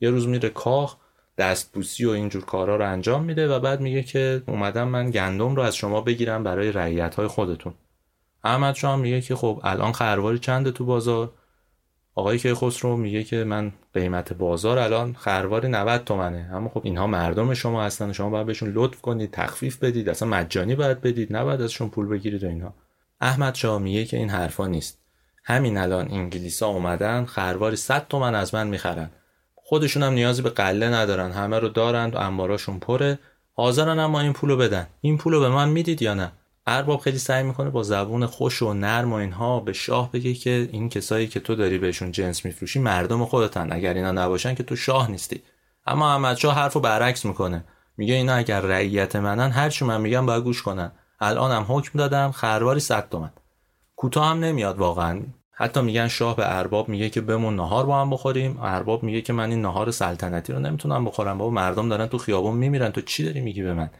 یه 0.00 0.10
روز 0.10 0.28
میره 0.28 0.48
کاخ 0.48 0.96
دستبوسی 1.38 2.04
و 2.04 2.10
اینجور 2.10 2.44
کارا 2.44 2.76
رو 2.76 2.92
انجام 2.92 3.24
میده 3.24 3.48
و 3.48 3.60
بعد 3.60 3.80
میگه 3.80 4.02
که 4.02 4.42
اومدم 4.48 4.88
من 4.88 5.10
گندم 5.10 5.56
رو 5.56 5.62
از 5.62 5.76
شما 5.76 6.00
بگیرم 6.00 6.44
برای 6.44 6.72
رعیت 6.72 7.14
های 7.14 7.26
خودتون. 7.26 7.74
احمد 8.44 8.74
شاه 8.74 8.96
میگه 8.96 9.20
که 9.20 9.34
خب 9.34 9.60
الان 9.64 9.92
خرواری 9.92 10.38
چنده 10.38 10.70
تو 10.70 10.84
بازار؟ 10.84 11.32
آقای 12.14 12.38
کیخسرو 12.38 12.96
میگه 12.96 13.24
که 13.24 13.44
من 13.44 13.72
قیمت 13.94 14.32
بازار 14.32 14.78
الان 14.78 15.14
خرواری 15.14 15.68
90 15.68 16.04
تومنه. 16.04 16.50
اما 16.52 16.68
خب 16.68 16.80
اینها 16.84 17.06
مردم 17.06 17.54
شما 17.54 17.82
هستن 17.82 18.12
شما 18.12 18.30
باید 18.30 18.46
بهشون 18.46 18.72
لطف 18.74 19.00
کنید 19.00 19.30
تخفیف 19.30 19.84
بدید 19.84 20.08
اصلا 20.08 20.28
مجانی 20.28 20.74
باید 20.74 21.00
بدید 21.00 21.36
نباید 21.36 21.60
ازشون 21.60 21.88
پول 21.88 22.08
بگیرید 22.08 22.44
و 22.44 22.46
اینها. 22.46 22.74
احمد 23.20 23.54
شاه 23.54 23.78
میگه 23.78 24.04
که 24.04 24.16
این 24.16 24.30
حرفا 24.30 24.66
نیست. 24.66 25.05
همین 25.46 25.78
الان 25.78 26.08
انگلیسا 26.10 26.66
اومدن 26.66 27.24
خرواری 27.24 27.76
100 27.76 28.08
تومن 28.08 28.34
از 28.34 28.54
من 28.54 28.66
می‌خرن. 28.66 29.10
خودشون 29.54 30.02
هم 30.02 30.12
نیازی 30.12 30.42
به 30.42 30.50
قله 30.50 30.88
ندارن 30.88 31.32
همه 31.32 31.58
رو 31.58 31.68
دارند 31.68 32.14
و 32.14 32.18
انباراشون 32.18 32.78
پره. 32.78 33.18
حاضرن 33.52 33.98
اما 33.98 34.20
این 34.20 34.32
پولو 34.32 34.56
بدن. 34.56 34.86
این 35.00 35.18
پولو 35.18 35.40
به 35.40 35.48
من 35.48 35.68
می‌دید 35.68 36.02
یا 36.02 36.14
نه؟ 36.14 36.32
ارباب 36.66 37.00
خیلی 37.00 37.18
سعی 37.18 37.42
می‌کنه 37.42 37.70
با 37.70 37.82
زبون 37.82 38.26
خوش 38.26 38.62
و 38.62 38.72
نرم 38.72 39.12
و 39.12 39.16
اینها 39.16 39.60
به 39.60 39.72
شاه 39.72 40.12
بگه 40.12 40.34
که 40.34 40.68
این 40.72 40.88
کسایی 40.88 41.26
که 41.26 41.40
تو 41.40 41.54
داری 41.54 41.78
بهشون 41.78 42.12
جنس 42.12 42.44
میفروشی 42.44 42.78
مردم 42.78 43.24
خودتن. 43.24 43.72
اگر 43.72 43.94
اینا 43.94 44.12
نباشن 44.12 44.54
که 44.54 44.62
تو 44.62 44.76
شاه 44.76 45.10
نیستی. 45.10 45.42
اما 45.86 46.12
احمد 46.12 46.36
شاه 46.36 46.54
حرفو 46.54 46.80
برعکس 46.80 47.24
می‌کنه. 47.24 47.64
میگه 47.96 48.14
اینا 48.14 48.34
اگر 48.34 48.60
رعیت 48.60 49.16
منن 49.16 49.50
هر 49.50 49.84
من 49.84 50.00
میگم 50.00 50.26
باید 50.26 50.44
گوش 50.44 50.62
کنن. 50.62 50.92
الانم 51.20 51.64
حکم 51.68 51.98
دادم 51.98 52.30
خرواری 52.30 52.80
100 52.80 53.08
تومن. 53.08 53.30
کوتاه 53.96 54.26
هم 54.26 54.44
نمیاد 54.44 54.78
واقعا. 54.78 55.22
حتی 55.50 55.80
میگن 55.82 56.08
شاه 56.08 56.36
به 56.36 56.56
ارباب 56.58 56.88
میگه 56.88 57.10
که 57.10 57.20
بمون 57.20 57.56
نهار 57.56 57.86
با 57.86 58.00
هم 58.00 58.10
بخوریم. 58.10 58.58
ارباب 58.60 59.02
میگه 59.02 59.20
که 59.20 59.32
من 59.32 59.50
این 59.50 59.62
نهار 59.62 59.90
سلطنتی 59.90 60.52
رو 60.52 60.58
نمی‌تونم 60.58 61.04
بخورم. 61.04 61.38
بابا 61.38 61.50
مردم 61.50 61.88
دارن 61.88 62.06
تو 62.06 62.18
خیابون 62.18 62.56
میمیرن. 62.56 62.90
تو 62.90 63.00
چی 63.00 63.24
داری 63.24 63.40
میگی 63.40 63.62
به 63.62 63.74
من؟ 63.74 63.90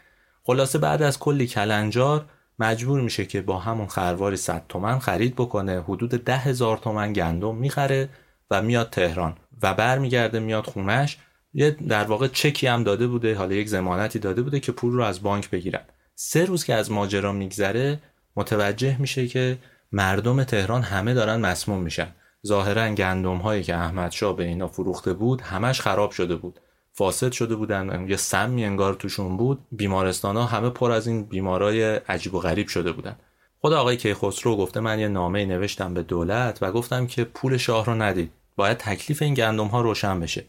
خلاصه 0.42 0.78
بعد 0.78 1.02
از 1.02 1.18
کلی 1.18 1.46
کلنجار 1.46 2.24
مجبور 2.58 3.00
میشه 3.00 3.26
که 3.26 3.40
با 3.40 3.58
همون 3.58 3.86
خروار 3.86 4.36
100 4.36 4.62
تومن 4.68 4.98
خرید 4.98 5.34
بکنه. 5.34 5.82
حدود 5.82 6.10
ده 6.10 6.36
هزار 6.36 6.76
تومن 6.78 7.12
گندم 7.12 7.54
می‌خره 7.54 8.08
و 8.50 8.62
میاد 8.62 8.90
تهران. 8.90 9.36
و 9.62 9.74
برمیگرده 9.74 10.40
میاد 10.40 10.66
خونش. 10.66 11.18
یه 11.54 11.70
در 11.70 12.04
واقع 12.04 12.28
چکی 12.28 12.66
هم 12.66 12.84
داده 12.84 13.06
بوده. 13.06 13.34
حالا 13.34 13.54
یک 13.54 13.68
زمانتی 13.68 14.18
داده 14.18 14.42
بوده 14.42 14.60
که 14.60 14.72
پول 14.72 14.92
رو 14.92 15.02
از 15.02 15.22
بانک 15.22 15.50
بگیرن. 15.50 15.82
سه 16.14 16.44
روز 16.44 16.64
که 16.64 16.74
از 16.74 16.90
ماجرا 16.90 17.32
میگذره 17.32 18.00
متوجه 18.36 19.00
میشه 19.00 19.28
که 19.28 19.58
مردم 19.92 20.44
تهران 20.44 20.82
همه 20.82 21.14
دارن 21.14 21.36
مسموم 21.36 21.82
میشن. 21.82 22.14
ظاهرا 22.46 22.94
گندم 22.94 23.36
هایی 23.36 23.62
که 23.62 23.76
احمد 23.76 24.12
شاه 24.12 24.36
به 24.36 24.44
اینا 24.44 24.68
فروخته 24.68 25.12
بود 25.12 25.40
همش 25.40 25.80
خراب 25.80 26.10
شده 26.10 26.36
بود. 26.36 26.60
فاسد 26.92 27.32
شده 27.32 27.56
بودن 27.56 28.06
یه 28.08 28.16
سمی 28.16 28.64
انگار 28.64 28.94
توشون 28.94 29.36
بود. 29.36 29.58
بیمارستان 29.72 30.36
ها 30.36 30.44
همه 30.44 30.70
پر 30.70 30.90
از 30.90 31.06
این 31.06 31.24
بیمارای 31.24 31.84
عجیب 31.84 32.34
و 32.34 32.40
غریب 32.40 32.68
شده 32.68 32.92
بودن. 32.92 33.16
خود 33.58 33.72
آقای 33.72 33.96
کیخسرو 33.96 34.56
گفته 34.56 34.80
من 34.80 34.98
یه 34.98 35.08
نامه 35.08 35.44
نوشتم 35.44 35.94
به 35.94 36.02
دولت 36.02 36.58
و 36.62 36.72
گفتم 36.72 37.06
که 37.06 37.24
پول 37.24 37.56
شاه 37.56 37.86
رو 37.86 38.02
ندید. 38.02 38.32
باید 38.56 38.76
تکلیف 38.76 39.22
این 39.22 39.34
گندم 39.34 39.66
ها 39.66 39.80
روشن 39.80 40.20
بشه. 40.20 40.44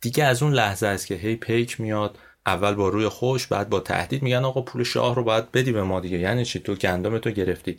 دیگه 0.00 0.24
از 0.24 0.42
اون 0.42 0.52
لحظه 0.52 0.86
است 0.86 1.06
که 1.06 1.14
هی 1.14 1.36
پیک 1.36 1.80
میاد. 1.80 2.18
اول 2.46 2.74
با 2.74 2.88
روی 2.88 3.08
خوش 3.08 3.46
بعد 3.46 3.68
با 3.68 3.80
تهدید 3.80 4.22
میگن 4.22 4.44
آقا 4.44 4.62
پول 4.62 4.82
شاه 4.82 5.14
رو 5.14 5.24
باید 5.24 5.52
بدی 5.52 5.72
به 5.72 5.82
ما 5.82 6.00
دیگه. 6.00 6.18
یعنی 6.18 6.44
چی؟ 6.44 6.60
تو 6.60 6.74
گندم 6.74 7.18
تو 7.18 7.30
گرفتی. 7.30 7.78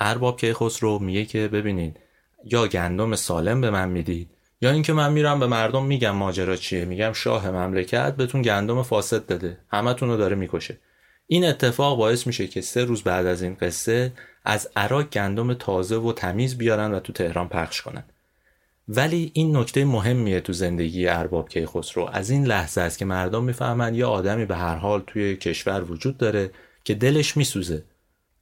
ارباب 0.00 0.40
کیخسرو 0.40 0.98
میگه 0.98 1.24
که 1.24 1.48
ببینید 1.48 1.96
یا 2.44 2.66
گندم 2.66 3.16
سالم 3.16 3.60
به 3.60 3.70
من 3.70 3.88
می‌دید 3.88 4.30
یا 4.60 4.70
اینکه 4.70 4.92
من 4.92 5.12
میرم 5.12 5.40
به 5.40 5.46
مردم 5.46 5.84
میگم 5.84 6.10
ماجرا 6.10 6.56
چیه 6.56 6.84
میگم 6.84 7.12
شاه 7.12 7.50
مملکت 7.50 8.16
بهتون 8.16 8.42
گندم 8.42 8.82
فاسد 8.82 9.26
داده 9.26 9.58
همتون 9.72 10.08
رو 10.08 10.16
داره 10.16 10.36
می‌کشه. 10.36 10.78
این 11.26 11.44
اتفاق 11.44 11.98
باعث 11.98 12.26
میشه 12.26 12.46
که 12.46 12.60
سه 12.60 12.84
روز 12.84 13.02
بعد 13.02 13.26
از 13.26 13.42
این 13.42 13.56
قصه 13.60 14.12
از 14.44 14.68
عراق 14.76 15.10
گندم 15.10 15.54
تازه 15.54 15.96
و 15.96 16.12
تمیز 16.12 16.58
بیارن 16.58 16.94
و 16.94 17.00
تو 17.00 17.12
تهران 17.12 17.48
پخش 17.48 17.82
کنن. 17.82 18.04
ولی 18.88 19.30
این 19.34 19.56
نکته 19.56 19.84
مهمیه 19.84 20.40
تو 20.40 20.52
زندگی 20.52 21.08
ارباب 21.08 21.48
کیخسرو 21.48 22.08
از 22.12 22.30
این 22.30 22.46
لحظه 22.46 22.80
است 22.80 22.98
که 22.98 23.04
مردم 23.04 23.44
می‌فهمن 23.44 23.94
یه 23.94 24.04
آدمی 24.04 24.44
به 24.44 24.56
هر 24.56 24.76
حال 24.76 25.02
توی 25.06 25.36
کشور 25.36 25.90
وجود 25.90 26.18
داره 26.18 26.50
که 26.84 26.94
دلش 26.94 27.36
میسوزه. 27.36 27.82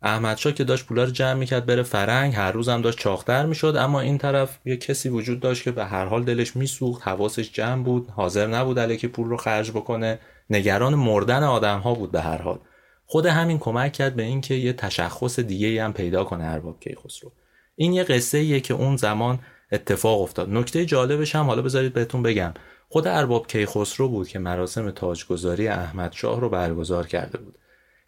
احمدشاه 0.02 0.52
که 0.52 0.64
داشت 0.64 0.86
پولا 0.86 1.04
رو 1.04 1.10
جمع 1.10 1.34
می‌کرد 1.34 1.66
بره 1.66 1.82
فرنگ 1.82 2.34
هر 2.34 2.52
روز 2.52 2.68
هم 2.68 2.82
داشت 2.82 2.98
چاختر 2.98 3.46
می‌شد 3.46 3.76
اما 3.78 4.00
این 4.00 4.18
طرف 4.18 4.58
یه 4.64 4.76
کسی 4.76 5.08
وجود 5.08 5.40
داشت 5.40 5.62
که 5.62 5.70
به 5.70 5.84
هر 5.84 6.04
حال 6.04 6.24
دلش 6.24 6.56
میسوخت 6.56 7.08
حواسش 7.08 7.52
جمع 7.52 7.82
بود 7.82 8.08
حاضر 8.08 8.46
نبود 8.46 8.96
که 8.96 9.08
پول 9.08 9.28
رو 9.28 9.36
خرج 9.36 9.70
بکنه. 9.70 10.18
نگران 10.50 10.94
مردن 10.94 11.42
آدم 11.42 11.78
ها 11.78 11.94
بود 11.94 12.12
به 12.12 12.20
هر 12.20 12.42
حال. 12.42 12.58
خود 13.06 13.26
همین 13.26 13.58
کمک 13.58 13.92
کرد 13.92 14.16
به 14.16 14.22
اینکه 14.22 14.54
یه 14.54 14.72
تشخص 14.72 15.40
دیگه 15.40 15.84
هم 15.84 15.92
پیدا 15.92 16.24
کنه 16.24 16.44
ارباب 16.44 16.80
کیخسرو. 16.80 17.32
این 17.76 17.92
یه 17.92 18.04
قصه 18.04 18.38
ایه 18.38 18.60
که 18.60 18.74
اون 18.74 18.96
زمان 18.96 19.38
اتفاق 19.72 20.20
افتاد. 20.20 20.50
نکته 20.50 20.86
جالبش 20.86 21.34
هم 21.34 21.46
حالا 21.46 21.62
بذارید 21.62 21.92
بهتون 21.92 22.22
بگم. 22.22 22.54
خود 22.88 23.06
ارباب 23.06 23.46
کیخسرو 23.46 24.08
بود 24.08 24.28
که 24.28 24.38
مراسم 24.38 24.90
تاجگذاری 24.90 25.68
احمد 25.68 26.12
شاه 26.12 26.40
رو 26.40 26.48
برگزار 26.48 27.06
کرده 27.06 27.38
بود. 27.38 27.58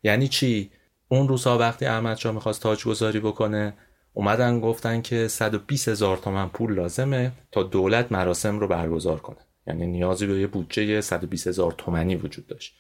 یعنی 0.03 0.29
چی؟ 0.29 0.71
اون 1.13 1.29
روزها 1.29 1.59
وقتی 1.59 1.87
احمد 1.87 2.17
شاه 2.17 2.33
می‌خواست 2.33 2.63
تاج 2.63 2.85
گذاری 2.85 3.21
بکنه 3.21 3.75
اومدن 4.13 4.61
گفتن 4.61 5.03
که 5.03 5.29
120 5.29 5.89
هزار 5.89 6.17
تومن 6.17 6.49
پول 6.49 6.75
لازمه 6.75 7.33
تا 7.53 7.63
دولت 7.63 8.13
مراسم 8.13 8.59
رو 8.59 8.69
برگزار 8.69 9.21
کنه. 9.21 9.37
یعنی 9.67 9.87
نیازی 9.87 10.27
به 10.27 10.41
یه 10.41 10.47
بودجه 10.47 11.01
120 11.01 11.47
هزار 11.47 11.73
تومنی 11.79 12.17
وجود 12.17 12.47
داشت. 12.47 12.75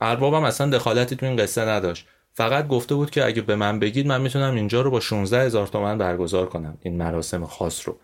اربابم 0.00 0.44
اصلا 0.44 0.70
دخالتی 0.70 1.16
تو 1.16 1.26
این 1.26 1.36
قصه 1.36 1.68
نداشت. 1.68 2.06
فقط 2.32 2.68
گفته 2.68 2.94
بود 2.94 3.10
که 3.10 3.24
اگه 3.24 3.42
به 3.42 3.56
من 3.56 3.78
بگید 3.78 4.06
من 4.06 4.20
می‌تونم 4.20 4.54
اینجا 4.54 4.80
رو 4.82 4.90
با 4.90 5.00
16 5.00 5.42
هزار 5.42 5.66
تومن 5.66 5.98
برگزار 5.98 6.46
کنم 6.46 6.78
این 6.82 6.96
مراسم 6.96 7.44
خاص 7.44 7.88
رو. 7.88 7.98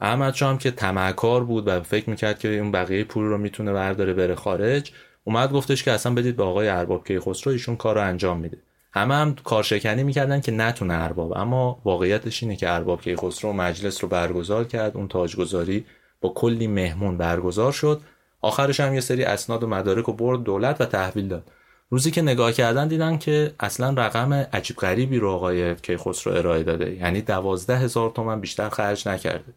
احمد 0.00 0.42
هم 0.42 0.58
که 0.58 0.70
تمکار 0.70 1.44
بود 1.44 1.68
و 1.68 1.82
فکر 1.82 2.10
می‌کرد 2.10 2.38
که 2.38 2.58
اون 2.58 2.72
بقیه 2.72 3.04
پول 3.04 3.24
رو 3.24 3.38
می‌تونه 3.38 3.72
برداره 3.72 4.12
بره 4.12 4.34
خارج 4.34 4.92
اومد 5.24 5.52
گفتش 5.52 5.82
که 5.82 5.92
اصلا 5.92 6.14
بدید 6.14 6.36
به 6.36 6.44
آقای 6.44 6.68
ارباب 6.68 7.06
کیخسرو 7.06 7.52
ایشون 7.52 7.76
کار 7.76 7.94
رو 7.94 8.00
انجام 8.00 8.38
میده. 8.38 8.58
همه 8.92 9.14
هم 9.14 9.34
کارشکنی 9.34 10.02
می‌کردن 10.02 10.40
که 10.40 10.52
نتونه 10.52 10.94
ارباب. 10.94 11.38
اما 11.38 11.80
واقعیتش 11.84 12.42
اینه 12.42 12.56
که 12.56 12.70
ارباب 12.70 13.00
کیخسرو 13.00 13.52
مجلس 13.52 14.04
رو 14.04 14.08
برگزار 14.08 14.64
کرد 14.64 14.96
اون 14.96 15.08
تاجگذاری 15.08 15.84
با 16.20 16.28
کلی 16.28 16.66
مهمون 16.66 17.16
برگزار 17.16 17.72
شد. 17.72 18.00
آخرش 18.40 18.80
هم 18.80 18.94
یه 18.94 19.00
سری 19.00 19.24
اسناد 19.24 19.62
و 19.62 19.66
مدارک 19.66 20.08
و 20.08 20.12
برد 20.12 20.42
دولت 20.42 20.80
و 20.80 20.84
تحویل 20.84 21.28
داد. 21.28 21.50
روزی 21.90 22.10
که 22.10 22.22
نگاه 22.22 22.52
کردن 22.52 22.88
دیدن 22.88 23.18
که 23.18 23.54
اصلا 23.60 23.94
رقم 23.96 24.32
عجیب 24.32 24.76
غریبی 24.76 25.18
رو 25.18 25.30
آقای 25.30 25.74
کیخسرو 25.74 26.32
ارائه 26.32 26.62
داده. 26.62 26.94
یعنی 26.94 27.20
دوازده 27.20 27.78
هزار 27.78 28.10
تومن 28.10 28.40
بیشتر 28.40 28.68
خرج 28.68 29.08
نکرده. 29.08 29.54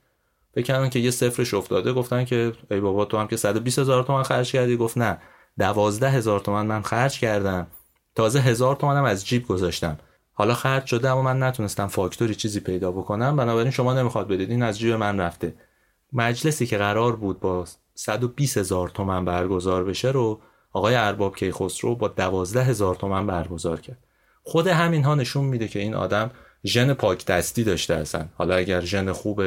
فکر 0.56 0.88
که 0.88 1.00
یه 1.00 1.12
صفرش 1.12 1.54
افتاده 1.54 1.94
گفتن 1.94 2.26
که 2.26 2.52
ای 2.72 2.80
بابا 2.80 3.06
تو 3.06 3.18
هم 3.18 3.28
که 3.28 3.38
120 3.38 3.80
هزار 3.80 4.04
تومن 4.04 4.24
خرج 4.24 4.52
کردی؟ 4.52 4.78
گفت 4.78 4.98
نه. 4.98 5.18
دوازده 5.60 6.10
هزار 6.10 6.40
تومن 6.40 6.66
من 6.66 6.82
خرج 6.82 7.20
کردم. 7.20 7.68
تازه 8.16 8.40
هزار 8.40 8.76
تومنم 8.76 9.04
از 9.04 9.26
جیب 9.26 9.48
گذاشتم. 9.48 9.98
حالا 10.34 10.54
خرج 10.54 10.86
شده 10.86 11.10
اما 11.10 11.22
من 11.22 11.44
نتونستم 11.44 11.88
فاکتوری 11.88 12.36
چیزی 12.36 12.60
پیدا 12.60 12.92
بکنم. 12.92 13.36
بنابراین 13.36 13.72
شما 13.72 13.94
نمی‌خواد 13.94 14.28
بدید. 14.28 14.52
این 14.52 14.64
از 14.64 14.80
جیب 14.80 14.94
من 14.94 15.20
رفته. 15.20 15.54
مجلسی 16.14 16.66
که 16.66 16.78
قرار 16.78 17.16
بود 17.16 17.40
با 17.40 17.66
120 17.96 18.58
هزار 18.58 18.90
تومن 18.90 19.26
برگزار 19.26 19.84
بشه 19.84 20.12
رو 20.12 20.42
آقای 20.72 20.96
ارباب 20.96 21.36
کیخسرو 21.36 21.96
با 21.96 22.08
دوازده 22.08 22.64
هزار 22.64 22.96
تومن 22.96 23.28
برگزار 23.28 23.80
کرد. 23.80 23.98
خود 24.44 24.68
همین 24.68 25.04
ها 25.04 25.16
نشون 25.16 25.46
میده 25.46 25.68
که 25.68 25.80
این 25.80 25.96
آدم 25.96 26.32
ژن 26.66 26.94
پاک 26.94 27.26
دستی 27.26 27.64
داشته 27.64 27.94
اصلا. 27.94 28.26
حالا 28.36 28.56
اگر 28.56 28.82
ژن 28.82 29.12
خوب 29.12 29.42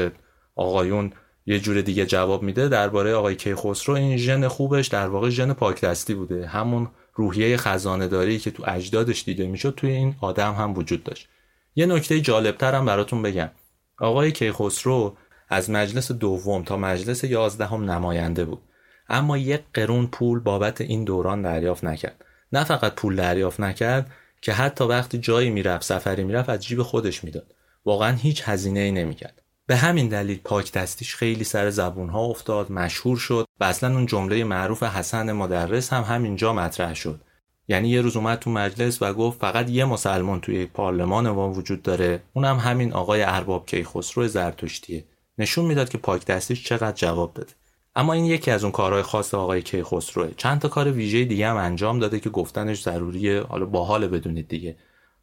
آقایون 0.57 1.13
یه 1.47 1.61
جور 1.61 1.81
دیگه 1.81 2.07
جواب 2.07 2.43
میده 2.43 2.69
درباره 2.69 3.15
آقای 3.15 3.37
کیخسرو. 3.37 3.95
این 3.95 4.17
ژن 4.17 4.49
خوبش 4.49 4.87
در 4.89 5.07
واقع 5.07 5.31
ژن 5.31 5.53
پاکدستی 5.53 6.15
بوده. 6.15 6.47
همون 6.47 6.89
روحیه 7.15 7.57
خزانه 7.57 8.09
داری 8.09 8.39
که 8.39 8.51
تو 8.51 8.63
اجدادش 8.67 9.25
دیده 9.25 9.47
می‌شد 9.47 9.75
توی 9.77 9.91
این 9.91 10.15
آدم 10.21 10.55
هم 10.55 10.75
وجود 10.75 11.05
داشت. 11.05 11.29
یه 11.75 11.87
نکته 11.87 12.21
جالبتر 12.21 12.75
هم 12.75 12.87
براتون 12.87 13.23
بگم. 13.23 13.51
آقای 13.99 14.33
کیخسرو 14.33 15.17
از 15.49 15.71
مجلس 15.71 16.13
دوم 16.13 16.63
تا 16.63 16.77
مجلس 16.77 17.25
یازدهم 17.25 17.91
نماینده 17.91 18.45
بود. 18.45 18.63
اما 19.09 19.39
یک 19.39 19.61
قرون 19.75 20.07
پول 20.07 20.41
بابت 20.41 20.81
این 20.81 21.05
دوران 21.05 21.43
دریافت 21.43 21.85
نکرد. 21.85 22.25
نه 22.53 22.65
فقط 22.65 22.95
پول 22.95 23.17
دریافت 23.17 23.61
نکرد 23.61 24.11
که 24.43 24.53
حتی 24.53 24.85
وقتی 24.85 25.19
جایی 25.19 25.51
می‌رفت 25.51 25.85
سفری 25.85 26.25
می‌رفت 26.25 26.49
از 26.49 26.65
جیب 26.65 26.83
خودش 26.83 27.25
می‌داد. 27.25 27.55
واقعا 27.85 28.17
هیچ 28.17 28.43
هزینه 28.45 28.81
ای 28.81 28.91
نمی‌کرد. 28.91 29.43
به 29.71 29.77
همین 29.77 30.09
دلیل 30.09 30.41
پاک 30.45 30.73
دستیش 30.73 31.17
خیلی 31.17 31.45
سر 31.45 31.71
زبون 31.71 32.09
ها 32.09 32.21
افتاد 32.21 32.73
مشهور 32.73 33.17
شد 33.17 33.47
و 33.61 33.65
اصلا 33.65 33.95
اون 33.95 34.07
جمله 34.07 34.45
معروف 34.45 34.83
حسن 34.83 35.33
مدرس 35.33 35.93
هم 35.93 36.03
همینجا 36.03 36.53
مطرح 36.53 36.95
شد. 36.95 37.21
یعنی 37.69 37.89
یه 37.89 38.01
روز 38.01 38.17
اومد 38.17 38.39
تو 38.39 38.51
مجلس 38.51 39.03
و 39.03 39.13
گفت 39.15 39.41
فقط 39.41 39.71
یه 39.71 39.85
مسلمان 39.85 40.41
توی 40.41 40.67
پارلمان 40.67 41.31
ما 41.31 41.51
وجود 41.51 41.83
داره. 41.83 42.23
اونم 42.33 42.57
همین 42.57 42.93
آقای 42.93 43.23
ارباب 43.23 43.67
کیخسرو 43.67 44.29
زرتشتیه. 44.29 45.05
نشون 45.39 45.65
می‌داد 45.65 45.89
که 45.89 45.99
پاک 45.99 46.27
دستیش 46.27 46.65
چقدر 46.65 46.97
جواب 46.97 47.35
داده. 47.35 47.53
اما 47.95 48.13
این 48.13 48.25
یکی 48.25 48.51
از 48.51 48.65
اون 48.65 48.73
کارهای 48.73 49.03
خاص 49.03 49.35
آقای 49.35 49.63
کیخسروه. 49.63 50.31
چند 50.37 50.61
تا 50.61 50.69
کار 50.69 50.93
ویژه 50.93 51.25
دیگه 51.25 51.49
هم 51.49 51.57
انجام 51.57 51.99
داده 51.99 52.21
که 52.21 52.31
گفتنش 52.31 52.83
ضروریه. 52.83 53.43
حالا 53.43 53.67
باحال 53.67 54.09
بدونید 54.09 54.49
دیگه. 54.49 54.77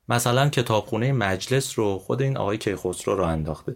مثلا 0.09 0.49
کتابخونه 0.49 1.11
مجلس 1.11 1.79
رو 1.79 1.97
خود 1.97 2.21
این 2.21 2.37
آقای 2.37 2.57
کیخسرو 2.57 3.15
رو 3.15 3.23
انداخته. 3.23 3.75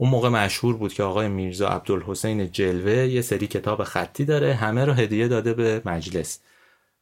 اون 0.00 0.10
موقع 0.10 0.28
مشهور 0.28 0.76
بود 0.76 0.94
که 0.94 1.02
آقای 1.02 1.28
میرزا 1.28 1.68
عبدالحسین 1.68 2.52
جلوه 2.52 2.92
یه 2.92 3.22
سری 3.22 3.46
کتاب 3.46 3.84
خطی 3.84 4.24
داره 4.24 4.54
همه 4.54 4.84
رو 4.84 4.92
هدیه 4.92 5.28
داده 5.28 5.54
به 5.54 5.82
مجلس. 5.84 6.40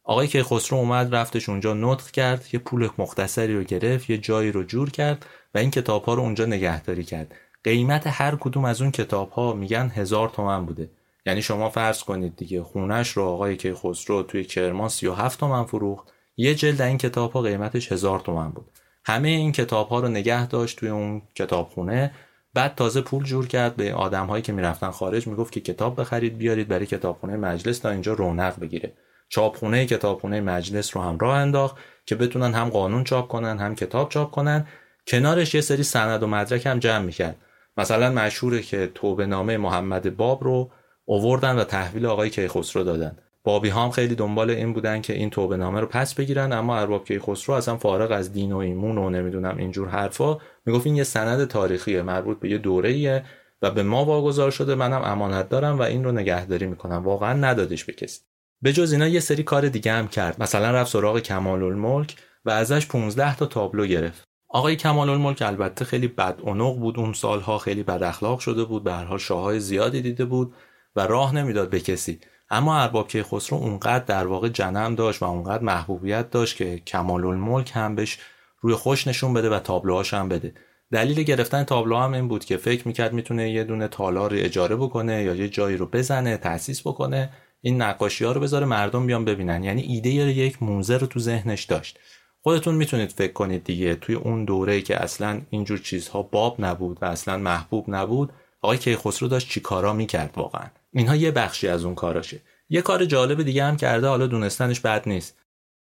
آقای 0.03 0.27
کیخسرو 0.27 0.77
اومد 0.77 1.15
رفتش 1.15 1.49
اونجا 1.49 1.73
نطق 1.73 2.11
کرد 2.11 2.45
یه 2.53 2.59
پول 2.59 2.89
مختصری 2.97 3.55
رو 3.55 3.63
گرفت 3.63 4.09
یه 4.09 4.17
جایی 4.17 4.51
رو 4.51 4.63
جور 4.63 4.89
کرد 4.89 5.25
و 5.55 5.57
این 5.57 5.71
کتاب 5.71 6.03
ها 6.03 6.13
رو 6.13 6.21
اونجا 6.21 6.45
نگهداری 6.45 7.03
کرد. 7.03 7.35
قیمت 7.63 8.03
هر 8.07 8.35
کدوم 8.35 8.65
از 8.65 8.81
اون 8.81 8.91
کتاب 8.91 9.29
ها 9.29 9.53
میگن 9.53 9.91
هزار 9.95 10.29
تومن 10.29 10.65
بوده. 10.65 10.89
یعنی 11.25 11.41
شما 11.41 11.69
فرض 11.69 12.03
کنید 12.03 12.35
دیگه 12.35 12.63
خونش 12.63 13.09
رو 13.09 13.23
آقای 13.23 13.57
کیخسرو 13.57 14.23
توی 14.23 14.43
کرمان 14.43 14.89
37 14.89 15.39
تومن 15.39 15.63
فروخت 15.63 16.07
یه 16.37 16.55
جلد 16.55 16.81
این 16.81 16.97
کتاب 16.97 17.31
ها 17.31 17.41
قیمتش 17.41 17.91
هزار 17.91 18.19
تومن 18.19 18.49
بود. 18.49 18.71
همه 19.05 19.29
این 19.29 19.51
کتاب 19.51 19.89
ها 19.89 19.99
رو 19.99 20.07
نگه 20.07 20.47
داشت 20.47 20.79
توی 20.79 20.89
اون 20.89 21.21
کتابخونه. 21.35 22.11
بعد 22.59 22.75
تازه 22.75 23.01
پول 23.01 23.23
جور 23.23 23.47
کرد 23.47 23.75
به 23.75 23.93
آدم 23.93 24.25
هایی 24.25 24.43
که 24.43 24.51
می‌رفتن 24.51 24.91
خارج 24.91 25.27
می‌گفت 25.27 25.53
که 25.53 25.61
کتاب 25.61 26.01
بخرید 26.01 26.37
بیارید 26.37 26.67
برای 26.67 26.85
کتابخونه 26.85 27.37
مجلس 27.37 27.79
تا 27.79 27.89
اینجا 27.89 28.13
رونق 28.13 28.59
بگیره. 28.59 28.93
چاپخونه 29.29 29.85
کتابخونه 29.85 30.41
مجلس 30.41 30.97
رو 30.97 31.03
هم 31.03 31.17
راه 31.17 31.37
انداخت 31.37 31.77
که 32.05 32.15
بتونن 32.15 32.53
هم 32.53 32.69
قانون 32.69 33.03
چاپ 33.03 33.27
کنن 33.27 33.57
هم 33.57 33.75
کتاب 33.75 34.09
چاپ 34.09 34.31
کنن. 34.31 34.67
کنارش 35.07 35.55
یه 35.55 35.61
سری 35.61 35.83
سند 35.83 36.23
و 36.23 36.27
مدرک 36.27 36.65
هم 36.65 36.79
جمع 36.79 37.05
می‌کرد. 37.05 37.35
مثلا 37.77 38.09
مشهوره 38.09 38.61
که 38.61 38.91
توبه 38.95 39.25
نامه 39.25 39.57
محمد 39.57 40.17
باب 40.17 40.43
رو 40.43 40.71
اووردن 41.05 41.55
و 41.55 41.63
تحویل 41.63 42.05
آقای 42.05 42.29
کیخسرو 42.29 42.83
دادن. 42.83 43.17
بابی 43.43 43.69
هم 43.69 43.91
خیلی 43.91 44.15
دنبال 44.15 44.49
این 44.49 44.73
بودن 44.73 45.01
که 45.01 45.13
این 45.13 45.29
توبه 45.29 45.57
نامه 45.57 45.79
رو 45.79 45.87
پس 45.87 46.13
بگیرن 46.13 46.51
اما 46.51 46.77
ارباب 46.77 47.05
کیخسرو 47.05 47.55
اصلا 47.55 47.77
فارغ 47.77 48.11
از 48.11 48.33
دین 48.33 48.51
و 48.51 48.57
ایمون 48.57 48.97
و 48.97 49.09
نمی‌دونم 49.09 49.57
اینجور 49.57 49.89
حرفا 49.89 50.37
می‌گفت 50.65 50.85
این 50.85 50.95
یه 50.95 51.03
سند 51.03 51.47
تاریخیه 51.47 52.01
مربوط 52.01 52.39
به 52.39 52.49
یه 52.49 52.57
دوره 52.57 53.23
و 53.61 53.71
به 53.71 53.83
ما 53.83 54.05
واگذار 54.05 54.51
شده 54.51 54.75
منم 54.75 55.01
امانت 55.03 55.49
دارم 55.49 55.79
و 55.79 55.81
این 55.81 56.03
رو 56.03 56.11
نگهداری 56.11 56.67
می‌کنم. 56.67 57.03
واقعا 57.03 57.33
ندادش 57.33 57.85
به 57.85 57.93
کسی. 57.93 58.21
به 58.61 58.73
جز 58.73 58.91
اینا 58.91 59.07
یه 59.07 59.19
سری 59.19 59.43
کار 59.43 59.69
دیگه 59.69 59.91
هم 59.91 60.07
کرد. 60.07 60.43
مثلا 60.43 60.71
رفت 60.71 60.91
سراغ 60.91 61.19
کمال 61.19 61.63
الملک 61.63 62.15
و 62.45 62.49
ازش 62.49 62.87
15 62.87 63.35
تا 63.35 63.45
تابلو 63.45 63.85
گرفت. 63.85 64.23
آقای 64.49 64.75
کمال 64.75 65.09
الملک 65.09 65.41
البته 65.41 65.85
خیلی 65.85 66.07
بد 66.07 66.37
بود 66.37 66.99
اون 66.99 67.13
سالها 67.13 67.57
خیلی 67.57 67.83
بد 67.83 68.03
اخلاق 68.03 68.39
شده 68.39 68.63
بود 68.63 68.83
به 68.83 68.93
هر 68.93 69.03
حال 69.03 69.17
شاههای 69.17 69.59
زیادی 69.59 70.01
دیده 70.01 70.25
بود 70.25 70.53
و 70.95 71.07
راه 71.07 71.35
نمی‌داد 71.35 71.69
به 71.69 71.79
کسی. 71.79 72.19
اما 72.51 72.79
ارباب 72.79 73.07
کیخسرو 73.07 73.57
اونقدر 73.57 74.05
در 74.05 74.27
واقع 74.27 74.49
جنم 74.49 74.95
داشت 74.95 75.21
و 75.21 75.25
اونقدر 75.25 75.63
محبوبیت 75.63 76.29
داشت 76.29 76.57
که 76.57 76.79
کمال 76.79 77.25
الملک 77.25 77.71
هم 77.73 77.95
بهش 77.95 78.17
روی 78.61 78.75
خوش 78.75 79.07
نشون 79.07 79.33
بده 79.33 79.49
و 79.49 79.59
تابلوهاش 79.59 80.13
هم 80.13 80.29
بده. 80.29 80.53
دلیل 80.91 81.23
گرفتن 81.23 81.63
تابلو 81.63 81.97
هم 81.97 82.13
این 82.13 82.27
بود 82.27 82.45
که 82.45 82.57
فکر 82.57 82.87
می‌کرد 82.87 83.13
می‌تونه 83.13 83.51
یه 83.51 83.63
دونه 83.63 83.87
تالار 83.87 84.31
اجاره 84.33 84.75
بکنه 84.75 85.23
یا 85.23 85.35
یه 85.35 85.49
جایی 85.49 85.77
رو 85.77 85.85
بزنه 85.85 86.37
تأسیس 86.37 86.87
بکنه 86.87 87.29
این 87.61 87.81
نقاشی 87.81 88.25
ها 88.25 88.31
رو 88.31 88.41
بذاره 88.41 88.65
مردم 88.65 89.07
بیان 89.07 89.25
ببینن. 89.25 89.63
یعنی 89.63 89.81
ایده 89.81 90.09
یک 90.09 90.63
موزه 90.63 90.97
رو 90.97 91.07
تو 91.07 91.19
ذهنش 91.19 91.63
داشت. 91.63 91.99
خودتون 92.41 92.75
می‌تونید 92.75 93.11
فکر 93.11 93.33
کنید 93.33 93.63
دیگه. 93.63 93.95
توی 93.95 94.15
اون 94.15 94.45
دوره 94.45 94.81
که 94.81 95.03
اصلا 95.03 95.41
اینجور 95.49 95.77
چیزها 95.77 96.21
باب 96.21 96.55
نبود 96.59 96.97
و 97.01 97.05
اصلا 97.05 97.37
محبوب 97.37 97.85
نبود 97.87 98.33
آقای 98.61 98.77
کیخسرو 98.77 99.27
داشت 99.27 99.49
چی 99.49 99.59
کارا 99.59 99.93
می‌کرد 99.93 100.33
واقعا؟ 100.35 100.67
اینها 100.93 101.15
یه 101.15 101.31
بخشی 101.31 101.67
از 101.67 101.85
اون 101.85 101.95
کاراشه. 101.95 102.41
یه 102.69 102.81
کار 102.81 103.05
جالب 103.05 103.43
دیگه 103.43 103.63
هم 103.63 103.77
کرده 103.77 104.07
حالا 104.07 104.27
دونستنش 104.27 104.79
بد 104.79 105.03
نیست. 105.09 105.37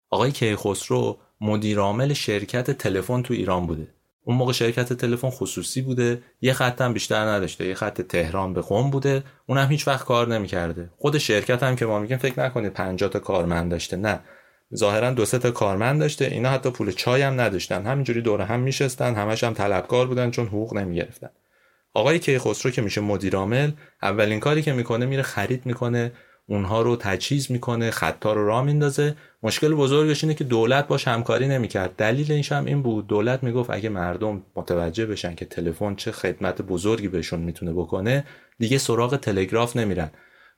آقای 0.09 0.31
کیخسرو 0.31 1.17
مدیرعامل 1.41 2.13
شرکت 2.13 2.71
تلفن 2.71 3.21
تو 3.21 3.33
ایران 3.33 3.67
بوده. 3.67 3.87
اون 4.23 4.37
موقع 4.37 4.53
شرکت 4.53 4.93
تلفن 4.93 5.29
خصوصی 5.29 5.81
بوده 5.81 6.21
یه 6.41 6.53
خط 6.53 6.81
هم 6.81 6.93
بیشتر 6.93 7.25
نداشته 7.25 7.67
یه 7.67 7.73
خط 7.73 8.01
تهران 8.01 8.53
به 8.53 8.61
قم 8.61 8.89
بوده. 8.89 9.23
اونم 9.47 9.67
هیچ 9.67 9.87
وقت 9.87 10.05
کار 10.05 10.27
نمی‌کرده. 10.27 10.89
خود 10.97 11.17
شرکت 11.17 11.63
هم 11.63 11.75
که 11.75 11.85
ما 11.85 11.99
میگیم 11.99 12.17
فکر 12.17 12.45
نکنید 12.45 12.73
50 12.73 13.09
تا 13.09 13.19
کارمند 13.19 13.71
داشته 13.71 13.97
نه. 13.97 14.19
ظاهرا 14.75 15.11
دو 15.11 15.25
سه 15.25 15.39
تا 15.39 15.51
کارمند 15.51 15.99
داشته 15.99 16.25
اینا 16.25 16.49
حتی 16.49 16.71
پول 16.71 16.91
چای 16.91 17.21
هم 17.21 17.41
نداشتن. 17.41 17.85
همینجوری 17.85 18.21
دور 18.21 18.41
هم 18.41 18.59
میشستن 18.59 19.15
همش 19.15 19.43
هم 19.43 19.53
طلبکار 19.53 20.07
بودن 20.07 20.31
چون 20.31 20.47
حقوق 20.47 20.73
نمی‌گرفتن. 20.77 21.29
آقای 21.93 22.19
کیخسرو 22.19 22.71
که 22.71 22.81
میشه 22.81 23.01
مدیر 23.01 23.35
عامل 23.35 23.71
اولین 24.01 24.39
کاری 24.39 24.61
که 24.61 24.73
می‌کنه 24.73 25.05
میره 25.05 25.21
خرید 25.23 25.65
می‌کنه 25.65 26.11
اونها 26.47 26.81
رو 26.81 26.95
تجهیز 26.95 27.51
می‌کنه 27.51 27.91
خطا 27.91 28.33
رو 28.33 28.47
راه 28.47 28.63
میندازه. 28.63 29.15
مشکل 29.43 29.73
بزرگش 29.73 30.23
اینه 30.23 30.33
که 30.33 30.43
دولت 30.43 30.87
باش 30.87 31.07
همکاری 31.07 31.47
نمی‌کرد. 31.47 31.95
دلیل 31.95 32.31
اینش 32.31 32.51
هم 32.51 32.65
این 32.65 32.81
بود 32.81 33.07
دولت 33.07 33.43
می‌گفت 33.43 33.69
اگه 33.69 33.89
مردم 33.89 34.43
متوجه 34.55 35.05
بشن 35.05 35.35
که 35.35 35.45
تلفن 35.45 35.95
چه 35.95 36.11
خدمت 36.11 36.61
بزرگی 36.61 37.07
بهشون 37.07 37.39
می‌تونه 37.39 37.73
بکنه 37.73 38.25
دیگه 38.59 38.77
سراغ 38.77 39.15
تلگراف 39.15 39.75
نمیرن. 39.75 40.11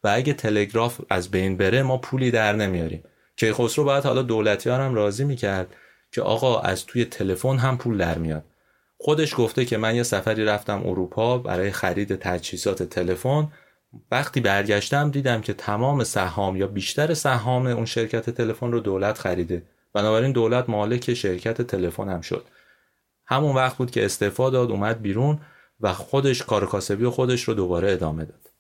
و 0.04 0.12
اگه 0.14 0.34
تلگراف 0.34 1.02
از 1.10 1.32
بین 1.32 1.58
بره 1.58 1.84
ما 1.84 1.98
پولی 1.98 2.32
در 2.32 2.54
نمیاریم. 2.54 3.04
کیخسرو 3.38 3.84
باید 3.84 4.04
حالا 4.04 4.22
دولتیان 4.22 4.82
هم 4.82 4.96
راضی 4.96 5.24
می‌کرد 5.24 5.76
که 6.12 6.22
آقا 6.22 6.60
از 6.60 6.86
توی 6.86 7.06
تلفن 7.06 7.58
هم 7.58 7.78
پول 7.78 7.98
در 7.98 8.18
میاد. 8.18 8.44
خودش 9.06 9.36
گفته 9.38 9.66
که 9.66 9.78
من 9.78 9.96
یه 9.96 10.04
سفری 10.04 10.46
رفتم 10.46 10.82
اروپا 10.86 11.38
برای 11.38 11.72
خرید 11.72 12.16
تجهیزات 12.16 12.84
تلفن. 12.84 13.52
وقتی 14.12 14.42
برگشتم 14.42 15.12
دیدم 15.12 15.42
که 15.42 15.54
تمام 15.54 16.04
سهام 16.04 16.56
یا 16.58 16.68
بیشتر 16.68 17.14
سهام 17.14 17.68
اون 17.68 17.86
شرکت 17.86 18.30
تلفن 18.30 18.72
رو 18.72 18.80
دولت 18.80 19.18
خریده. 19.18 19.64
بنابراین 19.94 20.32
دولت 20.32 20.70
مالک 20.70 21.14
شرکت 21.14 21.62
تلفن 21.62 22.10
هم 22.10 22.22
شد. 22.22 22.46
همون 23.26 23.56
وقت 23.56 23.78
بود 23.78 23.92
که 23.92 24.06
استعفا 24.06 24.50
داد 24.50 24.72
اومد 24.72 25.02
بیرون 25.02 25.40
و 25.80 25.94
خودش 25.94 26.44
کار 26.44 26.66
کاسبی 26.66 27.08
خودش 27.08 27.44
رو 27.44 27.54
دوباره 27.54 27.92
ادامه 27.92 28.26
داد. 28.26 28.53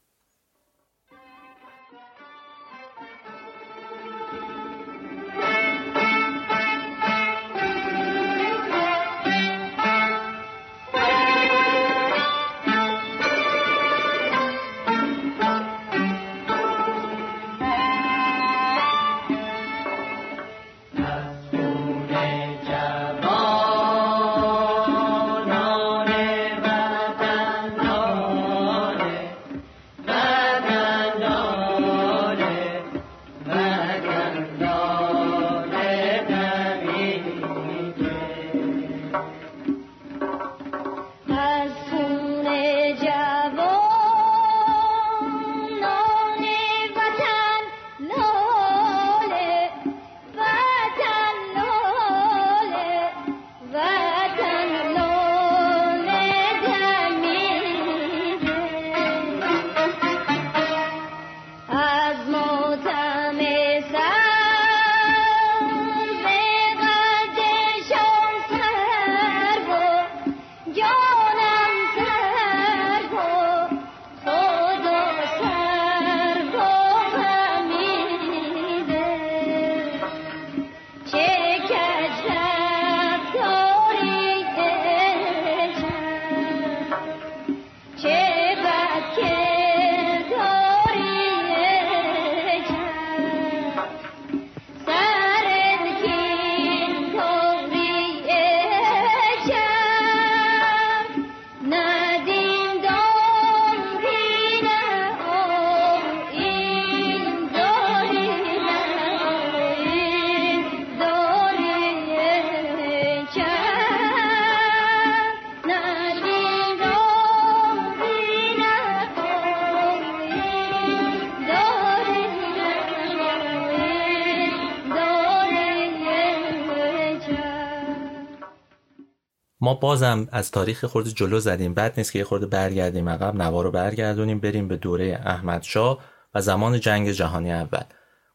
بازم 129.83 130.27
از 130.31 130.51
تاریخ 130.51 130.85
خورده 130.85 131.11
جلو 131.11 131.39
زدیم. 131.39 131.73
بعد 131.73 131.93
نیست 131.97 132.11
که 132.11 132.19
یه 132.19 132.25
خورده 132.25 132.45
برگردیم 132.45 133.09
عقب 133.09 133.35
نوا 133.35 133.61
رو 133.61 133.71
برگردونیم 133.71 134.39
بریم 134.39 134.67
به 134.67 134.77
دوره 134.77 135.21
احمد 135.25 135.63
شاه 135.63 135.99
و 136.35 136.41
زمان 136.41 136.79
جنگ 136.79 137.11
جهانی 137.11 137.53
اول. 137.53 137.83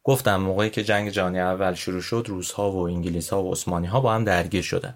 گفتم 0.05 0.37
موقعی 0.37 0.71
که 0.71 0.85
جنگ 0.85 1.11
جهانی 1.11 1.41
اول 1.41 1.75
شروع 1.75 2.01
شد 2.01 2.25
روسها 2.29 2.73
و 2.73 2.87
انگلیس 2.87 3.33
ها 3.33 3.43
و 3.43 3.53
عثمانی 3.53 3.87
ها 3.87 4.01
با 4.01 4.15
هم 4.15 4.25
درگیر 4.25 4.63
شدن. 4.63 4.95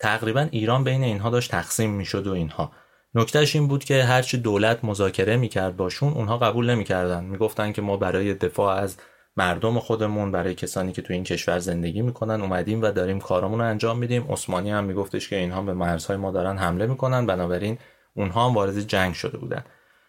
تقریبا 0.00 0.48
ایران 0.50 0.84
بین 0.84 1.04
اینها 1.04 1.30
داشت 1.30 1.50
تقسیم 1.50 1.90
می‌شد 1.90 2.26
و 2.26 2.32
اینها. 2.32 2.72
نکتهش 3.14 3.56
این 3.56 3.68
بود 3.68 3.84
که 3.84 4.04
هرچی 4.04 4.38
دولت 4.38 4.84
مذاکره 4.84 5.36
می‌کرد 5.36 5.76
باشون 5.76 6.12
اونها 6.12 6.38
قبول 6.38 6.70
نمی‌کردن. 6.70 7.24
می‌گفتن 7.24 7.72
که 7.72 7.82
ما 7.82 7.96
برای 7.96 8.34
دفاع 8.34 8.76
از 8.76 8.96
مردم 9.36 9.78
خودمون 9.78 10.32
برای 10.32 10.54
کسانی 10.54 10.92
که 10.92 11.02
تو 11.02 11.12
این 11.12 11.24
کشور 11.24 11.58
زندگی 11.58 12.02
می‌کنن 12.02 12.40
اومدیم 12.40 12.82
و 12.82 12.90
داریم 12.90 13.20
کارمون 13.20 13.58
رو 13.58 13.66
انجام 13.66 13.98
میدیم. 13.98 14.32
عثمانی 14.32 14.70
هم 14.70 14.84
میگفتش 14.84 15.28
که 15.28 15.36
اینها 15.36 15.62
به 15.62 15.74
مرزهای 15.74 16.16
ما 16.16 16.30
دارن 16.30 16.58
حمله 16.58 16.86
می‌کنن. 16.86 17.26
بنابراین 17.26 17.78
اونها 18.14 18.48
هم 18.48 18.54
وارد 18.54 18.80
جنگ 18.80 19.14
شده 19.14 19.38
بودن. 19.38 19.64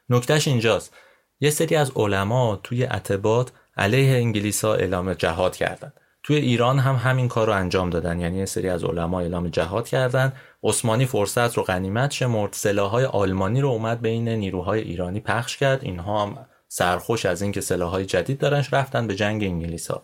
نکتهش 0.09 0.47
اینجاست. 0.47 0.93
یه 1.39 1.49
سری 1.49 1.75
از 1.75 1.91
علما 1.95 2.59
توی 2.63 2.83
عتبات 2.83 3.51
علیه 3.77 4.17
انگلیس 4.17 4.65
ها 4.65 4.73
اعلام 4.73 5.13
جهاد 5.13 5.55
کردند 5.55 5.93
توی 6.23 6.35
ایران 6.35 6.79
هم 6.79 6.95
همین 6.95 7.27
کار 7.27 7.47
رو 7.47 7.53
انجام 7.53 7.89
دادن. 7.89 8.19
یعنی 8.19 8.37
یه 8.37 8.45
سری 8.45 8.69
از 8.69 8.83
علما 8.83 9.19
اعلام 9.19 9.47
جهاد 9.47 9.87
کردند 9.87 10.33
عثمانی 10.63 11.05
فرصت 11.05 11.57
رو 11.57 11.63
غنیمت 11.63 12.11
شمرد. 12.11 12.53
سلاحهای 12.53 13.05
آلمانی 13.05 13.61
رو 13.61 13.69
اومد 13.69 14.01
بین 14.01 14.29
نیروهای 14.29 14.81
ایرانی 14.81 15.19
پخش 15.19 15.57
کرد. 15.57 15.83
اینها 15.83 16.25
هم 16.25 16.45
سرخوش 16.67 17.25
از 17.25 17.41
اینکه 17.41 17.61
سلاحهای 17.61 18.05
جدید 18.05 18.37
دارن 18.37 18.65
رفتن 18.71 19.07
به 19.07 19.15
جنگ 19.15 19.43
انگلیس 19.43 19.91
ها 19.91 20.03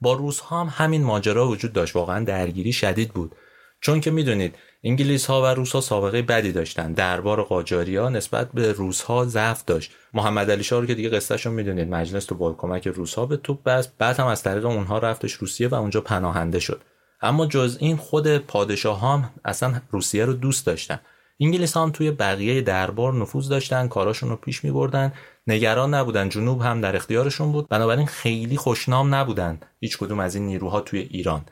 با 0.00 0.12
روس 0.12 0.40
ها 0.40 0.60
هم 0.60 0.84
همین 0.84 1.04
ماجرا 1.04 1.48
وجود 1.48 1.72
داشت. 1.72 1.96
واقعا 1.96 2.24
درگیری 2.24 2.72
شدید 2.72 3.12
بود. 3.12 3.34
چون 3.80 4.00
که 4.00 4.10
می‌دونید 4.10 4.54
انگلیس 4.84 5.26
ها 5.26 5.42
و 5.42 5.46
روس 5.46 5.72
ها 5.72 5.80
سابقه 5.80 6.22
بدی 6.22 6.52
داشتن. 6.52 6.92
دربار 6.92 7.42
قاجاری 7.42 7.98
نسبت 7.98 8.52
به 8.52 8.72
روس 8.72 9.02
ها 9.02 9.24
ضعف 9.24 9.64
داشت. 9.64 9.92
محمد 10.14 10.50
علی 10.50 10.64
شاه 10.64 10.80
رو 10.80 10.86
که 10.86 10.94
دیگه 10.94 11.08
قصهشو 11.08 11.50
می‌دونید. 11.50 11.88
مجلس 11.88 12.24
تو 12.24 12.34
با 12.34 12.52
کمک 12.52 12.88
روس 12.88 13.14
ها 13.14 13.26
به 13.26 13.36
توپ 13.36 13.62
بست. 13.62 13.92
بعد 13.98 14.20
هم 14.20 14.26
از 14.26 14.42
طریق 14.42 14.66
اونها 14.66 14.98
رفتش 14.98 15.32
روسیه 15.32 15.68
و 15.68 15.74
اونجا 15.74 16.00
پناهنده 16.00 16.58
شد. 16.58 16.82
اما 17.20 17.46
جز 17.46 17.76
این 17.80 17.96
خود 17.96 18.38
پادشاه 18.38 19.00
هم 19.00 19.30
اصلا 19.44 19.80
روسیه 19.90 20.24
رو 20.24 20.32
دوست 20.32 20.66
داشتن. 20.66 21.00
انگلیس 21.40 21.76
هم 21.76 21.90
توی 21.90 22.10
بقیه 22.10 22.60
دربار 22.60 23.12
نفوذ 23.12 23.48
داشتن. 23.48 23.88
کاراشون 23.88 24.28
رو 24.28 24.36
پیش 24.36 24.64
می 24.64 24.70
بردن 24.70 25.12
نگران 25.46 25.94
نبودن. 25.94 26.28
جنوب 26.28 26.62
هم 26.62 26.80
در 26.80 26.96
اختیارشون 26.96 27.52
بود. 27.52 27.68
بنابراین 27.68 28.06
خیلی 28.06 28.56
خوشنام 28.56 29.14
نبودن 29.14 29.60
هیچ 29.80 29.98
کدوم 29.98 30.20
از 30.20 30.34
این 30.34 30.46
نیروها 30.46 30.80
توی 30.80 31.00
ایران. 31.00 31.44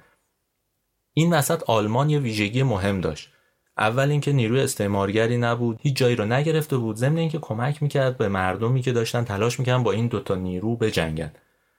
این 1.14 1.32
وسط 1.32 1.62
آلمان 1.62 2.10
یه 2.10 2.18
ویژگی 2.18 2.62
مهم 2.62 3.00
داشت. 3.00 3.30
اول 3.78 4.10
اینکه 4.10 4.32
نیروی 4.32 4.60
استعمارگری 4.60 5.38
نبود 5.38 5.78
هیچ 5.82 5.96
جایی 5.96 6.16
رو 6.16 6.24
نگرفته 6.24 6.76
بود. 6.76 6.96
ضمن 6.96 7.18
اینکه 7.18 7.38
کمک 7.38 7.82
می‌کرد 7.82 8.18
به 8.18 8.28
مردمی 8.28 8.82
که 8.82 8.92
داشتن 8.92 9.24
تلاش 9.24 9.58
می‌کردن 9.60 9.82
با 9.82 9.92
این 9.92 10.06
دوتا 10.06 10.34
نیرو 10.34 10.76
بجنگن. 10.76 11.32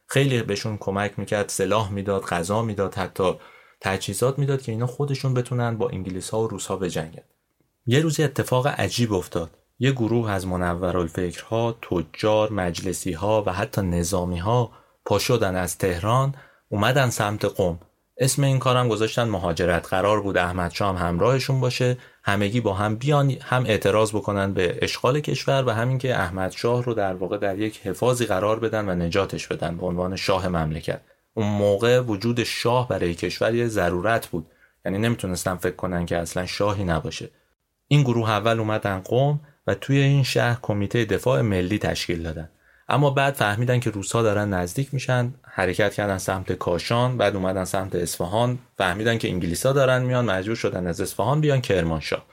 خیلی 0.07 0.41
بهشون 0.41 0.77
کمک 0.77 1.19
می‌کرد 1.19 1.49
سلاح 1.49 1.91
می‌داد 1.91 2.25
غذا 2.25 2.61
می‌داد 2.61 2.95
حتی 2.95 3.33
تجهیزات 3.81 4.39
می‌داد 4.39 4.61
که 4.61 4.71
اینا 4.71 4.87
خودشون 4.87 5.33
بتونن 5.33 5.77
با 5.77 5.89
انگلیس 5.89 6.29
ها 6.29 6.41
و 6.41 6.47
روس 6.47 6.67
ها 6.67 6.75
بجنگن. 6.75 7.23
یه 7.85 7.99
روزی 7.99 8.23
اتفاق 8.23 8.67
عجیب 8.67 9.13
افتاد. 9.13 9.57
یه 9.83 9.91
گروه 9.91 10.31
از 10.31 10.47
منورالفکرها، 10.47 11.75
تجار، 11.81 12.51
مجلسی 12.51 13.11
ها 13.11 13.43
و 13.45 13.53
حتی 13.53 13.81
نظامی 13.81 14.37
ها 14.37 14.71
پا 15.05 15.19
شدن 15.19 15.55
از 15.55 15.77
تهران 15.77 16.35
اومدن 16.69 17.09
سمت 17.09 17.45
قم. 17.45 17.79
اسم 18.17 18.43
این 18.43 18.59
کارم 18.59 18.87
گذاشتن 18.87 19.23
مهاجرت. 19.23 19.87
قرار 19.87 20.21
بود 20.21 20.37
احمد 20.37 20.71
شام 20.71 20.95
همراهشون 20.97 21.59
باشه 21.59 21.97
همگی 22.23 22.61
با 22.61 22.73
هم 22.73 22.95
بیان 22.95 23.31
هم 23.41 23.65
اعتراض 23.65 24.11
بکنن 24.11 24.53
به 24.53 24.79
اشغال 24.81 25.19
کشور 25.19 25.63
و 25.67 25.69
همین 25.69 25.97
که 25.97 26.15
احمد 26.15 26.51
شاه 26.51 26.83
رو 26.83 26.93
در 26.93 27.13
واقع 27.13 27.37
در 27.37 27.59
یک 27.59 27.81
حفاظی 27.83 28.25
قرار 28.25 28.59
بدن 28.59 28.89
و 28.89 28.95
نجاتش 28.95 29.47
بدن 29.47 29.77
به 29.77 29.85
عنوان 29.85 30.15
شاه 30.15 30.47
مملکت. 30.47 31.01
اون 31.33 31.47
موقع 31.47 31.99
وجود 31.99 32.43
شاه 32.43 32.87
برای 32.87 33.15
کشور 33.15 33.55
یه 33.55 33.67
ضرورت 33.67 34.27
بود. 34.27 34.45
یعنی 34.85 34.97
نمی‌تونستن 34.97 35.55
فکر 35.55 35.75
کنن 35.75 36.05
که 36.05 36.17
اصلا 36.17 36.45
شاهی 36.45 36.83
نباشه. 36.83 37.29
این 37.87 38.03
گروه 38.03 38.29
اول 38.29 38.59
اومدن 38.59 38.99
قوم 38.99 39.39
و 39.67 39.75
توی 39.75 39.97
این 39.97 40.23
شهر 40.23 40.57
کمیته 40.61 41.05
دفاع 41.05 41.41
ملی 41.41 41.77
تشکیل 41.77 42.23
دادن. 42.23 42.49
اما 42.89 43.09
بعد 43.09 43.33
فهمیدن 43.33 43.79
که 43.79 43.89
روسها 43.89 44.21
دارن 44.21 44.53
نزدیک 44.53 44.93
میشن 44.93 45.33
حرکت 45.43 45.93
کردن 45.93 46.17
سمت 46.17 46.51
کاشان 46.51 47.17
بعد 47.17 47.35
اومدن 47.35 47.63
سمت 47.65 47.95
اصفهان 47.95 48.59
فهمیدن 48.77 49.17
که 49.17 49.29
انگلیسا 49.29 49.73
دارن 49.73 50.01
میان 50.01 50.25
مجبور 50.25 50.55
شدن 50.55 50.87
از 50.87 51.01
اصفهان 51.01 51.41
بیان 51.41 51.61
کرمانشاه. 51.61 52.25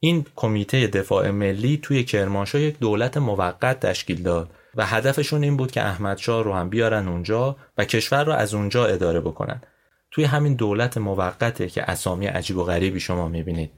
این 0.00 0.26
کمیته 0.36 0.86
دفاع 0.86 1.30
ملی 1.30 1.78
توی 1.82 2.04
کرمانشاه 2.04 2.60
یک 2.60 2.78
دولت 2.78 3.16
موقت 3.16 3.80
تشکیل 3.80 4.22
داد 4.22 4.50
و 4.74 4.86
هدفشون 4.86 5.42
این 5.42 5.56
بود 5.56 5.70
که 5.70 5.82
احمد 5.82 6.18
شاه 6.18 6.44
رو 6.44 6.54
هم 6.54 6.68
بیارن 6.68 7.08
اونجا 7.08 7.56
و 7.78 7.84
کشور 7.84 8.24
رو 8.24 8.32
از 8.32 8.54
اونجا 8.54 8.86
اداره 8.86 9.20
بکنن. 9.20 9.62
توی 10.10 10.24
همین 10.24 10.54
دولت 10.54 10.98
موقته 10.98 11.68
که 11.68 11.90
اسامی 11.90 12.26
عجیب 12.26 12.56
و 12.56 12.64
غریبی 12.64 13.00
شما 13.00 13.28
می‌بینید. 13.28 13.70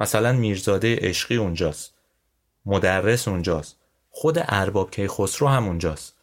مثلا 0.00 0.32
میرزاده 0.32 0.96
عشقی 0.96 1.36
اونجاست. 1.36 1.94
مدرس 2.66 3.28
اونجاست. 3.28 3.76
خود 4.10 4.38
ارباب 4.48 4.90
خسرو 5.06 5.48
هم 5.48 5.66
اونجاست. 5.66 6.14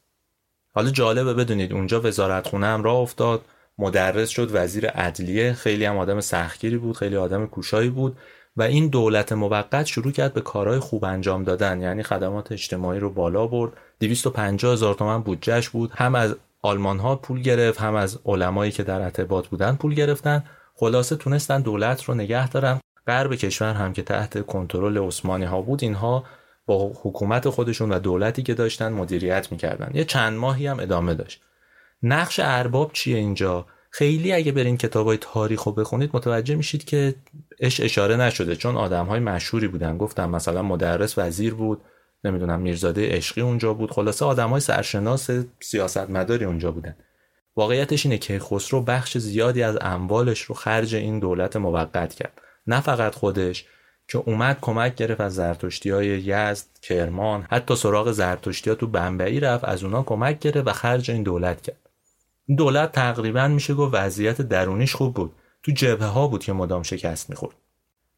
حالا 0.74 0.90
جالبه 0.90 1.34
بدونید 1.34 1.74
اونجا 1.74 2.02
وزارت 2.02 2.48
خونه 2.48 2.68
هم 2.68 2.84
راه 2.84 2.96
افتاد. 2.96 3.42
مدرس 3.78 4.30
شد 4.30 4.50
وزیر 4.54 4.88
عدلیه. 4.88 5.54
خیلی 5.54 5.86
هم 5.86 5.98
آدم 5.98 6.20
سختگیری 6.20 6.78
بود 6.78 6.98
خیلی 6.98 7.16
آدم 7.16 7.48
کوشایی 7.48 7.90
بود 7.90 8.18
و 8.58 8.62
این 8.62 8.88
دولت 8.88 9.32
موقت 9.32 9.86
شروع 9.86 10.12
کرد 10.12 10.34
به 10.34 10.42
کارهای 10.42 10.80
خوب 10.80 11.06
انجام 11.06 11.44
دادن. 11.44 11.82
یعنی 11.82 12.04
خدمات 12.04 12.52
اجتماعی 12.52 13.00
رو 13.00 13.10
بالا 13.10 13.48
برد. 13.48 13.72
250 14.00 14.74
هزار 14.74 14.94
تومن 14.94 15.22
بودجهش 15.22 15.70
بود. 15.70 15.92
هم 15.96 16.16
از 16.16 16.36
آلمان 16.62 17.00
ها 17.00 17.16
پول 17.16 17.42
گرفت 17.42 17.82
هم 17.82 17.96
از 17.96 18.20
علمایی 18.26 18.72
که 18.72 18.84
در 18.84 19.02
ارتباط 19.02 19.48
بودن 19.48 19.76
پول 19.76 19.94
گرفتن. 19.94 20.44
خلاصه 20.76 21.16
تونستن 21.16 21.62
دولت 21.62 22.04
رو 22.04 22.14
نگه 22.14 22.50
دارن. 22.50 22.80
غرب 23.08 23.36
کشور 23.36 23.74
هم 23.74 23.94
که 23.94 24.02
تحت 24.02 24.46
کنترل 24.46 24.98
عثمانی 24.98 25.46
ها 25.46 25.62
بود 25.62 25.84
اینها 25.84 26.24
با 26.66 26.92
حکومت 27.04 27.50
خودشون 27.50 27.92
و 27.92 28.00
دولتی 28.00 28.44
که 28.44 28.54
داشتن 28.54 28.94
مدیریت 28.94 29.52
می‌کردن. 29.52 29.92
یه 29.94 30.04
چند 30.04 30.38
ماهی 30.38 30.68
هم 30.68 30.80
ادامه 30.80 31.14
داشت. 31.14 31.42
نقش 32.04 32.40
ارباب 32.44 32.94
چیه 32.94 33.18
اینجا؟ 33.18 33.66
خیلی 33.90 34.34
اگه 34.34 34.52
برین 34.52 34.78
کتابای 34.78 35.18
تاریخ 35.22 35.64
رو 35.64 35.72
بخونید 35.72 36.10
متوجه 36.14 36.56
میشید 36.56 36.84
که 36.84 37.16
اش 37.60 37.80
اشاره 37.80 38.16
نشده 38.16 38.56
چون 38.56 38.78
آدم 38.78 39.06
های 39.06 39.20
مشهوری 39.20 39.68
بودن. 39.68 39.98
گفتم 39.98 40.30
مثلا 40.30 40.62
مدرس 40.62 41.18
وزیر 41.18 41.54
بود 41.54 41.82
نمی‌دونم 42.24 42.60
میرزاده 42.60 43.10
عشقی 43.10 43.42
اونجا 43.42 43.74
بود. 43.74 43.92
خلاصه 43.92 44.26
آدم 44.26 44.50
های 44.50 44.62
سرشناس 44.62 45.30
سیاستمداری 45.60 46.46
اونجا 46.46 46.72
بودن. 46.72 46.96
واقعیتش 47.56 48.06
اینه 48.06 48.18
که 48.18 48.40
خسرو 48.40 48.82
بخش 48.82 49.18
زیادی 49.18 49.64
از 49.64 49.78
اموالش 49.82 50.42
رو 50.42 50.56
خرج 50.56 50.96
این 50.96 51.20
دولت 51.20 51.56
موقت 51.56 52.14
کرد. 52.14 52.42
نه 52.68 52.82
فقط 52.82 53.16
خودش 53.16 53.66
که 54.08 54.18
اومد 54.18 54.58
کمک 54.62 54.96
گرفت 54.96 55.22
از 55.22 55.36
زرتشتی 55.36 55.90
های 55.90 56.08
یزد، 56.08 56.66
کرمان 56.82 57.48
حتی 57.52 57.76
سراغ 57.76 58.12
زرتشتی 58.12 58.70
ها 58.70 58.76
تو 58.76 58.88
بمبئی 58.88 59.40
رفت 59.40 59.66
از 59.66 59.84
اونا 59.84 60.04
کمک 60.04 60.40
گرفت 60.40 60.68
و 60.68 60.72
خرج 60.72 61.12
این 61.12 61.24
دولت 61.24 61.62
کرد. 61.62 61.90
دولت 62.58 62.92
تقریبا 62.92 63.48
میشه 63.48 63.74
گفت 63.74 63.94
وضعیت 63.96 64.42
درونیش 64.42 64.96
خوب 64.96 65.14
بود. 65.14 65.32
تو 65.64 65.72
جبهه 65.72 66.08
ها 66.08 66.28
بود 66.28 66.44
که 66.44 66.54
مدام 66.54 66.84
شکست 66.84 67.30
می‌خورد. 67.30 67.56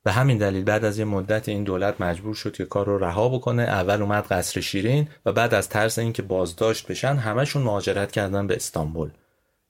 به 0.03 0.11
همین 0.11 0.37
دلیل 0.37 0.63
بعد 0.63 0.85
از 0.85 0.99
یه 0.99 1.05
مدت 1.05 1.49
این 1.49 1.63
دولت 1.63 2.01
مجبور 2.01 2.35
شد 2.35 2.53
که 2.53 2.65
کار 2.65 2.85
رو 2.85 2.97
رها 2.97 3.29
بکنه. 3.29 3.63
اول 3.63 4.01
اومد 4.01 4.27
قصر 4.27 4.61
شیرین 4.61 5.07
و 5.25 5.31
بعد 5.31 5.53
از 5.53 5.69
ترس 5.69 5.99
اینکه 5.99 6.21
بازداشت 6.21 6.87
بشن 6.87 7.15
همشون 7.15 7.63
مهاجرت 7.63 8.11
کردن 8.11 8.47
به 8.47 8.55
استانبول. 8.55 9.09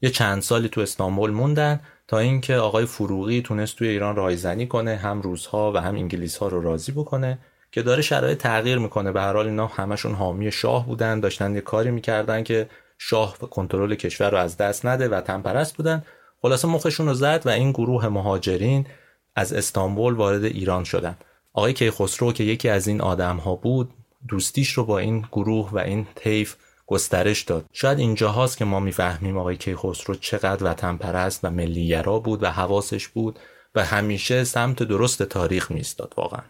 یه 0.01 0.09
چند 0.09 0.41
سالی 0.41 0.69
تو 0.69 0.81
استانبول 0.81 1.31
موندن 1.31 1.79
تا 2.09 2.19
اینکه 2.19 2.55
آقای 2.55 2.85
فروغی 2.85 3.41
تونست 3.41 3.75
توی 3.75 3.87
ایران 3.87 4.15
رایزنی 4.15 4.67
کنه 4.67 4.95
هم 4.95 5.21
روزها 5.21 5.71
و 5.71 5.77
هم 5.77 5.95
انگلیس 5.95 6.37
ها 6.37 6.47
رو 6.47 6.61
راضی 6.61 6.91
بکنه 6.91 7.39
که 7.71 7.81
داره 7.81 8.01
شرایط 8.01 8.37
تغییر 8.37 8.77
می‌کنه. 8.77 9.11
به 9.11 9.21
هر 9.21 9.33
حال 9.33 9.45
اینا 9.45 9.67
همشون 9.67 10.13
حامی 10.13 10.51
شاه 10.51 10.85
بودن 10.85 11.19
داشتن 11.19 11.55
یه 11.55 11.61
کاری 11.61 11.91
می‌کردن 11.91 12.43
که 12.43 12.69
شاه 12.97 13.37
کنترل 13.37 13.95
کشور 13.95 14.29
رو 14.29 14.37
از 14.37 14.57
دست 14.57 14.85
نده 14.85 15.07
و 15.07 15.21
تنپرست 15.21 15.77
بودن. 15.77 16.03
خلاصه 16.41 16.67
مخشون 16.67 17.07
رو 17.07 17.13
زد 17.13 17.41
و 17.45 17.49
این 17.49 17.71
گروه 17.71 18.07
مهاجرین 18.07 18.85
از 19.35 19.53
استانبول 19.53 20.13
وارد 20.13 20.43
ایران 20.43 20.83
شدن. 20.83 21.17
آقای 21.53 21.73
کیخسرو 21.73 22.33
که 22.33 22.43
یکی 22.43 22.69
از 22.69 22.87
این 22.87 23.01
آدم 23.01 23.37
ها 23.37 23.55
بود 23.55 23.89
دوستیش 24.27 24.71
رو 24.71 24.83
با 24.83 24.99
این 24.99 25.25
گروه 25.31 25.69
و 25.71 25.77
این 25.77 26.07
طیف 26.15 26.55
گسترش 26.89 27.41
داد. 27.41 27.65
شاید 27.73 27.99
اینجا 27.99 28.29
هاست 28.31 28.57
که 28.57 28.65
ما 28.65 28.79
می‌فهمیم 28.79 29.37
آقای 29.37 29.57
کیخسرو 29.57 30.15
چقدر 30.15 30.63
وطن 30.63 30.97
پرست 30.97 31.39
و 31.45 31.49
ملیگرا 31.49 32.19
بود 32.19 32.43
و 32.43 32.45
حواسش 32.45 33.07
بود 33.07 33.39
و 33.75 33.85
همیشه 33.85 34.43
سمت 34.43 34.83
درست 34.83 35.23
تاریخ 35.23 35.71
میستاد 35.71 36.13
واقعا. 36.17 36.41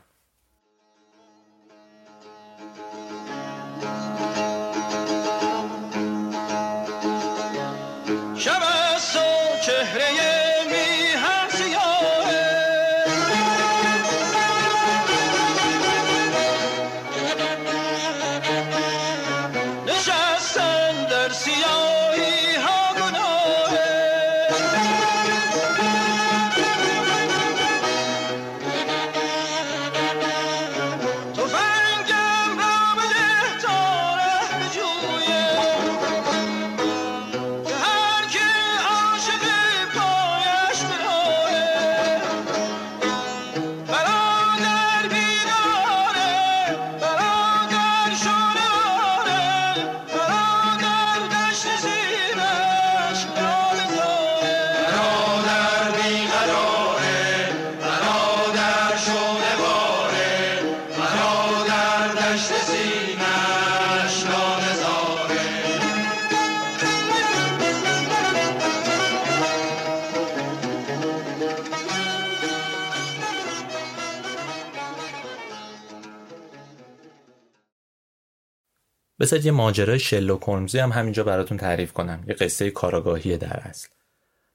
بذارید 79.20 79.45
یه 79.45 79.51
ماجرای 79.51 79.99
شلو 79.99 80.38
هولمزی 80.38 80.80
هم 80.80 80.91
همینجا 80.91 81.24
براتون 81.24 81.57
تعریف 81.57 81.93
کنم. 81.93 82.24
یه 82.28 82.34
قصه 82.34 82.72
کاراگاهی 82.72 83.38
در 83.38 83.59
اصل. 83.63 83.88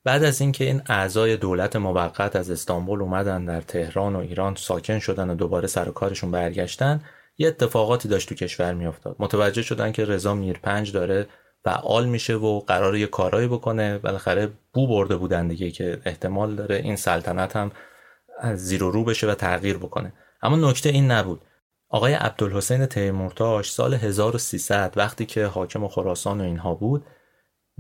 بعد 0.05 0.25
از 0.25 0.41
اینکه 0.41 0.65
این 0.65 0.83
اعضای 0.87 1.37
دولت 1.37 1.77
موقت 1.77 2.37
از 2.37 2.51
استانبول 2.51 3.03
اومدن 3.03 3.45
در 3.45 3.61
تهران 3.61 4.17
و 4.17 4.19
ایران 4.19 4.55
ساکن 4.55 4.99
شدن 4.99 5.31
و 5.31 5.35
دوباره 5.35 5.67
سر 5.67 5.85
کارشون 5.85 6.31
برگشتن 6.31 7.01
یه 7.39 7.49
اتفاقاتی 7.49 8.09
داشت 8.09 8.29
تو 8.29 8.35
کشور 8.35 8.75
میافتاد. 8.75 9.17
متوجه 9.19 9.63
شدن 9.63 9.93
که 9.93 10.05
رضا 10.05 10.35
میرپنج 10.35 10.93
داره 10.93 11.27
فعال 11.65 12.07
میشه 12.07 12.35
و 12.35 12.61
قرار 12.61 12.97
یه 12.97 13.07
کارایی 13.07 13.49
بکنه. 13.49 13.99
بالاخره 13.99 14.51
بو 14.73 14.87
برده 14.87 15.17
بودن 15.17 15.49
دیگه 15.49 15.71
که 15.71 16.01
احتمال 16.05 16.55
داره 16.55 16.77
این 16.77 16.97
سلطنت 16.97 17.57
هم 17.57 17.73
از 18.41 18.59
زیر 18.59 18.83
و 18.83 18.91
رو 18.91 19.05
بشه 19.05 19.27
و 19.27 19.35
تغییر 19.35 19.79
بکنه. 19.79 20.13
اما 20.43 20.71
نکته 20.71 20.89
این 20.89 21.11
نبود. 21.11 21.41
آقای 21.95 22.13
عبدالحسین 22.13 22.87
تیمورتاش 22.87 23.73
سال 23.73 23.95
1300 23.95 24.93
وقتی 24.97 25.27
که 25.27 25.47
حاکم 25.47 25.89
خراسان 25.89 26.41
و 26.41 26.45
اینها 26.45 26.75
بود 26.75 27.07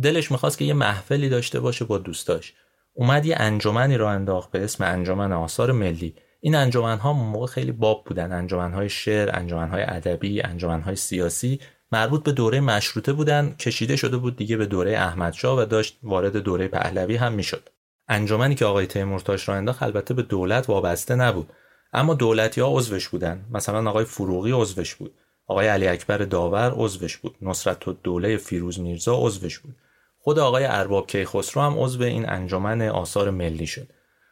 دلش 0.02 0.30
می‌خواست 0.30 0.58
که 0.58 0.64
یه 0.64 0.74
محفلی 0.74 1.28
داشته 1.28 1.60
باشه 1.60 1.84
با 1.84 1.98
دوستاش. 1.98 2.54
اومد 2.92 3.26
یه 3.26 3.36
انجمنی 3.38 3.96
را 3.96 4.10
انداخت 4.10 4.50
به 4.50 4.64
اسم 4.64 4.84
انجمن 4.84 5.32
آثار 5.32 5.72
ملی. 5.72 6.14
این 6.40 6.54
انجمن 6.54 6.98
ها 6.98 7.12
موقع 7.12 7.46
خیلی 7.46 7.72
باب 7.72 8.04
بودن. 8.04 8.32
انجمن 8.32 8.72
های 8.72 8.88
شعر 8.88 9.36
انجمن 9.38 9.68
های 9.68 9.82
ادبی 9.82 10.42
انجمن 10.42 10.80
های 10.80 10.96
سیاسی 10.96 11.60
مربوط 11.92 12.24
به 12.24 12.32
دوره 12.32 12.60
مشروطه 12.60 13.12
بودن 13.12 13.54
کشیده 13.58 13.96
شده 13.96 14.16
بود 14.16 14.36
دیگه 14.36 14.56
به 14.56 14.66
دوره 14.66 14.98
احمدشاه 14.98 15.58
و 15.58 15.64
داشت 15.64 15.98
وارد 16.02 16.36
دوره 16.36 16.68
پهلوی 16.68 17.16
هم 17.16 17.32
می‌شد. 17.32 17.68
انجمنی 18.08 18.54
که 18.54 18.64
آقای 18.64 18.86
تیمورتاش 18.86 19.48
را 19.48 19.54
انداخت 19.54 19.82
البته 19.82 20.14
به 20.14 20.22
دولت 20.22 20.68
وابسته 20.68 21.14
نبود. 21.14 21.50
اما 21.94 22.14
دولتی 22.14 22.60
ها 22.60 22.68
عضوش 22.70 23.08
بودن. 23.08 23.44
مثلا 23.50 23.90
آقای 23.90 24.04
فروغی 24.04 24.52
عضوش 24.52 24.94
بود. 24.94 25.14
آقای 25.46 25.66
علی 25.68 25.88
اکبر 25.88 26.18
داور 26.18 26.72
عضوش 26.76 27.16
بود. 27.16 27.36
نصرت 27.42 28.02
دوله 28.02 28.36
فیروز 28.36 28.80
میرزا 28.80 29.16
عضوش 29.16 29.58
بود. 29.58 29.76
خود 30.18 30.38
آقای 30.38 30.64
ارباب 30.64 31.06
کیخسرو 31.06 31.62
هم 31.62 31.78
عضو 31.78 32.02
این 32.02 32.28
انجمن 32.28 32.82
آثار 32.82 33.30
ملی 33.30 33.66
شد. 33.66 33.88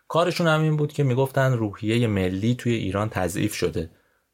کارشون 0.09 0.47
هم 0.47 0.63
این 0.63 0.77
بود 0.77 0.93
که 0.93 1.03
می‌گفتن 1.03 1.53
روحیه 1.53 2.07
ملی 2.07 2.55
توی 2.55 2.75
ایران 2.75 3.09
تضعیف 3.09 3.55
شده. 3.55 3.91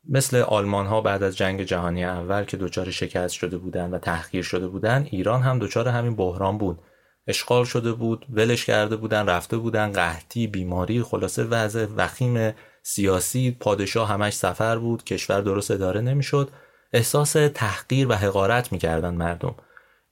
مثل 0.08 0.36
آلمان 0.36 0.86
ها 0.86 1.00
بعد 1.00 1.22
از 1.22 1.36
جنگ 1.36 1.62
جهانی 1.62 2.04
اول 2.04 2.44
که 2.44 2.56
دچار 2.56 2.90
شکست 2.90 3.34
شده 3.34 3.58
بودن 3.58 3.90
و 3.90 3.98
تحقیر 3.98 4.42
شده 4.42 4.68
بودن 4.68 5.06
ایران 5.10 5.42
هم 5.42 5.58
دچار 5.58 5.88
همین 5.88 6.16
بحران 6.16 6.58
بود. 6.58 6.78
اشغال 7.26 7.64
شده 7.64 7.92
بود 7.92 8.26
ولش 8.30 8.64
کرده 8.64 8.96
بودن 8.96 9.26
رفته 9.26 9.56
بودن 9.56 9.92
قحطی 9.92 10.46
بیماری 10.46 11.02
خلاصه 11.02 11.44
وضع 11.44 11.86
وخیم 11.96 12.52
سیاسی 12.90 13.50
پادشاه 13.50 14.08
همش 14.08 14.34
سفر 14.34 14.78
بود 14.78 15.04
کشور 15.04 15.40
درست 15.40 15.70
اداره 15.70 16.00
نمی‌شد. 16.00 16.50
احساس 16.92 17.32
تحقیر 17.32 18.08
و 18.08 18.12
حقارت 18.12 18.72
می‌کردن 18.72 19.14
مردم. 19.14 19.54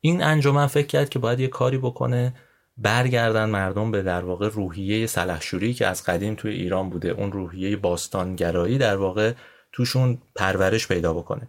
این 0.01 0.23
انجمن 0.23 0.67
فکر 0.67 0.87
کرد 0.87 1.09
که 1.09 1.19
باید 1.19 1.41
یه 1.41 1.49
کاری 1.49 1.79
بکنه 1.79 2.35
برگردن 2.77 3.45
مردم 3.45 3.91
به 3.91 4.03
در 4.03 4.25
واقع 4.25 4.49
روحیه 4.49 5.07
سلحشوری 5.07 5.75
که 5.75 5.87
از 5.87 6.05
قدیم 6.05 6.35
توی 6.35 6.53
ایران 6.53 6.91
بوده. 6.91 7.09
اون 7.09 7.33
روحیه 7.33 7.77
باستانگرایی 7.77 8.79
در 8.79 8.97
واقع 8.97 9.33
توشون 9.73 10.19
پرورش 10.35 10.89
پیدا 10.89 11.13
بکنه. 11.13 11.49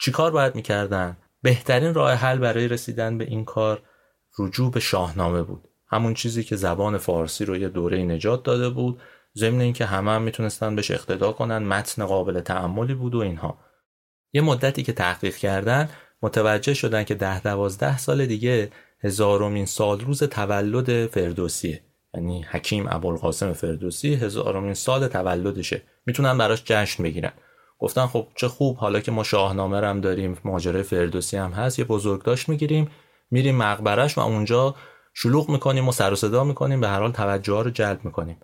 چیکار 0.00 0.30
باید 0.30 0.54
می‌کردن؟ 0.54 1.16
بهترین 1.42 1.94
راه 1.94 2.12
حل 2.12 2.38
برای 2.38 2.68
رسیدن 2.68 3.18
به 3.18 3.24
این 3.24 3.44
کار 3.44 3.82
رجوع 4.38 4.70
به 4.70 4.80
شاهنامه 4.80 5.42
بود. 5.42 5.68
همون 5.88 6.14
چیزی 6.14 6.44
که 6.44 6.56
زبان 6.56 6.98
فارسی 6.98 7.44
رو 7.44 7.56
یه 7.56 7.68
دوره 7.68 8.02
نجات 8.02 8.42
داده 8.42 8.68
بود. 8.70 9.00
ضمن 9.38 9.60
اینکه 9.60 9.84
همه 9.84 10.10
هم 10.10 10.22
می‌تونستن 10.22 10.76
بهش 10.76 10.90
اقتدا 10.90 11.32
کنن 11.32 11.58
متن 11.58 12.06
قابل 12.06 12.40
تعملی 12.40 12.94
بود 12.94 13.14
و 13.14 13.18
اینها. 13.18 13.58
یه 14.32 14.40
مدتی 14.40 14.82
که 14.82 14.92
تحقیق 14.92 15.36
کردن 15.36 15.88
متوجه 16.22 16.74
شدن 16.74 17.04
که 17.04 17.14
ده 17.14 17.40
دوازده 17.40 17.98
سال 17.98 18.26
دیگه 18.26 18.70
هزارمین 19.00 19.66
سال 19.66 20.00
روز 20.00 20.22
تولد 20.22 21.06
فردوسیه. 21.06 21.82
یعنی 22.14 22.42
حکیم 22.42 22.86
ابوالقاسم 22.88 23.52
فردوسی 23.52 24.14
هزارمین 24.14 24.74
سال 24.74 25.08
تولدشه. 25.08 25.82
می‌تونن 26.06 26.38
براش 26.38 26.62
جشن 26.64 27.02
بگیرن. 27.02 27.32
گفتن 27.78 28.06
خب 28.06 28.28
چه 28.34 28.48
خوب 28.48 28.76
حالا 28.76 29.00
که 29.00 29.12
ما 29.12 29.22
شاهنامه 29.22 29.86
هم 29.86 30.00
داریم 30.00 30.38
ماجرای 30.44 30.82
فردوسی 30.82 31.36
هم 31.36 31.52
هست 31.52 31.78
یه 31.78 31.84
بزرگداشت 31.84 32.48
می‌گیریم 32.48 32.90
میریم 33.30 33.56
مقبرش 33.56 34.18
و 34.18 34.20
اونجا 34.20 34.74
شلوغ 35.14 35.50
می‌کنیم 35.50 35.88
و 35.88 35.92
سر 35.92 36.12
و 36.12 36.16
صدا 36.16 36.44
می‌کنیم 36.44 36.80
به 36.80 36.88
هر 36.88 37.00
حال 37.00 37.12
توجه 37.12 37.52
ها 37.52 37.62
رو 37.62 37.70
جلب 37.70 38.04
می‌کنیم. 38.04 38.36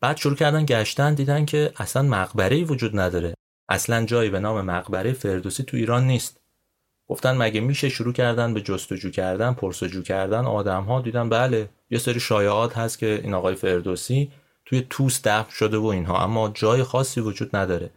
بعد 0.00 0.16
شروع 0.16 0.36
کردن 0.36 0.64
گشتن 0.64 1.14
دیدن 1.14 1.44
که 1.44 1.72
اصلا 1.76 2.02
مقبره 2.02 2.64
وجود 2.64 2.98
نداره. 3.00 3.34
اصلا 3.68 4.04
جایی 4.04 4.30
به 4.30 4.40
نام 4.40 4.60
مقبره 4.60 5.12
فردوسی 5.12 5.62
تو 5.62 5.76
ایران 5.76 6.06
نیست. 6.06 6.40
گفتن 7.08 7.36
مگه 7.36 7.60
میشه 7.60 7.88
شروع 7.88 8.12
کردن 8.12 8.54
به 8.54 8.60
جستجو 8.60 9.10
کردن 9.10 9.52
پرسجو 9.52 10.02
کردن؟ 10.02 10.44
آدم 10.44 10.82
ها 10.84 11.00
دیدن 11.00 11.28
بله 11.28 11.68
یه 11.90 11.98
سری 11.98 12.20
شایعات 12.20 12.78
هست 12.78 12.98
که 12.98 13.20
این 13.24 13.34
آقای 13.34 13.54
فردوسی 13.54 14.32
توی 14.64 14.86
توس 14.90 15.20
دفن 15.24 15.50
شده 15.50 15.76
و 15.76 15.86
اینها 15.86 16.24
اما 16.24 16.48
جای 16.48 16.82
خاصی 16.82 17.20
وجود 17.20 17.56
نداره. 17.56 17.90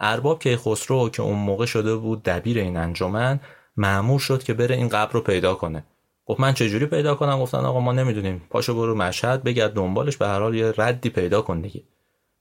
ارباب 0.00 0.38
که 0.38 0.56
خسرو 0.56 1.08
که 1.08 1.22
اون 1.22 1.38
موقع 1.38 1.66
شده 1.66 1.96
بود 1.96 2.22
دبیر 2.22 2.58
این 2.58 2.76
انجمن 2.76 3.40
معمور 3.76 4.20
شد 4.20 4.42
که 4.42 4.54
بره 4.54 4.74
این 4.76 4.88
قبر 4.88 5.12
رو 5.12 5.20
پیدا 5.20 5.54
کنه. 5.54 5.84
گفت 6.26 6.40
من 6.40 6.54
چجوری 6.54 6.86
پیدا 6.86 7.14
کنم؟ 7.14 7.40
گفتن 7.40 7.58
آقا 7.58 7.80
ما 7.80 7.92
نمی‌دونیم. 7.92 8.42
پاشو 8.50 8.74
برو 8.74 8.94
مشهد 8.94 9.42
بگرد 9.42 9.72
دنبالش 9.72 10.16
به 10.16 10.26
هر 10.26 10.40
حال 10.40 10.54
یه 10.54 10.74
ردی 10.78 11.10
پیدا 11.10 11.42
کن 11.42 11.60
دیگه. 11.60 11.82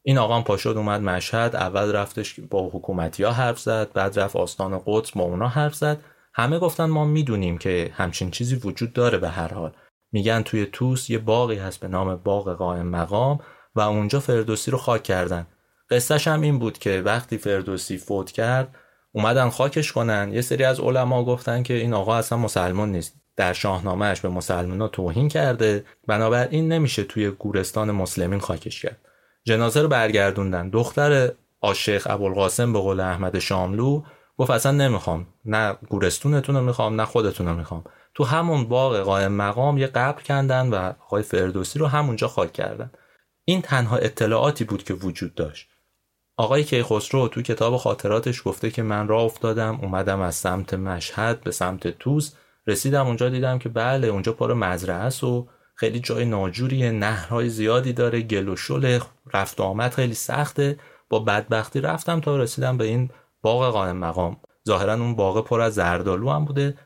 این 0.04 0.18
آقا 0.18 0.36
هم 0.36 0.44
پاشد 0.44 0.74
اومد 0.78 1.02
مشهد 1.02 1.56
اول 1.56 1.92
رفتش 1.92 2.40
با 2.40 2.70
حکومتی 2.70 3.24
ها 3.24 3.32
حرف 3.32 3.60
زد 3.60 3.94
بعد 3.94 4.20
رفت 4.20 4.36
آستان 4.36 4.82
قدس 4.86 5.12
با 5.12 5.24
اونا 5.24 5.48
حرف 5.48 5.76
زد. 5.76 6.00
همه 6.34 6.60
گفتن 6.60 6.86
ما 6.86 7.06
می‌دونیم 7.06 7.58
که 7.58 7.92
همچین 7.94 8.32
چیزی 8.32 8.56
وجود 8.56 8.94
داره 8.94 9.18
به 9.18 9.30
هر 9.30 9.54
حال. 9.54 9.72
میگن 10.12 10.42
توی 10.42 10.66
توس 10.66 11.10
یه 11.10 11.18
باقی 11.18 11.56
هست 11.56 11.80
به 11.80 11.88
نام 11.88 12.16
باغ 12.16 12.54
قائم 12.54 12.88
مقام 12.88 13.40
و 13.76 13.82
اونجا 13.82 14.20
فردوسی 14.20 14.72
رو 14.72 14.78
خاک 14.78 15.04
کردن. 15.04 15.48
قصهش 15.90 16.28
هم 16.28 16.42
این 16.42 16.60
بود 16.60 16.78
که 16.78 17.02
وقتی 17.06 17.38
فردوسی 17.38 17.98
فوت 17.98 18.32
کرد 18.32 18.76
اومدن 19.12 19.50
خاکش 19.50 19.92
کنن. 19.92 20.34
یه 20.34 20.42
سری 20.42 20.64
از 20.64 20.80
علما 20.80 21.26
گفتن 21.26 21.64
که 21.64 21.74
این 21.74 21.94
آقا 21.94 22.16
اصلا 22.16 22.38
مسلمان 22.38 22.92
نیست. 22.92 23.21
در 23.36 23.54
شاهنامهش 23.54 24.20
به 24.20 24.30
مسلمان 24.30 24.88
توهین 24.88 25.30
کرده. 25.30 25.86
بنابراین 26.08 26.72
نمیشه 26.72 27.04
توی 27.04 27.30
گورستان 27.30 27.92
مسلمین 27.92 28.40
خاکش 28.40 28.82
کرد. 28.82 28.98
جنازه 29.44 29.82
رو 29.82 29.88
برگردوندن. 29.88 30.70
دختر 30.70 31.32
آشیخ 31.62 32.08
ابوالقاسم 32.10 32.74
به 32.74 32.80
قول 32.80 33.00
احمد 33.00 33.40
شاملو 33.40 34.04
گفت 34.38 34.52
اصلا 34.52 34.72
نمی‌خوام. 34.72 35.28
نه 35.46 35.78
گورستونتون 35.90 36.56
رو 36.56 36.62
می‌خوام 36.62 37.02
نه 37.02 37.06
خودتون 37.06 37.48
رو 37.48 37.56
می‌خوام. 37.56 37.84
تو 38.14 38.24
همون 38.24 38.66
باغ 38.66 38.98
قائم 38.98 39.32
مقام 39.32 39.78
یه 39.78 39.88
قبر 39.88 40.22
کندن 40.22 40.70
و 40.70 40.76
آقای 40.76 41.24
فردوسی 41.24 41.80
رو 41.80 41.88
همونجا 41.88 42.28
خاک 42.28 42.54
کردن. 42.54 42.92
این 43.46 43.62
تنها 43.62 43.98
اطلاعاتی 43.98 44.64
بود 44.64 44.84
که 44.84 44.94
وجود 44.94 45.36
داشت. 45.36 45.68
آقای 46.38 46.64
کیخسرو 46.64 47.28
تو 47.28 47.42
کتاب 47.42 47.78
خاطراتش 47.78 48.42
گفته 48.46 48.72
که 48.72 48.84
من 48.84 49.08
راه 49.08 49.24
افتادم 49.24 49.80
اومدم 49.82 50.22
از 50.22 50.36
سمت 50.36 50.74
مشهد 50.74 51.42
به 51.42 51.52
سمت 51.52 51.88
توز 51.88 52.36
رسیدم 52.68 53.08
اونجا 53.08 53.30
دیدم 53.30 53.60
که 53.60 53.70
بله 53.70 54.08
اونجا 54.08 54.34
پر 54.34 54.54
مزرعه 54.54 54.98
است 54.98 55.24
و 55.24 55.48
خیلی 55.76 56.00
جای 56.00 56.26
ناجوریه 56.26 56.92
نهرهای 56.92 57.50
زیادی 57.50 57.94
داره 57.94 58.22
گل 58.22 58.50
و 58.50 58.56
شل 58.56 59.00
رفت 59.34 59.60
و 59.60 59.64
آمد 59.64 59.94
خیلی 59.94 60.14
سخته. 60.14 60.80
با 61.10 61.20
بدبختی 61.20 61.82
رفتم 61.82 62.20
تا 62.20 62.38
رسیدم 62.38 62.78
به 62.78 62.86
این 62.86 63.10
باغ 63.42 63.74
قائم 63.74 63.98
مقام. 63.98 64.38
ظاهرا 64.68 64.94
اون 64.94 65.16
باغ 65.16 65.46
پر 65.46 65.62
از 65.62 65.74
زردالو 65.74 66.30
هم 66.30 66.46
بوده. 66.46 66.78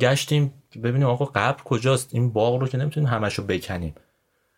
گشتیم 0.00 0.62
ببینیم 0.82 1.06
آقا 1.08 1.24
قبر 1.24 1.62
کجاست؟ 1.62 2.08
این 2.12 2.32
باغ 2.32 2.60
رو 2.60 2.68
که 2.68 2.78
نمی‌تونیم 2.78 3.08
همشو 3.08 3.42
بکنیم. 3.42 3.94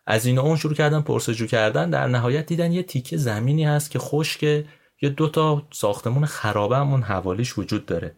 از 0.05 0.25
این 0.25 0.39
اون 0.39 0.55
شروع 0.55 0.73
کردن 0.73 1.01
پرسجو 1.01 1.45
کردن 1.45 1.89
در 1.89 2.07
نهایت 2.07 2.45
دیدن 2.45 2.71
یه 2.71 2.83
تیکه 2.83 3.17
زمینی 3.17 3.65
هست 3.65 3.91
که 3.91 3.99
خشک 3.99 4.43
یه 5.01 5.09
دوتا 5.09 5.67
ساختمون 5.71 6.25
خرابه 6.25 6.77
همون 6.77 7.01
حوالیش 7.01 7.57
وجود 7.57 7.85
داره. 7.85 8.15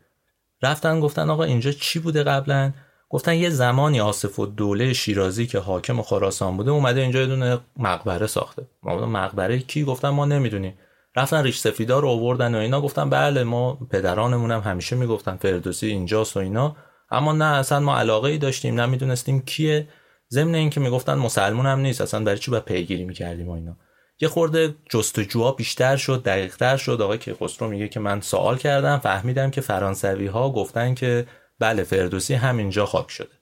رفتن 0.61 0.99
گفتن 0.99 1.29
آقا 1.29 1.43
اینجا 1.43 1.71
چی 1.71 1.99
بوده 1.99 2.23
قبلا؟ 2.23 2.73
گفتن 3.09 3.33
یه 3.33 3.49
زمانی 3.49 3.99
آصف 3.99 4.39
و 4.39 4.45
دوله 4.45 4.93
شیرازی 4.93 5.47
که 5.47 5.59
حاکم 5.59 6.01
خراسان 6.01 6.57
بوده 6.57 6.71
اومده 6.71 7.01
اینجا 7.01 7.19
یه 7.19 7.25
دونه 7.25 7.59
مقبره 7.77 8.27
ساخته. 8.27 8.67
ما 8.83 9.05
مقبره 9.05 9.59
کی؟ 9.59 9.83
گفتن 9.83 10.09
ما 10.09 10.25
نمی‌دونیم. 10.25 10.77
رفتن 11.15 11.43
ریش 11.43 11.59
سفیدا 11.59 11.99
رو 11.99 12.07
آوردن 12.07 12.55
و 12.55 12.57
اینا. 12.57 12.81
گفتن 12.81 13.09
بله 13.09 13.43
ما 13.43 13.75
پدرانمون 13.91 14.51
هم 14.51 14.59
همیشه 14.59 14.95
می‌گفتن 14.95 15.35
فردوسی 15.35 15.87
اینجاست 15.87 16.37
و 16.37 16.39
اینا. 16.39 16.75
اما 17.11 17.33
نه 17.33 17.45
اصلا 17.45 17.79
ما 17.79 17.97
علاقه 17.97 18.29
ای 18.29 18.37
داشتیم 18.37 18.81
نمی‌دونستیم 18.81 19.41
کیه. 19.41 19.87
ضمن 20.31 20.55
اینکه 20.55 20.79
می‌گفتن 20.79 21.15
مسلمون 21.15 21.65
هم 21.65 21.79
نیست. 21.79 22.01
اصلا 22.01 22.23
برای 22.23 22.37
چی 22.37 22.51
با 22.51 22.59
پیگیری 22.59 23.05
می‌کردیم 23.05 23.47
و 23.47 23.51
اینا. 23.51 23.77
یه 24.21 24.27
خورده 24.27 24.75
جستجوها 24.89 25.51
بیشتر 25.51 25.95
شد 25.95 26.23
دقیقتر 26.23 26.77
شد. 26.77 27.01
آقای 27.01 27.17
کیخسرو 27.17 27.67
میگه 27.67 27.87
که 27.87 27.99
من 27.99 28.21
سوال 28.21 28.57
کردم 28.57 28.97
فهمیدم 28.97 29.51
که 29.51 29.61
فرانسوی 29.61 30.27
ها 30.27 30.51
گفتن 30.51 30.93
که 30.93 31.25
بله 31.59 31.83
فردوسی 31.83 32.33
همینجا 32.33 32.85
خاک 32.85 33.11
شده. 33.11 33.39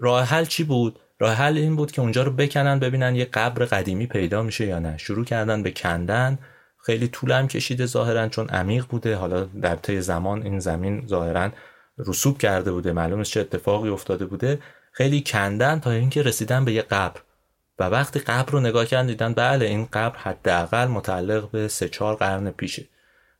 راه 0.00 0.24
حل 0.24 0.44
چی 0.44 0.64
بود؟ 0.64 1.00
راه 1.18 1.34
حل 1.34 1.56
این 1.56 1.76
بود 1.76 1.92
که 1.92 2.00
اونجا 2.02 2.22
رو 2.22 2.30
بکنن 2.30 2.78
ببینن 2.78 3.16
یه 3.16 3.24
قبر 3.24 3.64
قدیمی 3.64 4.06
پیدا 4.06 4.42
میشه 4.42 4.66
یا 4.66 4.78
نه. 4.78 4.98
شروع 4.98 5.24
کردن 5.24 5.62
به 5.62 5.70
کندن. 5.70 6.38
خیلی 6.86 7.08
طولم 7.08 7.48
کشیده 7.48 7.86
ظاهرا 7.86 8.28
چون 8.28 8.48
عمیق 8.48 8.86
بوده. 8.86 9.16
حالا 9.16 9.44
در 9.44 9.76
طی 9.76 10.00
زمان 10.00 10.42
این 10.42 10.58
زمین 10.58 11.06
ظاهرا 11.06 11.50
رسوب 11.98 12.38
کرده 12.38 12.72
بوده. 12.72 12.92
معلوم 12.92 13.22
چه 13.22 13.40
اتفاقی 13.40 13.88
افتاده 13.88 14.26
بوده. 14.26 14.58
خیلی 14.92 15.22
کندن 15.26 15.80
تا 15.80 15.90
اینکه 15.90 16.22
رسیدن 16.22 16.64
به 16.64 16.72
یه 16.72 16.82
قبر. 16.82 17.20
و 17.78 17.84
وقتی 17.84 18.18
قبر 18.18 18.52
رو 18.52 18.60
نگاه 18.60 18.86
کردن 18.86 19.06
دیدن 19.06 19.32
بله 19.32 19.66
این 19.66 19.88
قبر 19.92 20.16
حداقل 20.16 20.86
متعلق 20.86 21.50
به 21.50 21.68
سه 21.68 21.88
چهار 21.88 22.14
قرن 22.14 22.50
پیشه. 22.50 22.84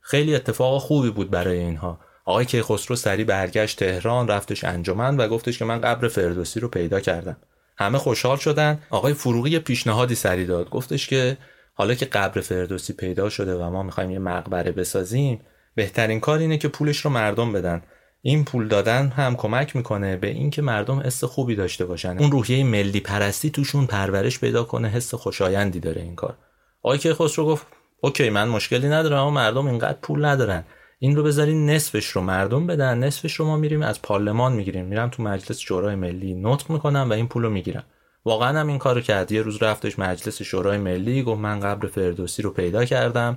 خیلی 0.01 0.35
اتفاق 0.35 0.83
خوبی 0.83 1.11
بود 1.11 1.31
برای 1.31 1.59
اینها. 1.59 2.01
آقای 2.25 2.45
کیخسرو 2.45 2.97
سری 2.97 3.25
برگشت 3.25 3.79
تهران 3.79 4.29
رفتش 4.29 4.65
انجمن 4.65 5.17
و 5.17 5.29
گفتش 5.29 5.59
که 5.59 5.65
من 5.65 5.81
قبر 5.81 6.09
فردوسی 6.09 6.61
رو 6.61 6.69
پیدا 6.69 7.01
کردم. 7.01 7.37
همه 7.79 7.99
خوشحال 7.99 8.37
شدن. 8.37 8.83
آقای 8.91 9.15
فروغی 9.15 9.59
پیشنهادی 9.59 10.15
سری 10.15 10.47
داد. 10.47 10.71
گفتش 10.71 11.07
که 11.07 11.37
حالا 11.75 11.95
که 11.95 12.07
قبر 12.07 12.41
فردوسی 12.41 12.93
پیدا 12.93 13.29
شده 13.29 13.55
و 13.55 13.71
ما 13.71 13.83
می‌خوایم 13.83 14.11
یه 14.11 14.19
مقبره 14.19 14.73
بسازیم 14.73 15.41
بهترین 15.75 16.21
کار 16.21 16.39
اینه 16.39 16.59
که 16.59 16.69
پولش 16.69 16.99
رو 16.99 17.11
مردم 17.11 17.53
بدن. 17.53 17.83
این 18.27 18.45
پول 18.45 18.69
دادن 18.69 19.09
هم 19.09 19.37
کمک 19.37 19.77
می‌کنه 19.77 20.17
به 20.17 20.27
اینکه 20.29 20.63
مردم 20.63 21.01
حس 21.01 21.25
خوبی 21.25 21.55
داشته 21.55 21.85
باشن. 21.85 22.19
اون 22.19 22.33
روحیه 22.33 22.65
ملی 22.65 23.01
پرستی 23.01 23.51
توشون 23.51 23.87
پرورش 23.87 24.41
پیدا 24.41 24.65
کنه 24.65 24.89
حس 24.89 25.15
خوشایندی 25.15 25.81
داره 25.81 26.03
این 26.03 26.15
کار. 26.15 26.37
آقای 26.83 26.99
کیخسرو 26.99 27.47
گفت 27.47 27.67
اوکی 28.01 28.31
من 28.31 28.49
مشکلی 28.49 28.89
ندارم 28.89 29.19
اما 29.19 29.31
مردم 29.31 29.67
اینقدر 29.67 29.99
پول 30.03 30.25
ندارن. 30.25 30.65
این 30.99 31.17
رو 31.17 31.23
بذارین 31.23 31.71
نصفش 31.71 32.07
رو 32.07 32.21
مردم 32.21 32.67
بدن 32.67 32.99
نصفش 32.99 33.35
رو 33.35 33.47
ما 33.47 33.57
میریم 33.57 33.83
از 33.83 34.03
پارلمان 34.03 34.53
می‌گیریم. 34.53 34.85
میرم 34.85 35.09
تو 35.09 35.23
مجلس 35.23 35.59
شورای 35.59 35.95
ملی 35.95 36.35
نطق 36.35 36.71
می‌کنم 36.71 37.07
و 37.11 37.13
این 37.13 37.29
پول 37.29 37.43
رو 37.43 37.51
می‌گیرم. 37.51 37.85
واقعا 38.25 38.61
هم 38.61 38.69
این 38.69 38.79
کارو 38.79 39.01
کرد. 39.01 39.33
یه 39.33 39.43
روز 39.43 39.63
رفتش 39.63 39.99
مجلس 39.99 40.43
شورای 40.43 40.79
ملی 40.79 41.23
گفت 41.23 41.41
من 41.41 41.61
قبر 41.61 41.87
فردوسی 41.87 42.43
رو 42.43 42.51
پیدا 42.51 42.85
کردم. 42.85 43.37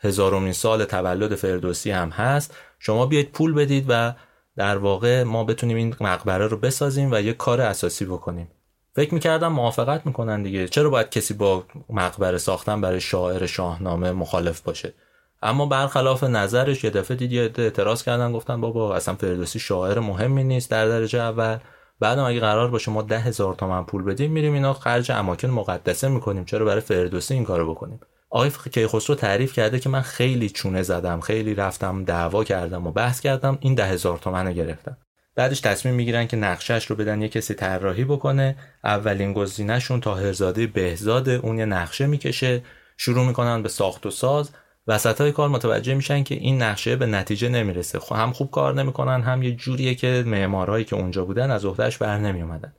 هزارمین 0.00 0.52
سال 0.52 0.84
تولد 0.84 1.34
فردوسی 1.34 1.90
هم 1.90 2.08
هست. 2.08 2.54
شما 2.78 3.06
بیاید 3.06 3.32
پول 3.32 3.54
بدید 3.54 3.86
و 3.88 4.12
در 4.56 4.76
واقع 4.76 5.22
ما 5.22 5.44
بتونیم 5.44 5.76
این 5.76 5.96
مقبره 6.00 6.46
رو 6.46 6.56
بسازیم 6.56 7.12
و 7.12 7.20
یه 7.20 7.32
کار 7.32 7.60
اساسی 7.60 8.04
بکنیم. 8.04 8.48
فکر 8.94 9.14
می‌کردم 9.14 9.52
موافقت 9.52 10.06
می‌کنن 10.06 10.42
دیگه. 10.42 10.68
چرا 10.68 10.90
باید 10.90 11.10
کسی 11.10 11.34
با 11.34 11.64
مقبره 11.90 12.38
ساختن 12.38 12.80
برای 12.80 13.00
شاعر 13.00 13.46
شاهنامه 13.46 14.12
مخالف 14.12 14.60
باشه؟ 14.60 14.94
اما 15.42 15.66
برخلاف 15.66 16.24
نظرش 16.24 16.84
یه 16.84 16.90
دفعه 16.90 17.16
دید 17.16 17.32
یه 17.32 17.52
اعتراض 17.58 18.02
کردن 18.02 18.32
گفتن 18.32 18.60
بابا 18.60 18.94
اصلا 18.94 19.14
فردوسی 19.14 19.58
شاعر 19.58 19.98
مهمی 19.98 20.44
نیست 20.44 20.70
در 20.70 20.88
درجه 20.88 21.20
اول. 21.20 21.58
بعدم 22.00 22.24
اگه 22.24 22.40
قرار 22.40 22.68
باشه 22.68 22.90
ما 22.90 23.02
ده 23.02 23.18
هزار 23.18 23.54
تومن 23.54 23.84
پول 23.84 24.02
بدیم 24.02 24.32
میریم 24.32 24.54
اینا 24.54 24.72
خرج 24.72 25.10
اماکن 25.12 25.48
مقدسه 25.48 26.08
می‌کنیم. 26.08 26.44
چرا 26.44 26.64
برای 26.64 26.80
فردوسی 26.80 27.34
این 27.34 27.44
کارو 27.44 27.74
بکنیم؟ 27.74 28.00
آقای 28.30 28.50
کیخسرو 28.72 29.16
تعریف 29.16 29.52
کرده 29.52 29.80
که 29.80 29.88
من 29.88 30.00
خیلی 30.00 30.50
چونه 30.50 30.82
زدم 30.82 31.20
خیلی 31.20 31.54
رفتم 31.54 32.04
دعوا 32.04 32.44
کردم 32.44 32.86
و 32.86 32.92
بحث 32.92 33.20
کردم 33.20 33.58
این 33.60 33.74
ده 33.74 33.86
هزار 33.86 34.18
تومن 34.18 34.46
رو 34.46 34.52
گرفتم. 34.52 34.96
بعدش 35.34 35.60
تصمیم 35.60 35.94
می‌گیرن 35.94 36.26
که 36.26 36.36
نقشش 36.36 36.86
رو 36.86 36.96
بدن 36.96 37.22
یه 37.22 37.28
کسی 37.28 37.54
طراحی 37.54 38.04
بکنه. 38.04 38.56
اولین 38.84 39.32
گزینهشون 39.32 40.00
تاهرزاده 40.00 40.66
بهزاد 40.66 41.28
اون 41.28 41.58
یه 41.58 41.64
نقشه 41.64 42.06
می‌کشه. 42.06 42.62
شروع 42.96 43.26
می‌کنن 43.26 43.62
به 43.62 43.68
ساخت 43.68 44.06
و 44.06 44.10
ساز. 44.10 44.50
وسط 44.86 45.20
های 45.20 45.32
کار 45.32 45.48
متوجه 45.48 45.94
میشن 45.94 46.22
که 46.22 46.34
این 46.34 46.62
نقشه 46.62 46.96
به 46.96 47.06
نتیجه 47.06 47.48
نمی‌رسه. 47.48 47.98
خب 47.98 48.16
هم 48.16 48.32
خوب 48.32 48.50
کار 48.50 48.74
نمی‌کنن 48.74 49.22
هم 49.22 49.42
یه 49.42 49.52
جوریه 49.52 49.94
که 49.94 50.24
معمارهایی 50.26 50.84
که 50.84 50.96
اونجا 50.96 51.24
بودن 51.24 51.50
از 51.50 51.64
عهدهش 51.64 51.96
بر 51.96 52.18
نمیومدن 52.18 52.72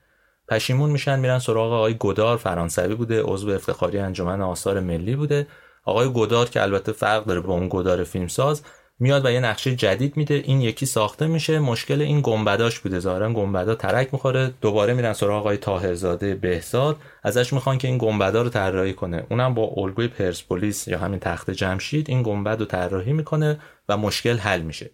پشیمون 0.48 0.90
میشن 0.90 1.20
میرن 1.20 1.40
سراغ 1.40 1.74
آقای 1.74 1.94
گودار 1.94 2.38
فرانسوی 2.38 2.96
بوده 2.96 3.22
عضو 3.22 3.50
افتخاری 3.50 4.00
انجمن 4.00 4.42
آثار 4.42 4.80
ملی 4.80 5.16
بوده. 5.16 5.48
آقای 5.86 6.10
گودار 6.10 6.50
که 6.50 6.62
البته 6.62 6.92
فرق 6.92 7.26
داره 7.26 7.40
با 7.40 7.54
اون 7.54 7.68
گودار 7.68 8.04
فیلمساز 8.04 8.64
میاد 9.00 9.26
و 9.26 9.32
یه 9.32 9.40
نقشه 9.40 9.76
جدید 9.76 10.18
میده. 10.18 10.34
این 10.34 10.62
یکی 10.62 10.86
ساخته 10.86 11.28
میشه. 11.28 11.60
مشکل 11.60 12.02
این 12.02 12.22
گنبداش 12.24 12.80
بوده. 12.80 13.00
ظاهرا 13.00 13.34
گنبدا 13.34 13.76
ترک 13.76 14.10
می‌خوره. 14.12 14.54
دوباره 14.62 14.94
میرن 14.94 15.14
سراغ 15.14 15.40
آقای 15.40 15.58
طاهرزاده 15.58 16.36
بهزاد. 16.36 16.98
ازش 17.24 17.54
می‌خوان 17.54 17.78
که 17.78 17.88
این 17.88 17.98
گنبدا 17.98 18.42
رو 18.42 18.50
طراحی 18.50 18.94
کنه. 18.94 19.24
اونم 19.30 19.54
با 19.54 19.74
الگوی 19.78 20.08
پرسپولیس 20.08 20.88
یا 20.88 21.00
همین 21.00 21.20
تخت 21.20 21.52
جمشید 21.52 22.10
این 22.10 22.24
گنبد 22.24 22.60
رو 22.60 22.66
طراحی 22.66 23.14
می‌کنه 23.14 23.60
و 23.90 23.98
مشکل 23.98 24.38
حل 24.38 24.62
میشه. 24.62 24.92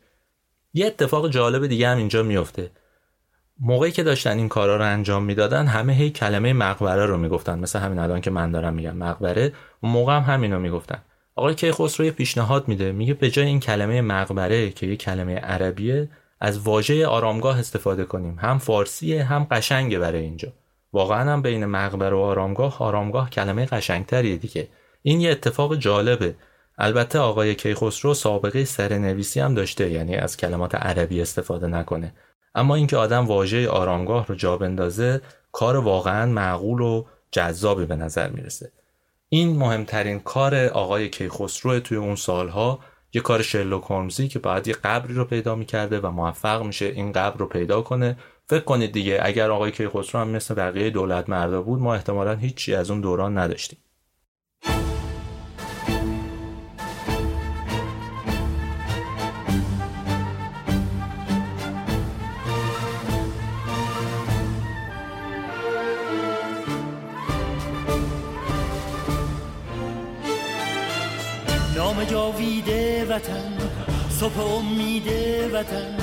یه 0.73 0.85
اتفاق 0.85 1.29
جالب 1.29 1.67
دیگه 1.67 1.87
هم 1.87 1.97
اینجا 1.97 2.23
میفته 2.23 2.71
موقعی 3.60 3.91
که 3.91 4.03
داشتن 4.03 4.38
این 4.38 4.49
کارا 4.49 4.78
رو 4.78 4.86
انجام 4.86 5.24
می‌دادن 5.24 5.68
همه 5.68 5.93
هی 5.93 6.10
کلمه 6.10 6.53
مقبره 6.53 7.05
رو 7.05 7.18
می‌گفتن. 7.18 7.60
مثل 7.60 7.80
همین 7.80 7.99
الان 7.99 8.22
که 8.22 8.32
من 8.32 8.51
دارم 8.51 8.74
میگم 8.74 8.97
مقبره 8.97 9.53
اون 9.82 9.91
موقع 9.91 10.16
هم 10.16 10.34
همینو 10.34 10.60
می‌گفتن. 10.60 11.01
آقای 11.36 11.55
کیخسرو 11.55 12.05
یه 12.05 12.12
پیشنهاد 12.12 12.68
میده. 12.68 12.91
میگه 12.91 13.14
به 13.14 13.30
جای 13.30 13.45
این 13.45 13.60
کلمه 13.60 14.01
مقبره 14.01 14.70
که 14.70 14.88
یه 14.88 14.95
کلمه 14.95 15.36
عربیه 15.36 16.10
از 16.39 16.60
واژه 16.60 17.08
آرامگاه 17.08 17.60
استفاده 17.60 18.03
کنیم. 18.03 18.38
هم 18.39 18.58
فارسیه 18.58 19.24
هم 19.24 19.47
قشنگه 19.51 19.99
برای 19.99 20.22
اینجا. 20.22 20.49
واقعا 20.93 21.32
هم 21.34 21.41
بین 21.41 21.66
مقبره 21.66 22.16
و 22.16 22.20
آرامگاه 22.20 22.80
آرامگاه 22.80 23.30
کلمه 23.30 23.66
قشنگتریه 23.66 24.36
دیگه. 24.36 24.68
این 25.01 25.22
یه 25.22 25.32
اتفاق 25.32 25.76
جالبه. 25.76 26.36
البته 26.78 27.20
آقای 27.20 27.55
کیخسرو 27.55 28.14
سابقه 28.14 28.66
سرنویسی 28.66 29.39
هم 29.39 29.53
داشته 29.53 29.91
یعنی 29.91 30.16
از 30.16 30.38
کلمات 30.38 30.76
عربی 30.76 31.22
استفاده 31.22 31.68
نکنه. 31.68 32.14
اما 32.58 32.76
اینکه 32.76 32.97
آدم 32.97 33.26
واژه 33.26 33.70
آرامگاه 33.70 34.28
رو 34.28 34.36
جا 34.36 34.58
بندازه 34.58 35.22
کار 35.51 35.78
واقعا 35.78 36.26
معقول 36.26 36.82
و 36.82 37.03
جذابی 37.32 37.86
به 37.86 37.95
نظر 37.95 38.30
می‌رسه. 38.30 38.72
این 39.30 39.58
مهمترین 39.58 40.20
کار 40.20 40.55
آقای 40.55 41.10
کیخسرو 41.10 41.80
توی 41.80 41.97
اون 41.97 42.16
سالها 42.16 42.80
یه 43.14 43.22
کار 43.22 43.41
شرلوک 43.41 43.84
هولمزی 43.84 44.28
که 44.28 44.39
بعد 44.39 44.68
یه 44.68 44.74
قبری 44.74 45.14
رو 45.14 45.26
پیدا 45.26 45.55
می‌کرده 45.55 45.99
و 45.99 46.12
موفق 46.12 46.64
میشه 46.64 46.86
این 46.86 47.12
قبر 47.12 47.38
رو 47.38 47.45
پیدا 47.45 47.82
کنه. 47.82 48.18
فکر 48.49 48.64
کنید 48.64 48.91
دیگه 48.91 49.20
اگر 49.22 49.51
آقای 49.51 49.72
کیخسرو 49.72 50.22
هم 50.22 50.28
مثل 50.28 50.55
بقیه 50.55 50.89
دولت 50.89 51.30
مردا 51.30 51.62
بود 51.62 51.82
ما 51.82 51.95
احتمالا 51.95 52.36
هیچی 52.36 52.76
از 52.76 52.91
اون 52.91 53.01
دوران 53.01 53.38
نداشتیم. 53.38 53.80
وطن 73.18 73.57
صبح 74.20 74.39
امید 74.39 75.07
وطن 75.53 75.97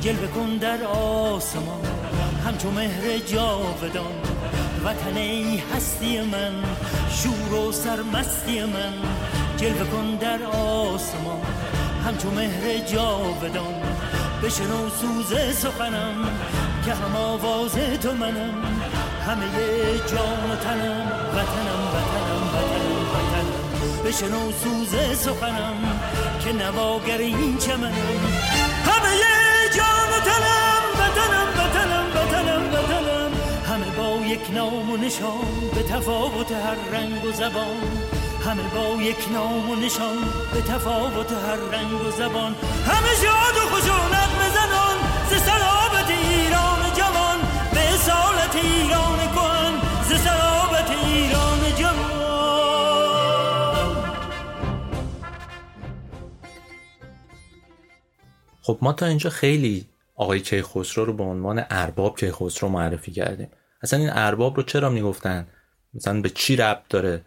جلوه 0.00 0.26
کن 0.26 0.56
در 0.56 0.84
آسمان. 0.84 1.84
همچو 2.46 2.70
مهر 2.70 3.18
جاودان 3.18 4.14
وطن 4.84 5.16
ای 5.16 5.62
هستی 5.74 6.20
من 6.20 6.52
شور 7.10 7.54
و 7.54 7.72
سرمستی 7.72 8.60
من. 8.60 8.92
جلوه 9.56 9.84
کن 9.84 10.14
در 10.20 10.42
آسمان 10.42 11.42
همچو 12.06 12.30
مهر 12.30 12.78
جاودان. 12.78 13.82
بشنو 14.42 14.88
سوز 15.00 15.56
سخنم 15.56 16.28
که 16.84 16.94
هم 16.94 17.16
آواز 17.16 17.74
تو 18.02 18.12
منم. 18.12 18.54
همه 19.26 19.46
جان 20.10 20.50
و 20.50 20.56
تنم 20.56 21.12
وطنم 21.34 21.82
وطنم 21.94 22.48
وطنم. 22.54 22.91
بشنو 24.04 24.52
سوز 24.52 25.18
سخنم 25.18 26.00
که 26.44 26.52
نواگر 26.52 27.18
این 27.18 27.58
چمنم. 27.58 27.92
همه 28.86 29.12
جان 29.76 30.08
و 30.12 30.20
تنم 30.28 30.82
وطنم 30.98 31.48
وطنم 31.58 32.06
وطنم 32.14 32.62
وطنم. 32.72 33.30
همه 33.68 33.90
با 33.96 34.26
یک 34.26 34.50
نام 34.54 34.90
و 34.90 34.96
نشان 34.96 35.70
به 35.74 35.82
تفاوت 35.82 36.52
هر 36.52 36.76
رنگ 36.92 37.24
و 37.24 37.32
زبان. 37.32 37.76
همه 38.46 38.62
با 38.62 39.02
یک 39.02 39.32
نام 39.32 39.70
و 39.70 39.74
نشان 39.74 40.18
به 40.52 40.62
تفاوت 40.62 41.32
هر 41.32 41.56
رنگ 41.72 42.06
و 42.06 42.10
زبان. 42.10 42.54
همه 42.86 43.14
شاد 43.22 43.56
و 43.56 43.68
خوش 43.70 43.84
و 43.90 44.14
نقم 44.14 44.40
زنان 44.54 44.96
ز 45.30 45.42
سلابت 45.44 45.61
خب 58.62 58.78
ما 58.82 58.92
تا 58.92 59.06
اینجا 59.06 59.30
خیلی 59.30 59.86
آقای 60.14 60.40
کیخسرو 60.40 61.04
رو 61.04 61.12
به 61.12 61.22
عنوان 61.22 61.64
ارباب 61.70 62.18
کیخسرو 62.18 62.68
معرفی 62.68 63.12
کردیم. 63.12 63.48
اصلا 63.82 63.98
این 63.98 64.10
ارباب 64.12 64.56
رو 64.56 64.62
چرا 64.62 64.90
می‌گفتن؟ 64.90 65.46
مثلا 65.94 66.20
به 66.20 66.30
چی 66.30 66.56
ربط 66.56 66.82
داره؟ 66.88 67.22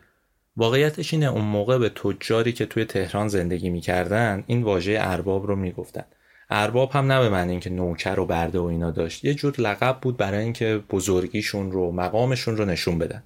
واقعیتش 0.58 1.14
اینه 1.14 1.26
اون 1.26 1.46
موقع 1.46 1.78
به 1.78 1.90
تجاری 1.90 2.54
که 2.54 2.66
توی 2.66 2.86
تهران 2.86 3.28
زندگی 3.28 3.70
می‌کردن 3.70 4.44
این 4.48 4.64
واژه 4.64 4.98
ارباب 5.00 5.48
رو 5.48 5.56
می‌گفتن. 5.56 6.06
ارباب 6.50 6.92
هم 6.92 7.12
نه 7.12 7.20
به 7.20 7.30
معنی 7.30 7.52
اینکه 7.52 7.70
نوکر 7.70 8.20
و 8.20 8.26
برده 8.26 8.60
و 8.60 8.64
اینا 8.64 8.92
داشت 8.92 9.26
یه 9.26 9.34
جور 9.34 9.54
لقب 9.58 10.00
بود 10.02 10.18
برای 10.18 10.44
اینکه 10.44 10.84
بزرگیشون 10.90 11.72
رو 11.72 11.92
مقامشون 11.92 12.58
رو 12.58 12.66
نشون 12.66 12.98
بدن. 12.98 13.24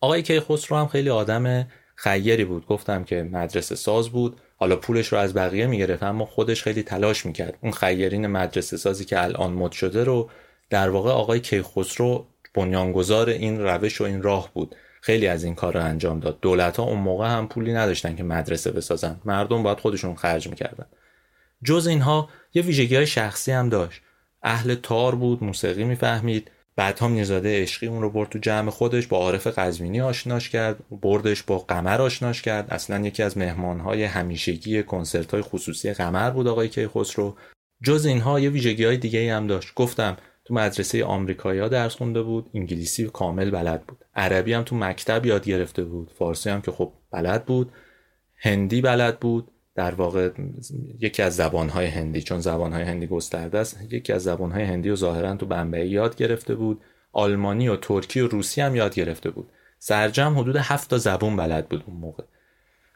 آقای 0.00 0.22
کیخسرو 0.22 0.76
هم 0.76 0.86
خیلی 0.86 1.10
آدم 1.10 1.66
خیری 1.94 2.44
بود. 2.44 2.66
گفتم 2.66 3.04
که 3.04 3.22
مدرسه 3.22 3.74
ساز 3.74 4.08
بود. 4.08 4.40
حالا 4.56 4.76
پولش 4.76 5.08
رو 5.08 5.18
از 5.18 5.34
بقیه 5.34 5.66
می‌گرفت 5.66 6.02
اما 6.02 6.24
خودش 6.24 6.62
خیلی 6.62 6.82
تلاش 6.82 7.26
می‌کرد. 7.26 7.58
اون 7.60 7.72
خیرین 7.72 8.26
مدرسه 8.26 8.76
سازی 8.76 9.04
که 9.04 9.22
الان 9.22 9.52
مد 9.52 9.72
شده 9.72 10.04
رو 10.04 10.30
در 10.70 10.90
واقع 10.90 11.10
آقای 11.10 11.40
کیخسرو 11.40 12.26
بنیانگذار 12.54 13.28
این 13.28 13.60
روش 13.60 14.00
و 14.00 14.04
این 14.04 14.22
راه 14.22 14.50
بود. 14.54 14.74
خیلی 15.00 15.26
از 15.26 15.44
این 15.44 15.54
کار 15.54 15.74
رو 15.74 15.84
انجام 15.84 16.20
داد. 16.20 16.38
دولت 16.40 16.76
ها 16.76 16.82
اون 16.82 16.98
موقع 16.98 17.28
هم 17.28 17.48
پولی 17.48 17.72
نداشتن 17.72 18.16
که 18.16 18.22
مدرسه 18.22 18.70
بسازن. 18.70 19.20
مردم 19.24 19.62
باید 19.62 19.80
خودشون 19.80 20.14
خرج 20.14 20.48
می‌کردن. 20.48 20.86
جز 21.64 21.86
اینها 21.86 22.28
یه 22.54 22.62
ویژگی 22.62 22.96
های 22.96 23.06
شخصی 23.06 23.52
هم 23.52 23.68
داشت. 23.68 24.00
اهل 24.42 24.74
تار 24.74 25.14
بود 25.14 25.44
موسیقی 25.44 25.84
می‌فهمید. 25.84 26.50
بعدها 26.76 27.08
میرزاده 27.08 27.62
عشقی 27.62 27.86
اون 27.86 28.02
رو 28.02 28.10
برد 28.10 28.28
تو 28.28 28.38
جمع 28.38 28.70
خودش 28.70 29.06
با 29.06 29.18
عارف 29.18 29.46
قزوینی 29.46 30.00
آشناش 30.00 30.48
کرد 30.48 30.76
بردش 30.90 31.42
با 31.42 31.58
قمر 31.58 32.02
آشناش 32.02 32.42
کرد. 32.42 32.70
اصلا 32.70 33.06
یکی 33.06 33.22
از 33.22 33.38
مهمانهای 33.38 34.04
همیشگی 34.04 34.82
کنسرت 34.82 35.30
های 35.30 35.42
خصوصی 35.42 35.92
قمر 35.92 36.30
بود 36.30 36.46
آقای 36.46 36.68
کیخسرو. 36.68 37.36
جز 37.82 38.06
اینها 38.06 38.40
یه 38.40 38.50
ویژگی 38.50 38.84
های 38.84 38.96
دیگه 38.96 39.34
هم 39.36 39.46
داشت. 39.46 39.74
گفتم 39.74 40.16
تو 40.44 40.54
مدرسه 40.54 41.04
آمریکایی 41.04 41.68
درس 41.68 41.94
خونده 41.94 42.22
بود 42.22 42.50
انگلیسی 42.54 43.06
کامل 43.06 43.50
بلد 43.50 43.86
بود. 43.86 44.04
عربی 44.14 44.52
هم 44.52 44.62
تو 44.62 44.76
مکتب 44.76 45.26
یاد 45.26 45.44
گرفته 45.44 45.84
بود. 45.84 46.10
فارسی 46.18 46.50
هم 46.50 46.60
که 46.60 46.70
خب 46.70 46.92
بلد 47.10 47.44
بود. 47.44 47.72
هندی 48.36 48.80
بلد 48.80 49.20
بود. 49.20 49.50
در 49.74 49.94
واقع 49.94 50.30
یکی 51.00 51.22
از 51.22 51.36
زبانهای 51.36 51.86
هندی 51.86 52.22
چون 52.22 52.40
زبانهای 52.40 52.82
هندی 52.82 53.06
گسترده 53.06 53.58
است 53.58 53.78
یکی 53.90 54.12
از 54.12 54.22
زبانهای 54.22 54.64
هندی 54.64 54.90
و 54.90 54.96
ظاهرا 54.96 55.36
تو 55.36 55.46
بمبئی 55.46 55.88
یاد 55.88 56.16
گرفته 56.16 56.54
بود. 56.54 56.80
آلمانی 57.12 57.68
و 57.68 57.76
ترکی 57.76 58.20
و 58.20 58.28
روسی 58.28 58.60
هم 58.60 58.76
یاد 58.76 58.94
گرفته 58.94 59.30
بود. 59.30 59.48
سرجم 59.78 60.38
حدود 60.38 60.56
هفت 60.56 60.90
تا 60.90 60.98
زبون 60.98 61.36
بلد 61.36 61.68
بود 61.68 61.84
اون 61.86 61.96
موقع. 61.96 62.24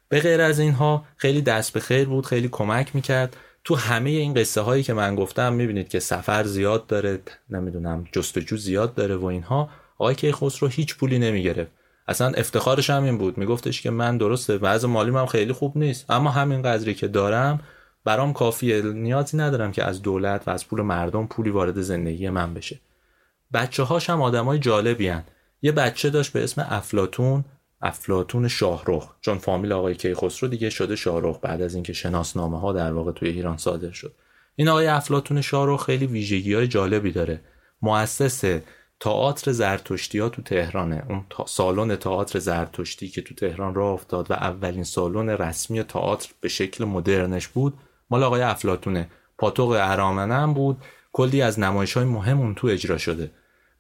به 0.09 0.21
غیر 0.21 0.41
از 0.41 0.59
اینها 0.59 1.05
خیلی 1.17 1.43
دست 1.43 1.73
به 1.73 1.81
خیر 1.81 2.09
بود 2.09 2.27
خیلی 2.27 2.49
کمک 2.53 2.95
می‌کرد. 2.95 3.37
تو 3.65 3.75
همه 3.75 4.11
این 4.11 4.35
قصه 4.35 4.61
هایی 4.61 4.83
که 4.83 4.93
من 4.93 5.15
گفتم 5.15 5.53
می‌بینید 5.53 5.89
که 5.89 6.01
سفر 6.01 6.45
زیاد 6.45 6.87
داره 6.87 7.19
نمی‌دونم 7.51 8.05
جستجو 8.13 8.57
زیاد 8.57 8.95
داره 8.95 9.17
و 9.17 9.25
اینها 9.25 9.71
آقای 9.99 10.15
کیخسرو 10.15 10.69
هیچ 10.69 10.97
پولی 10.97 11.19
نمی‌گرفت. 11.19 11.71
اصلا 12.09 12.29
افتخارش 12.29 12.91
هم 12.91 13.05
این 13.05 13.19
بود. 13.19 13.39
میگفتش 13.39 13.83
که 13.83 13.91
من 13.91 14.19
درسته 14.19 14.57
وضع 14.57 14.89
مالی 14.89 15.11
هم 15.11 15.27
خیلی 15.27 15.53
خوب 15.53 15.79
نیست. 15.79 16.11
اما 16.11 16.31
همین 16.31 16.63
قدری 16.63 16.95
که 16.95 17.09
دارم 17.09 17.61
برام 18.05 18.33
کافیه 18.33 18.83
نیازی 18.83 19.37
ندارم 19.37 19.73
که 19.73 19.85
از 19.85 20.03
دولت 20.03 20.43
و 20.49 20.51
از 20.51 20.69
پول 20.69 20.83
مردم 20.83 21.27
پولی 21.27 21.51
وارد 21.51 21.81
زندگی 21.81 22.29
من 22.29 22.55
بشه. 22.55 22.81
بچه 23.53 23.83
هاش 23.83 24.11
هم 24.11 24.23
آدمای 24.23 24.59
جالبی 24.59 25.09
هن. 25.09 25.25
یه 25.63 25.73
بچه 25.73 26.11
داشت 26.11 26.33
به 26.33 26.45
اسم 26.45 26.67
افلاتون 26.69 27.45
افلاتون 27.81 28.49
شاهرخ. 28.49 29.09
چون 29.21 29.39
فامیل 29.39 29.73
آقای 29.73 29.95
کیخسرو 29.95 30.49
دیگه 30.49 30.71
شده 30.71 30.97
شاهرخ 30.97 31.39
بعد 31.43 31.63
از 31.63 31.75
اینکه 31.75 31.93
شناسنامه 31.93 32.61
ها 32.61 32.73
در 32.73 32.93
واقع 32.93 33.13
توی 33.13 33.29
ایران 33.29 33.57
صادر 33.57 33.91
شد. 33.91 34.15
این 34.57 34.69
آقای 34.69 34.87
افلاتون 34.87 35.41
شاهرخ 35.41 35.85
خیلی 35.85 36.07
ویژگی 36.07 36.55
های 36.55 36.69
جالبی 36.69 37.13
داره. 37.13 37.41
مؤسس 37.83 38.61
تئاتر 39.01 39.53
زرتشتی 39.53 40.19
ها 40.19 40.29
تو 40.29 40.43
تهرانه. 40.43 41.03
اون 41.09 41.25
تا 41.31 41.47
سالن 41.47 41.97
تئاتر 41.97 42.39
زرتشتی 42.39 43.09
که 43.09 43.23
تو 43.23 43.35
تهران 43.35 43.75
راه 43.75 43.93
افتاد 43.93 44.31
و 44.31 44.35
اولین 44.35 44.85
سالن 44.85 45.29
رسمی 45.29 45.83
تئاتر 45.83 46.33
به 46.41 46.49
شکل 46.49 46.85
مدرنش 46.85 47.49
بود 47.49 47.75
مال 48.11 48.23
آقای 48.23 48.43
افلاتونه 48.43 49.09
پاتوق 49.39 49.77
ارامنه 49.81 50.35
هم 50.35 50.55
بود. 50.55 50.77
کلی 51.13 51.43
از 51.43 51.59
نمایش 51.59 51.97
های 51.97 52.07
مهم 52.07 52.41
اون 52.41 52.55
تو 52.55 52.67
اجرا 52.67 52.99
شده. 52.99 53.31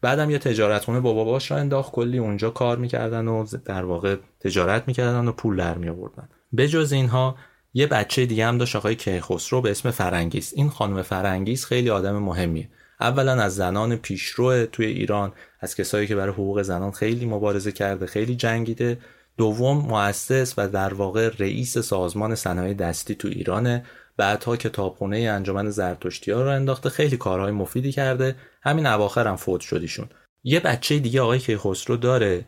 بعدم 0.00 0.30
یه 0.30 0.38
تجارت 0.38 0.84
خونه 0.84 1.00
با 1.00 1.12
باباش 1.12 1.50
راه 1.50 1.56
انداخت. 1.56 1.92
کلی 1.92 2.18
اونجا 2.18 2.50
کار 2.50 2.76
می‌کردن 2.76 3.28
و 3.28 3.46
در 3.64 3.84
واقع 3.84 4.16
تجارت 4.40 4.88
می‌کردن 4.88 5.28
و 5.28 5.32
پول 5.32 5.56
در 5.56 5.78
می 5.78 5.88
آوردن 5.88 6.28
بجز 6.56 6.92
اینها 6.92 7.36
یه 7.74 7.86
بچه 7.86 8.26
دیگه 8.26 8.46
هم 8.46 8.58
داشت 8.58 8.76
آقای 8.76 8.94
کیخسرو 8.94 9.60
به 9.60 9.70
اسم 9.70 9.90
فرنگیس. 9.90 10.52
این 10.56 10.68
خانم 10.68 11.02
فرنگیس 11.02 11.64
خیلی 11.64 11.90
آدم 11.90 12.18
مهمیه. 12.18 12.68
اولا 13.00 13.32
از 13.42 13.56
زنان 13.56 13.96
پیشرو 13.96 14.66
توی 14.66 14.86
ایران 14.86 15.32
از 15.60 15.76
کسایی 15.76 16.06
که 16.06 16.16
برای 16.16 16.32
حقوق 16.32 16.62
زنان 16.62 16.90
خیلی 16.90 17.26
مبارزه 17.26 17.72
کرده 17.72 18.06
خیلی 18.06 18.36
جنگیده. 18.36 18.98
دوم 19.36 19.76
مؤسس 19.78 20.54
و 20.56 20.68
در 20.68 20.94
واقع 20.94 21.30
رئیس 21.38 21.78
سازمان 21.78 22.34
صنایع 22.34 22.74
دستی 22.74 23.14
تو 23.14 23.28
ایرانه. 23.28 23.84
بعدها 24.16 24.56
کتابخونه 24.56 25.18
انجمن 25.18 25.70
زرتشتی 25.70 26.30
ها 26.30 26.42
رو 26.42 26.48
انداخته. 26.50 26.88
خیلی 26.88 27.16
کارهای 27.16 27.52
مفیدی 27.52 27.92
کرده. 27.92 28.36
همین 28.62 28.86
اواخر 28.86 29.28
هم 29.28 29.36
فوت 29.36 29.60
شدیشون 29.60 30.08
یه 30.44 30.60
بچه 30.60 30.98
دیگه 30.98 31.20
آقای 31.20 31.38
کیخسرو 31.38 31.96
داره 31.96 32.44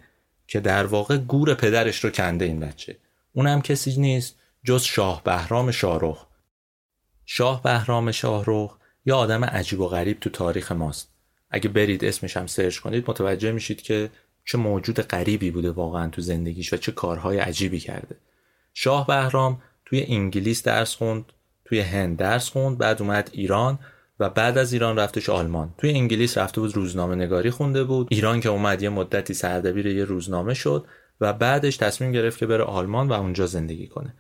که 0.47 0.61
در 0.61 0.87
واقع 0.87 1.17
گور 1.17 1.55
پدرش 1.55 2.05
رو 2.05 2.11
کنده 2.11 2.45
این 2.45 2.61
بچه. 2.61 2.97
اونم 3.33 3.63
کسی 3.63 4.01
نیست 4.01 4.37
جز 4.65 4.83
شاه 4.83 5.25
بهرام 5.25 5.71
شاهرخ. 5.71 6.27
شاه 7.27 7.63
بهرام 7.63 8.13
شاهرخ 8.13 8.80
یه 9.05 9.15
آدم 9.15 9.45
عجیب 9.45 9.81
و 9.81 9.89
غریب 9.89 10.21
تو 10.21 10.31
تاریخ 10.31 10.73
ماست. 10.73 11.09
اگه 11.51 11.69
برید 11.69 12.05
اسمش 12.05 12.37
هم 12.37 12.47
سرچ 12.47 12.79
کنید 12.79 13.11
متوجه 13.11 13.53
میشید 13.53 13.83
که 13.83 14.11
چه 14.45 14.59
موجود 14.59 15.01
غریبی 15.01 15.51
بوده 15.51 15.71
واقعا 15.71 16.09
تو 16.09 16.23
زندگیش 16.23 16.73
و 16.73 16.77
چه 16.77 16.93
کارهای 16.93 17.39
عجیبی 17.39 17.79
کرده. 17.81 18.17
شاه 18.75 19.07
بهرام 19.07 19.63
توی 19.85 20.05
انگلیس 20.09 20.63
درس 20.63 20.95
خوند 20.95 21.25
توی 21.65 21.81
هند 21.81 22.17
درس 22.17 22.49
خوند 22.49 22.79
بعد 22.79 23.03
اومد 23.03 23.31
ایران 23.33 23.79
و 24.21 24.31
بعد 24.31 24.59
از 24.59 24.73
ایران 24.73 24.99
رفتش 24.99 25.29
آلمان. 25.29 25.75
توی 25.79 25.91
انگلیس 25.91 26.39
رفته 26.39 26.61
بود 26.61 26.77
روزنامه 26.77 27.15
نگاری 27.15 27.51
خونده 27.51 27.85
بود. 27.85 28.09
ایران 28.11 28.41
که 28.41 28.49
اومد 28.49 28.83
یه 28.83 28.89
مدتی 28.89 29.35
سردبیر 29.35 29.87
یه 29.87 30.05
روزنامه 30.05 30.55
شد 30.55 30.87
و 31.21 31.33
بعدش 31.33 31.77
تصمیم 31.77 32.13
گرفت 32.13 32.39
که 32.39 32.47
بره 32.47 32.65
آلمان 32.65 33.09
و 33.09 33.13
اونجا 33.13 33.47
زندگی 33.47 33.87
کنه. 33.87 34.15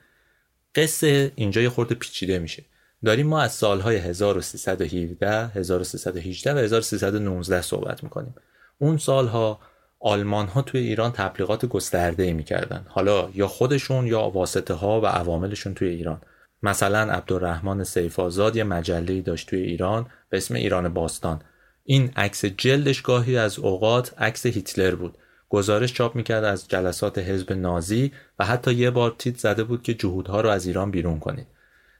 قصه 0.74 1.32
اینجا 1.34 1.60
یه 1.60 1.68
خورده 1.68 1.94
پیچیده 1.94 2.38
میشه. 2.38 2.64
داریم 3.04 3.26
ما 3.26 3.40
از 3.40 3.52
سالهای 3.52 3.96
1317 3.96 5.46
1318 5.46 6.54
و 6.54 6.58
1319 6.58 7.62
صحبت 7.62 8.04
می‌کنیم. 8.04 8.34
اون 8.78 8.98
سالها 8.98 9.60
آلمان 10.00 10.46
ها 10.46 10.62
توی 10.62 10.80
ایران 10.80 11.12
تبلیغات 11.12 11.66
گسترده 11.66 12.32
می‌کردن. 12.32 12.86
حالا 12.88 13.30
یا 13.34 13.48
خودشون 13.48 14.06
یا 14.06 14.20
واسطه 14.20 14.74
ها 14.74 15.00
و 15.00 15.06
عواملشون 15.06 15.74
توی 15.74 15.88
ایران. 15.88 16.20
مثلا 16.62 17.12
عبدالرحمن 17.12 17.84
سیف 17.84 18.18
آزاد 18.18 18.56
یه 18.56 18.64
مجله 18.64 19.20
داشت 19.20 19.48
توی 19.48 19.60
ایران 19.60 20.06
به 20.30 20.36
اسم 20.36 20.54
ایران 20.54 20.94
باستان. 20.94 21.42
این 21.84 22.10
عکس 22.16 22.44
جلدش 22.44 23.02
گاهی 23.02 23.36
از 23.36 23.58
اوقات 23.58 24.14
عکس 24.18 24.46
هیتلر 24.46 24.94
بود. 24.94 25.18
گزارش 25.48 25.92
چاپ 25.92 26.16
می‌کرد 26.16 26.44
از 26.44 26.68
جلسات 26.68 27.18
حزب 27.18 27.52
نازی 27.52 28.12
و 28.38 28.44
حتی 28.44 28.74
یه 28.74 28.90
بار 28.90 29.14
تیت 29.18 29.36
زده 29.36 29.64
بود 29.64 29.82
که 29.82 29.94
جهودها 29.94 30.40
رو 30.40 30.48
از 30.48 30.66
ایران 30.66 30.90
بیرون 30.90 31.20
کنید. 31.20 31.46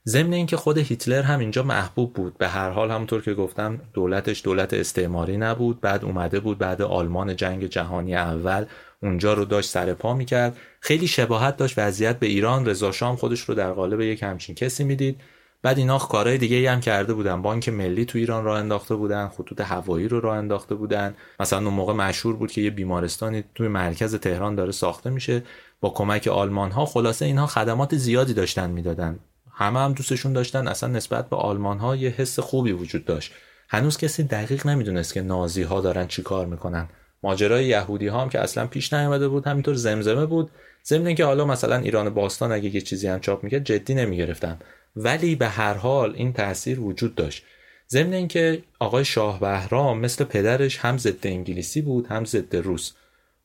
ضمن 0.09 0.33
اینکه 0.33 0.57
خود 0.57 0.79
هیتلر 0.79 1.23
هم 1.23 1.39
اینجا 1.39 1.63
محبوب 1.63 2.13
بود. 2.13 2.39
به 2.39 2.49
هر 2.49 2.71
حال 2.71 2.91
همونطور 2.91 3.23
که 3.23 3.35
گفتم 3.35 3.81
دولتش 3.93 4.45
دولت 4.45 4.75
استعماری 4.75 5.37
نبود. 5.37 5.81
بعد 5.81 6.05
اومده 6.05 6.41
بود 6.41 6.59
بعد 6.59 6.83
آلمان 6.83 7.37
جنگ 7.37 7.67
جهانی 7.67 8.17
اول 8.17 8.65
اونجا 9.03 9.35
رو 9.35 9.45
داشت 9.45 9.71
سر 9.71 9.95
پا 9.95 10.15
می‌کرد. 10.15 10.57
خیلی 10.81 11.07
شباهت 11.07 11.57
داشت 11.57 11.79
وضعیت 11.79 12.19
به 12.19 12.27
ایران 12.27 12.67
رضا 12.67 12.93
شام 12.93 13.17
خودش 13.17 13.41
رو 13.41 13.55
در 13.55 13.73
قالب 13.73 14.01
یک 14.01 14.23
همچین 14.23 14.55
کسی 14.55 14.85
می‌دید. 14.85 15.21
بعد 15.63 15.79
اینا 15.79 15.99
کارهای 15.99 16.39
دیگه 16.39 16.57
ای 16.57 16.67
هم 16.67 16.81
کرده 16.81 17.15
بودن. 17.15 17.43
بانک 17.43 17.69
ملی 17.69 18.05
تو 18.05 18.19
ایران 18.19 18.45
راه 18.45 18.59
انداخته 18.59 18.95
بودن 18.95 19.29
خطوط 19.29 19.61
هوایی 19.61 20.09
رو 20.09 20.21
راه 20.21 20.37
انداخته 20.37 20.75
بودن. 20.75 21.15
مثلا 21.41 21.59
اون 21.59 21.75
موقع 21.75 21.93
مشهور 21.93 22.37
بود 22.37 22.53
که 22.53 22.61
یه 22.61 22.71
بیمارستانی 22.71 23.45
توی 23.55 23.69
مرکز 23.69 24.15
تهران 24.15 24.55
داره 24.55 24.73
ساخته 24.73 25.11
میشه. 25.11 25.43
با 25.81 25.91
کمک 25.91 26.29
آلمان 26.29 26.71
ها 26.71 26.87
خلاصه 26.87 27.25
اینها 27.25 27.47
خدمات 27.47 27.97
زیادی 27.97 28.35
داشتن 28.35 28.71
می‌دادن. 28.71 29.19
همه 29.61 29.79
هم 29.79 29.93
دوستشون 29.93 30.33
داشتن. 30.33 30.69
اصلا 30.69 30.89
نسبت 30.89 31.29
به 31.29 31.37
آلمان 31.37 31.79
ها 31.79 31.97
یه 31.97 32.11
حس 32.11 32.39
خوبی 32.39 32.73
وجود 32.73 33.05
داشت. 33.05 33.33
هنوز 33.69 33.97
کسی 33.97 34.23
دقیق 34.23 34.67
نمی‌دونست 34.67 35.15
که 35.15 35.23
نازی 35.23 35.63
ها 35.63 35.81
دارن 35.81 36.07
چی 36.07 36.23
کار 36.23 36.47
می‌کنن. 36.47 36.89
ماجرای 37.23 37.65
یهودی 37.67 38.07
ها 38.07 38.23
هم 38.23 38.29
که 38.29 38.41
اصلا 38.41 38.67
پیش 38.67 38.93
نیامده 38.93 39.29
بود 39.29 39.47
همینطور 39.47 39.75
زمزمه 39.75 40.27
بود. 40.27 40.51
ضمن 40.87 41.15
که 41.15 41.25
حالا 41.25 41.45
مثلا 41.45 41.77
ایران 41.77 42.11
باستان 42.11 42.53
اگه 42.53 42.75
یه 42.75 42.81
چیزی 42.81 43.09
هم 43.09 43.21
چاپ 43.21 43.45
می‌کرد 43.45 43.65
جدی 43.65 43.95
نمی‌گرفتن. 43.95 44.59
ولی 44.97 45.35
به 45.35 45.49
هر 45.49 45.75
حال 45.75 46.15
این 46.17 46.33
تاثیر 46.33 46.81
وجود 46.81 47.15
داشت. 47.15 47.45
ضمن 47.91 48.13
اینکه 48.13 48.63
آقای 48.79 49.05
شاه 49.05 49.41
بهرام 49.41 50.01
مثل 50.01 50.25
پدرش 50.25 50.79
هم 50.79 50.99
ضد 50.99 51.27
انگلیسی 51.27 51.83
بود 51.83 52.07
هم 52.07 52.25
ضد 52.25 52.57
روس. 52.57 52.93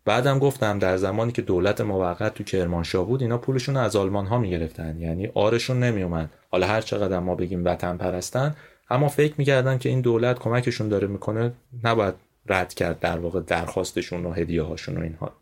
بعدم 0.05 0.39
گفتم 0.39 0.79
در 0.79 0.97
زمانی 0.97 1.31
که 1.31 1.41
دولت 1.41 1.81
موقت 1.81 2.33
تو 2.33 2.43
کرمانشاه 2.43 3.07
بود 3.07 3.21
اینا 3.21 3.37
پولشون 3.37 3.77
از 3.77 3.95
آلمان 3.95 4.25
ها 4.25 4.37
می‌گرفتن. 4.37 4.99
یعنی 4.99 5.31
آرشون 5.33 5.79
نمیومد 5.79 6.29
حالا 6.51 6.67
هر 6.67 6.81
چقدر 6.81 7.19
ما 7.19 7.35
بگیم 7.35 7.65
وطن 7.65 7.97
پرستن 7.97 8.55
اما 8.89 9.07
فکر 9.07 9.33
می‌کردن 9.37 9.77
که 9.77 9.89
این 9.89 10.01
دولت 10.01 10.39
کمکشون 10.39 10.89
داره 10.89 11.07
می‌کنه 11.07 11.53
نباید 11.83 12.13
رد 12.45 12.73
کرد 12.73 12.99
در 12.99 13.19
واقع 13.19 13.39
درخواستشون 13.39 14.25
و 14.25 14.33
هدیه 14.33 14.61
هاشون 14.61 14.97
و 14.97 15.01
اینها. 15.01 15.33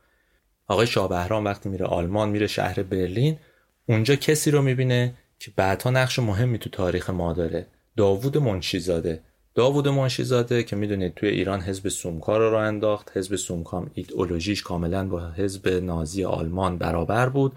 آقای 0.68 0.88
شاه 0.88 1.30
وقتی 1.32 1.70
میره 1.70 1.86
آلمان 1.86 2.30
میره 2.30 2.48
شهر 2.48 2.84
برلین 2.84 3.38
اونجا 3.86 4.16
کسی 4.16 4.52
رو 4.52 4.62
می‌بینه 4.62 5.14
که 5.40 5.52
بعدها 5.56 5.90
نقش 5.90 6.20
مهمی 6.20 6.58
تو 6.58 6.70
تاریخ 6.70 7.10
ما 7.10 7.34
داره. 7.34 7.68
داوود 7.98 8.38
منشیزاده. 8.38 9.20
داوود 9.56 9.88
منشیزاده 9.88 10.64
که 10.64 10.76
می‌دونید 10.76 11.14
توی 11.14 11.30
ایران 11.30 11.62
حزب 11.62 11.90
سومکا 11.90 12.38
رو 12.38 12.52
راه 12.52 12.64
انداخت. 12.64 13.18
حزب 13.18 13.36
سومکام 13.36 13.92
ایدئولوژیش 13.94 14.62
کاملا 14.62 15.08
با 15.08 15.32
حزب 15.32 15.68
نازی 15.68 16.26
آلمان 16.26 16.78
برابر 16.78 17.30
بود. 17.30 17.54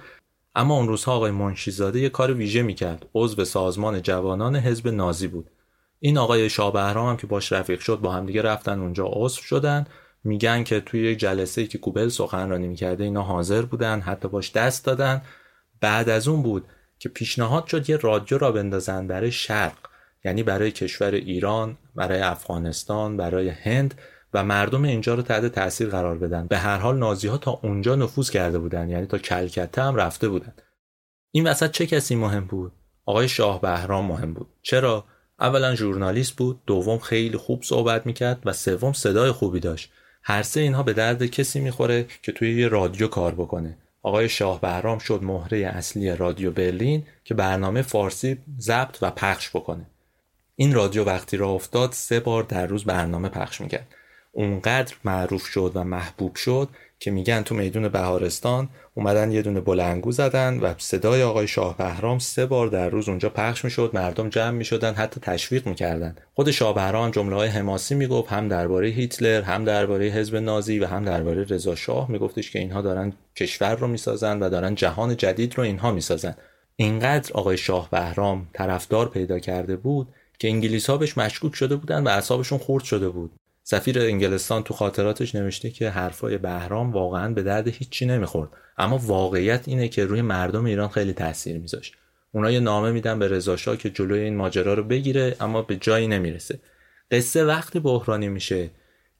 اما 0.54 0.76
اون 0.76 0.88
روزها 0.88 1.12
آقای 1.12 1.30
منشیزاده 1.30 2.00
یه 2.00 2.08
کار 2.08 2.32
ویژه 2.32 2.62
می‌کرد. 2.62 3.06
عضو 3.14 3.44
سازمان 3.44 4.02
جوانان 4.02 4.56
حزب 4.56 4.88
نازی 4.88 5.26
بود. 5.26 5.50
این 6.00 6.18
آقای 6.18 6.50
شاه 6.50 6.78
هم 6.78 7.16
که 7.16 7.26
باش 7.26 7.52
رفیق 7.52 7.80
شد 7.80 7.98
با 8.00 8.12
همدیگه 8.12 8.42
رفتن 8.42 8.80
اونجا 8.80 9.06
عضو 9.12 9.42
شدن. 9.42 9.86
میگن 10.24 10.64
که 10.64 10.80
توی 10.80 11.00
یک 11.00 11.18
جلسه 11.18 11.66
که 11.66 11.78
کوبل 11.78 12.08
سخنرانی 12.08 12.68
می‌کرده 12.68 13.04
اینا 13.04 13.22
حاضر 13.22 13.62
بودن 13.62 14.00
حتی 14.00 14.28
باش 14.28 14.52
دست 14.52 14.84
دادن. 14.84 15.22
بعد 15.80 16.08
از 16.08 16.28
اون 16.28 16.42
بود 16.42 16.64
که 16.98 17.08
پیشنهاد 17.08 17.66
شد 17.66 17.90
یه 17.90 17.96
رادیو 17.96 18.38
را 18.38 18.52
بندازن 18.52 19.06
برای 19.06 19.32
شرق. 19.32 19.85
یعنی 20.26 20.42
برای 20.42 20.70
کشور 20.70 21.10
ایران 21.14 21.78
برای 21.94 22.20
افغانستان 22.20 23.16
برای 23.16 23.48
هند 23.48 23.94
و 24.34 24.44
مردم 24.44 24.84
اینجا 24.84 25.14
رو 25.14 25.22
تحت 25.22 25.46
تاثیر 25.46 25.88
قرار 25.88 26.18
بدن. 26.18 26.46
به 26.46 26.58
هر 26.58 26.78
حال 26.78 26.98
نازی 26.98 27.28
ها 27.28 27.38
تا 27.38 27.60
اونجا 27.62 27.96
نفوذ 27.96 28.30
کرده 28.30 28.58
بودن 28.58 28.90
یعنی 28.90 29.06
تا 29.06 29.18
کلکته 29.18 29.82
هم 29.82 29.96
رفته 29.96 30.28
بودن. 30.28 30.54
این 31.30 31.46
وسط 31.46 31.70
چه 31.70 31.86
کسی 31.86 32.14
مهم 32.14 32.44
بود؟ 32.44 32.72
آقای 33.04 33.28
شاه 33.28 33.60
بهرام 33.60 34.06
مهم 34.06 34.34
بود. 34.34 34.46
چرا؟ 34.62 35.04
اولا 35.40 35.74
ژورنالیست 35.74 36.32
بود 36.32 36.60
دوم 36.66 36.98
خیلی 36.98 37.36
خوب 37.36 37.62
صحبت 37.62 38.06
می‌کرد 38.06 38.42
و 38.44 38.52
سوم 38.52 38.92
صدای 38.92 39.30
خوبی 39.30 39.60
داشت. 39.60 39.92
هر 40.22 40.42
سه 40.42 40.60
اینها 40.60 40.82
به 40.82 40.92
درد 40.92 41.26
کسی 41.26 41.60
می‌خوره 41.60 42.06
که 42.22 42.32
توی 42.32 42.60
یه 42.60 42.68
رادیو 42.68 43.08
کار 43.08 43.34
بکنه. 43.34 43.78
آقای 44.02 44.28
شاه 44.28 44.60
بهرام 44.60 44.98
شد 44.98 45.20
مهره 45.22 45.58
اصلی 45.58 46.16
رادیو 46.16 46.50
برلین 46.50 47.06
که 47.24 47.34
برنامه 47.34 47.82
فارسی 47.82 48.38
ضبط 48.60 48.98
و 49.02 49.10
پخش 49.10 49.50
بکنه. 49.50 49.86
این 50.56 50.74
رادیو 50.74 51.04
وقتی 51.04 51.36
را 51.36 51.48
افتاد 51.48 51.92
سه 51.92 52.20
بار 52.20 52.42
در 52.42 52.66
روز 52.66 52.84
برنامه 52.84 53.28
پخش 53.28 53.60
می‌کرد. 53.60 53.86
اونقدر 54.32 54.94
معروف 55.04 55.46
شد 55.46 55.72
و 55.74 55.84
محبوب 55.84 56.36
شد 56.36 56.68
که 56.98 57.10
میگن 57.10 57.42
تو 57.42 57.54
میدون 57.54 57.88
بهارستان 57.88 58.68
اومدن 58.94 59.32
یه 59.32 59.42
دونه 59.42 59.60
بلنگو 59.60 60.12
زدن 60.12 60.60
و 60.60 60.74
صدای 60.78 61.22
آقای 61.22 61.48
شاه 61.48 61.76
بهرام 61.76 62.18
سه 62.18 62.46
بار 62.46 62.68
در 62.68 62.88
روز 62.88 63.08
اونجا 63.08 63.28
پخش 63.28 63.64
می‌شد 63.64 63.90
مردم 63.94 64.28
جمع 64.28 64.50
می‌شدن 64.50 64.94
حتی 64.94 65.20
تشویق 65.20 65.66
می‌کردن. 65.66 66.16
خود 66.34 66.50
شاه 66.50 66.74
بهرام 66.74 67.10
جمله 67.10 67.36
های 67.36 67.48
حماسی 67.48 67.94
می‌گفت 67.94 68.32
هم 68.32 68.48
درباره 68.48 68.88
هیتلر 68.88 69.42
هم 69.42 69.64
درباره 69.64 70.06
حزب 70.06 70.36
نازی 70.36 70.78
و 70.78 70.86
هم 70.86 71.04
درباره 71.04 71.44
رضا 71.44 71.74
شاه 71.74 72.10
میگفتش 72.10 72.50
که 72.50 72.58
اینها 72.58 72.82
دارن 72.82 73.12
کشور 73.36 73.74
رو 73.74 73.86
می‌سازن 73.86 74.38
و 74.38 74.48
دارن 74.48 74.74
جهان 74.74 75.16
جدید 75.16 75.58
رو 75.58 75.64
اینها 75.64 75.90
می‌سازن. 75.90 76.34
اینقدر 76.76 77.32
آقای 77.32 77.56
شاه 77.56 77.90
بهرام 77.90 78.48
طرفدار 78.52 79.08
پیدا 79.08 79.38
کرده 79.38 79.76
بود 79.76 80.08
که 80.38 80.48
انگلیس 80.48 80.90
ها 80.90 80.96
بهش 80.96 81.18
مشکوک 81.18 81.54
شده 81.54 81.76
بودن 81.76 82.04
و 82.04 82.08
اعصابشون 82.08 82.58
خورد 82.58 82.84
شده 82.84 83.08
بود. 83.08 83.32
سفیر 83.62 84.00
انگلستان 84.00 84.62
تو 84.62 84.74
خاطراتش 84.74 85.34
نوشته 85.34 85.70
که 85.70 85.90
حرفای 85.90 86.38
بهرام 86.38 86.92
واقعا 86.92 87.34
به 87.34 87.42
درد 87.42 87.68
هیچی 87.68 88.06
نمی‌خورد. 88.06 88.50
اما 88.78 88.98
واقعیت 88.98 89.68
اینه 89.68 89.88
که 89.88 90.04
روی 90.04 90.22
مردم 90.22 90.64
ایران 90.64 90.88
خیلی 90.88 91.12
تاثیر 91.12 91.58
میذاشت. 91.58 91.94
اونا 92.32 92.50
یه 92.50 92.60
نامه 92.60 92.90
میدن 92.90 93.18
به 93.18 93.28
رضا 93.28 93.56
که 93.56 93.90
جلوی 93.90 94.20
این 94.20 94.36
ماجرا 94.36 94.74
رو 94.74 94.82
بگیره 94.82 95.36
اما 95.40 95.62
به 95.62 95.76
جایی 95.76 96.08
نمی‌رسه. 96.08 96.58
قصه 97.10 97.44
وقتی 97.44 97.80
بحرانی 97.80 98.28
میشه 98.28 98.70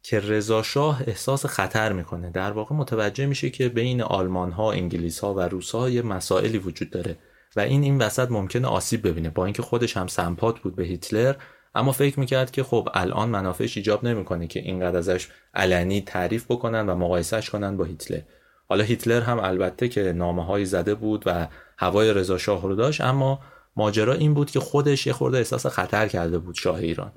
که 0.03 0.21
رضا 0.21 0.63
احساس 1.07 1.47
خطر 1.47 1.93
می‌کنه 1.93 2.31
در 2.31 2.51
واقع 2.51 2.75
متوجه 2.75 3.27
میشه 3.27 3.51
که 3.51 3.69
بین 3.69 4.03
آلمان 4.03 4.53
ها 4.53 4.73
انگلیس 4.73 5.19
ها 5.19 5.35
و 5.35 5.41
روس 5.41 5.71
ها 5.71 5.91
یه 5.91 6.03
مسائلی 6.03 6.59
وجود 6.59 6.91
داره. 6.91 7.17
و 7.57 7.61
این 7.61 7.83
این 7.83 7.99
وسط 7.99 8.31
ممکنه 8.31 8.69
آسیب 8.69 9.09
ببینه. 9.09 9.31
با 9.31 9.45
اینکه 9.45 9.63
خودش 9.63 9.97
هم 9.97 10.07
سمپات 10.07 10.61
بود 10.61 10.77
به 10.77 10.85
هیتلر 10.85 11.35
اما 11.75 11.93
فکر 11.93 12.21
می‌کرد 12.21 12.51
که 12.51 12.63
خب 12.63 12.89
الان 12.95 13.29
منافعش 13.29 13.77
ایجاب 13.77 14.05
نمی‌کنه 14.05 14.47
که 14.47 14.61
اینقدر 14.61 14.99
ازش 14.99 15.29
علنی 15.55 16.01
تعریف 16.01 16.45
بکنن 16.45 16.89
و 16.89 16.95
مقایسهش 16.95 17.51
کنن 17.51 17.77
با 17.77 17.85
هیتلر. 17.85 18.21
حالا 18.69 18.85
هیتلر 18.85 19.21
هم 19.21 19.41
البته 19.41 19.89
که 19.89 20.13
نامه 20.13 20.45
های 20.45 20.65
زده 20.65 20.95
بود 20.95 21.23
و 21.27 21.47
هوای 21.79 22.15
رضا 22.15 22.39
شاه 22.39 22.63
رو 22.63 22.75
داشت 22.75 23.01
اما 23.01 23.41
ماجرا 23.77 24.13
این 24.13 24.35
بود 24.35 24.51
که 24.51 24.61
خودش 24.61 25.07
یه 25.07 25.13
خورده 25.13 25.39
احساس 25.39 25.67
خطر 25.67 26.09
کرده 26.09 26.39
بود 26.39 26.55
شاه 26.55 26.77
ایران. 26.77 27.13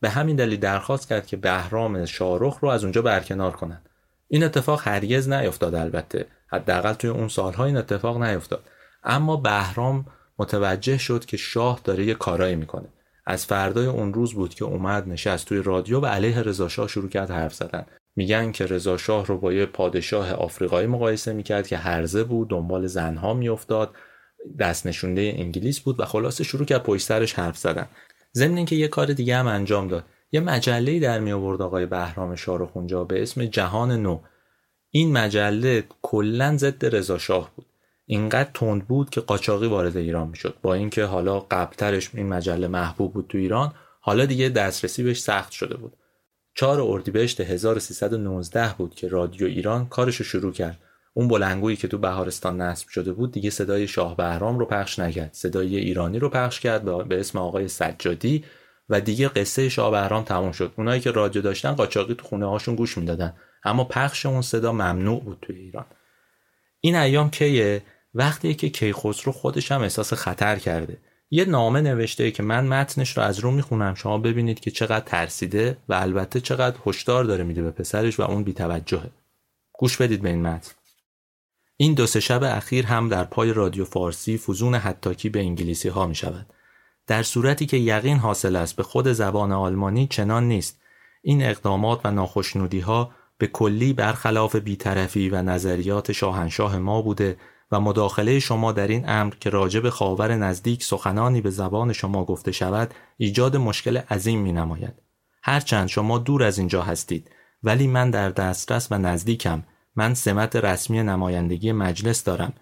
به 0.00 0.10
همین 0.10 0.36
دلیل 0.36 0.60
درخواست 0.60 1.08
کرد 1.08 1.26
که 1.26 1.36
بهرام 1.36 2.04
شاهرخ 2.04 2.58
رو 2.60 2.68
از 2.68 2.82
اونجا 2.84 3.02
برکنار 3.02 3.52
کنن. 3.52 3.82
این 4.28 4.44
اتفاق 4.44 4.88
هرگز 4.88 5.28
نیفتاد 5.28 5.74
البته. 5.74 6.26
حداقل 6.46 6.92
توی 6.92 7.10
اون 7.10 7.28
سالها 7.28 7.64
این 7.64 7.76
اتفاق 7.76 8.22
نیفتاد. 8.22 8.64
اما 9.04 9.36
بهرام 9.36 10.06
متوجه 10.38 10.98
شد 10.98 11.24
که 11.24 11.36
شاه 11.36 11.80
داره 11.84 12.04
یه 12.04 12.14
کارایی 12.14 12.56
می‌کنه. 12.56 12.88
از 13.26 13.46
فردای 13.46 13.86
اون 13.86 14.14
روز 14.14 14.34
بود 14.34 14.54
که 14.54 14.64
اومد 14.64 15.08
نشست 15.08 15.46
توی 15.46 15.62
رادیو 15.62 16.00
و 16.00 16.06
علیه 16.06 16.42
رضا 16.42 16.68
شاه 16.68 16.88
شروع 16.88 17.08
کرد 17.08 17.30
حرف 17.30 17.54
زدن. 17.54 17.86
میگن 18.16 18.52
که 18.52 18.66
رضا 18.66 18.96
شاه 18.96 19.26
رو 19.26 19.38
با 19.38 19.52
یه 19.52 19.66
پادشاه 19.66 20.32
آفریقایی 20.32 20.86
مقایسه 20.86 21.32
می‌کرد 21.32 21.66
که 21.66 21.76
هرزه 21.76 22.24
بود 22.24 22.48
دنبال 22.48 22.86
زنها 22.86 23.34
میافتاد 23.34 23.94
دست 24.58 24.86
نشونده 24.86 25.34
انگلیس 25.36 25.80
بود 25.80 26.00
و 26.00 26.04
خلاصه 26.04 26.44
شروع 26.44 26.64
کرد 26.64 26.82
پشت 26.82 27.06
سرش 27.06 27.34
حرف 27.34 27.56
زدن. 27.56 27.86
ضمن 28.34 28.56
اینکه 28.56 28.76
یه 28.76 28.88
کار 28.88 29.06
دیگه 29.06 29.36
هم 29.36 29.46
انجام 29.46 29.88
داد. 29.88 30.04
یه 30.32 30.40
مجله 30.40 31.00
در 31.00 31.20
می 31.20 31.32
آورد 31.32 31.62
آقای 31.62 31.86
بهرام 31.86 32.34
شارخونجا 32.34 33.04
به 33.04 33.22
اسم 33.22 33.44
جهان 33.44 34.02
نو. 34.02 34.20
این 34.90 35.12
مجله 35.12 35.84
کلا 36.02 36.56
ضد 36.56 36.96
رضا 36.96 37.18
شاه 37.18 37.50
بود. 37.56 37.66
اینقدر 38.06 38.50
تند 38.54 38.88
بود 38.88 39.10
که 39.10 39.20
قاچاقی 39.20 39.66
وارد 39.66 39.96
ایران 39.96 40.28
می‌شد. 40.28 40.56
با 40.62 40.74
اینکه 40.74 41.04
حالا 41.04 41.40
قبلترش 41.40 42.10
این 42.14 42.28
مجله 42.28 42.68
محبوب 42.68 43.12
بود 43.12 43.26
تو 43.28 43.38
ایران 43.38 43.72
حالا 44.00 44.26
دیگه 44.26 44.48
دسترسی 44.48 45.02
بهش 45.02 45.20
سخت 45.20 45.52
شده 45.52 45.76
بود. 45.76 45.96
4 46.56 46.80
اردیبهشت 46.80 47.40
1319 47.40 48.74
بود 48.78 48.94
که 48.94 49.08
رادیو 49.08 49.46
ایران 49.46 49.86
کارش 49.86 50.16
رو 50.16 50.24
شروع 50.24 50.52
کرد. 50.52 50.78
اون 51.14 51.28
بلنگویی 51.28 51.76
که 51.76 51.88
تو 51.88 51.98
بهارستان 51.98 52.60
نصب 52.60 52.88
شده 52.88 53.12
بود 53.12 53.32
دیگه 53.32 53.50
صدای 53.50 53.88
شاه 53.88 54.16
بهرام 54.16 54.58
رو 54.58 54.66
پخش 54.66 54.98
نکرد. 54.98 55.32
صدای 55.32 55.76
ایرانی 55.76 56.18
رو 56.18 56.28
پخش 56.28 56.60
کرد 56.60 57.08
به 57.08 57.20
اسم 57.20 57.38
آقای 57.38 57.68
سجادی 57.68 58.44
و 58.88 59.00
دیگه 59.00 59.28
قصه 59.28 59.68
شاه 59.68 59.90
بهرام 59.90 60.24
تموم 60.24 60.52
شد. 60.52 60.72
اونایی 60.76 61.00
که 61.00 61.10
رادیو 61.10 61.42
داشتن 61.42 61.72
قاچاقی 61.72 62.14
تو 62.14 62.24
خونه 62.24 62.46
هاشون 62.46 62.74
گوش 62.74 62.98
می‌دادن. 62.98 63.32
اما 63.64 63.84
پخش 63.84 64.26
اون 64.26 64.42
صدا 64.42 64.72
ممنوع 64.72 65.20
بود 65.20 65.38
توی 65.42 65.56
ایران. 65.56 65.86
این 66.80 66.96
ایام 66.96 67.30
کیه؟ 67.30 67.82
وقتی 68.14 68.54
که 68.54 68.68
کیخسرو 68.68 69.32
خودش 69.32 69.72
هم 69.72 69.80
احساس 69.80 70.12
خطر 70.12 70.56
کرده. 70.56 70.98
یه 71.30 71.44
نامه 71.44 71.80
نوشته 71.80 72.30
که 72.30 72.42
من 72.42 72.66
متنش 72.66 73.16
رو 73.16 73.22
از 73.22 73.38
رو 73.38 73.50
می‌خونم. 73.50 73.94
شما 73.94 74.18
ببینید 74.18 74.60
که 74.60 74.70
چقدر 74.70 75.04
ترسیده 75.04 75.76
و 75.88 75.94
البته 75.94 76.40
چقدر 76.40 76.76
هشدار 76.86 77.24
داره 77.24 77.44
میده 77.44 77.62
به 77.62 77.70
پسرش 77.70 78.20
و 78.20 78.22
اون 78.22 78.44
بیتوجهه. 78.44 79.10
گوش 79.72 79.96
بدید 79.96 80.22
به 80.22 80.28
این 80.28 80.42
متن. 80.42 80.72
این 81.76 81.94
دو 81.94 82.06
سه 82.06 82.20
شب 82.20 82.42
اخیر 82.42 82.86
هم 82.86 83.08
در 83.08 83.24
پای 83.24 83.52
رادیو 83.52 83.84
فارسی 83.84 84.38
فزون 84.38 84.74
حتاکی 84.74 85.28
به 85.28 85.40
انگلیسی 85.40 85.88
ها 85.88 86.06
می 86.06 86.14
شود. 86.14 86.46
در 87.06 87.22
صورتی 87.22 87.66
که 87.66 87.76
یقین 87.76 88.16
حاصل 88.16 88.56
است 88.56 88.76
به 88.76 88.82
خود 88.82 89.12
زبان 89.12 89.52
آلمانی 89.52 90.06
چنان 90.06 90.48
نیست. 90.48 90.80
این 91.22 91.42
اقدامات 91.42 92.00
و 92.04 92.10
ناخشنودی 92.10 92.80
ها 92.80 93.10
به 93.38 93.46
کلی 93.46 93.92
برخلاف 93.92 94.56
بیطرفی 94.56 95.28
و 95.28 95.42
نظریات 95.42 96.12
شاهنشاه 96.12 96.78
ما 96.78 97.02
بوده 97.02 97.36
و 97.74 97.80
مداخله 97.80 98.38
شما 98.38 98.72
در 98.72 98.88
این 98.88 99.08
امر 99.08 99.34
که 99.40 99.50
راجع 99.50 99.80
به 99.80 99.90
خاور 99.90 100.34
نزدیک 100.36 100.84
سخنانی 100.84 101.40
به 101.40 101.50
زبان 101.50 101.92
شما 101.92 102.24
گفته 102.24 102.52
شود 102.52 102.94
ایجاد 103.16 103.56
مشکل 103.56 103.96
عظیم 103.96 104.40
می 104.40 104.52
نماید. 104.52 105.02
هرچند 105.42 105.88
شما 105.88 106.18
دور 106.18 106.42
از 106.42 106.58
اینجا 106.58 106.82
هستید 106.82 107.30
ولی 107.62 107.86
من 107.86 108.10
در 108.10 108.28
دسترس 108.28 108.88
و 108.90 108.98
نزدیکم. 108.98 109.62
من 109.96 110.14
سمت 110.14 110.56
رسمی 110.56 111.02
نمایندگی 111.02 111.72
مجلس 111.72 112.24
دارم. 112.24 112.52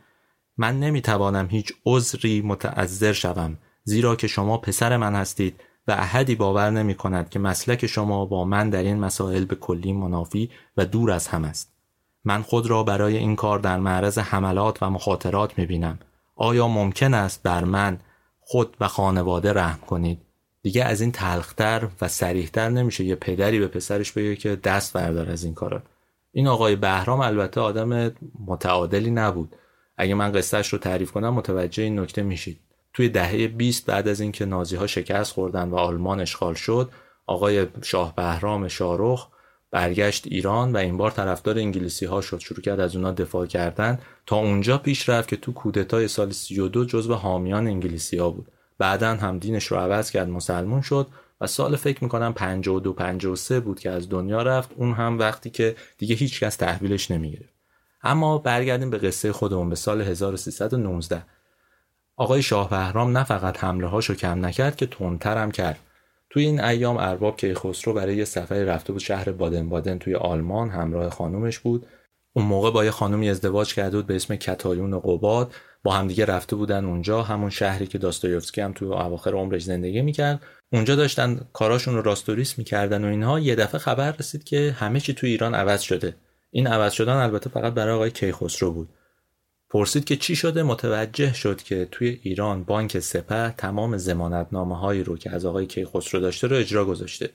من 0.57 0.81
نمی 0.81 1.01
توانم 1.01 1.49
هیچ 1.51 1.73
عذری 1.87 2.43
متعذر 2.43 3.13
شوم 3.13 3.59
زیرا 3.85 4.17
که 4.17 4.27
شما 4.27 4.59
پسر 4.59 4.97
من 4.97 5.15
هستید 5.15 5.61
و 5.89 5.93
احدی 5.93 6.35
باور 6.35 6.71
نمی 6.71 6.95
کند 6.95 7.31
که 7.31 7.39
مسلک 7.39 7.87
شما 7.87 8.27
با 8.27 8.45
من 8.45 8.71
در 8.71 8.83
این 8.83 9.01
مسائل 9.01 9.45
به 9.45 9.57
کلی 9.57 9.93
منافی 9.93 10.51
و 10.77 10.85
دور 10.85 11.11
از 11.11 11.29
هم 11.29 11.45
است. 11.45 11.72
من 12.25 12.43
خود 12.43 12.67
را 12.67 12.83
برای 12.83 13.17
این 13.17 13.37
کار 13.37 13.59
در 13.59 13.79
معرض 13.79 14.19
حملات 14.19 14.83
و 14.83 14.91
مخاطرات 14.91 15.59
می 15.59 15.67
بینم. 15.67 15.99
آیا 16.37 16.69
ممکن 16.69 17.15
است 17.15 17.43
بر 17.43 17.65
من 17.65 17.99
خود 18.41 18.77
و 18.81 18.89
خانواده 18.89 19.53
رحم 19.53 19.81
کنید؟ 19.81 20.19
دیگه 20.63 20.85
از 20.85 21.01
این 21.01 21.13
تلختر 21.13 21.89
و 22.01 22.09
سریحتر 22.09 22.69
نمیشه 22.69 23.05
یه 23.05 23.15
پدری 23.15 23.59
به 23.59 23.69
پسرش 23.69 24.13
بگه 24.13 24.37
که 24.37 24.57
دست 24.57 24.93
بردار 24.93 25.31
از 25.31 25.45
این 25.45 25.55
کارا. 25.55 25.83
این 26.33 26.49
آقای 26.49 26.77
بهرام 26.77 27.21
البته 27.21 27.61
آدم 27.61 28.13
متعادلی 28.47 29.11
نبود. 29.11 29.57
اگه 29.97 30.15
من 30.15 30.33
قصهش 30.33 30.69
رو 30.69 30.79
تعریف 30.79 31.13
کنم 31.13 31.35
متوجه 31.35 31.83
این 31.83 32.01
نکته 32.01 32.23
میشید. 32.23 32.61
توی 32.93 33.09
دهه 33.09 33.47
20 33.47 33.87
بعد 33.87 34.09
از 34.09 34.21
اینکه 34.21 34.45
نازی 34.45 34.77
ها 34.77 34.87
شکست 34.87 35.33
خوردن 35.33 35.69
و 35.69 35.77
آلمان 35.77 36.21
اشغال 36.21 36.55
شد، 36.55 36.91
آقای 37.27 37.67
شاه 37.83 38.17
بهرام 38.17 38.69
شارخ 38.69 39.29
برگشت 39.73 40.27
ایران 40.27 40.73
و 40.73 40.77
این 40.77 40.97
بار 40.97 41.11
طرفدار 41.11 41.59
انگلیسی 41.59 42.07
ها 42.07 42.21
شد. 42.21 42.39
شروع 42.39 42.61
کرد 42.61 42.81
از 42.81 42.97
اونا 42.97 43.13
دفاع 43.13 43.47
کردن. 43.47 43.99
تا 44.27 44.37
اونجا 44.37 44.79
پیش 44.79 45.09
رفت 45.09 45.29
که 45.29 45.37
تو 45.37 45.53
کودتای 45.53 46.09
سال 46.09 46.31
32 46.31 46.85
جزو 46.85 47.15
حامیان 47.15 47.67
انگلیسی 47.67 48.17
ها 48.19 48.31
بود. 48.31 48.49
بعدا 48.79 49.15
هم 49.15 49.39
دینش 49.39 49.67
رو 49.67 49.77
عوض 49.77 50.11
کرد 50.11 50.29
مسلمون 50.29 50.81
شد 50.81 51.07
و 51.41 51.47
سال 51.47 51.77
فکر 51.77 52.05
می‌کنم 52.05 52.33
52 52.33 52.93
53 52.93 53.61
بود 53.61 53.81
که 53.81 53.91
از 53.91 54.09
دنیا 54.09 54.43
رفت. 54.43 54.71
اون 54.77 54.93
هم 54.93 55.19
وقتی 55.19 55.51
که 55.51 55.77
دیگه 55.99 56.15
هیچکس 56.15 56.57
تحویلش 56.57 57.11
نمی‌گرفت. 57.11 57.53
اما 58.03 58.39
برگردیم 58.39 58.91
به 58.91 58.99
قصه 58.99 59.33
خودمون 59.33 59.69
به 59.69 59.75
سال 59.77 60.01
1319 60.01 61.23
آقای 62.17 62.43
شاه 62.43 62.71
بهرام 62.71 63.19
نه 63.19 63.25
فقط 63.25 63.65
حمله 63.65 63.87
هاشو 63.87 64.15
کم 64.15 64.47
نکرد 64.47 64.77
که 64.77 64.87
تندتر 64.87 65.37
هم 65.37 65.51
کرد. 65.51 65.79
توی 66.33 66.45
این 66.45 66.61
ایام 66.61 66.97
ارباب 66.97 67.37
کیخسرو 67.37 67.95
برای 67.95 68.17
یه 68.17 68.25
سفری 68.25 68.65
رفته 68.65 68.93
بود 68.93 69.03
شهر 69.03 69.33
بادن 69.33 69.69
بادن 69.69 69.99
توی 69.99 70.15
آلمان 70.15 70.71
همراه 70.71 71.11
خانومش 71.11 71.59
بود. 71.59 71.87
اون 72.33 72.45
موقع 72.45 72.71
با 72.71 72.85
یه 72.85 72.91
خانومی 72.91 73.31
ازدواج 73.31 73.75
کرده 73.75 73.97
بود 73.97 74.07
به 74.07 74.17
اسم 74.17 74.37
کتایون 74.37 75.01
قباد. 75.01 75.53
با 75.85 75.93
همدیگه 75.93 76.25
رفته 76.25 76.57
بودن 76.57 76.85
اونجا 76.85 77.23
همون 77.23 77.51
شهری 77.51 77.87
که 77.87 77.99
داستایوفسکی 77.99 78.61
هم 78.61 78.73
توی 78.73 78.89
اواخر 78.89 79.35
عمرش 79.35 79.63
زندگی 79.63 80.03
می‌کرد. 80.03 80.41
اونجا 80.73 80.97
داشتن 80.97 81.41
کاراشون 81.53 81.95
رو 81.95 82.03
راستوریس 82.03 82.59
می‌کردن 82.59 83.05
و 83.05 83.09
اینها. 83.09 83.41
یه 83.41 83.55
دفعه 83.55 83.79
خبر 83.79 84.13
رسید 84.13 84.45
که 84.45 84.77
همه 84.79 85.01
چی 85.01 85.15
توی 85.15 85.31
ایران 85.31 85.55
عوض 85.55 85.81
شده. 85.81 86.15
این 86.51 86.67
عوض 86.67 86.93
شدن 86.93 87.17
البته 87.17 87.51
فقط 87.51 87.75
برای 87.75 87.95
آقای 87.95 88.11
کیخسرو 88.11 88.73
بود. 88.73 88.89
پرسید 89.73 90.05
که 90.05 90.17
چی 90.17 90.37
شده؟ 90.37 90.63
متوجه 90.63 91.33
شد 91.33 91.63
که 91.63 91.89
توی 91.91 92.21
ایران 92.23 92.65
بانک 92.65 92.99
سپه 92.99 93.55
تمام 93.59 93.97
زمانتنامه 93.97 94.79
هایی 94.79 95.05
رو 95.05 95.17
که 95.17 95.31
از 95.31 95.47
آقای 95.47 95.67
کیخسرو 95.67 96.21
داشته 96.21 96.47
رو 96.47 96.57
اجرا 96.57 96.85
گذاشته. 96.85 97.31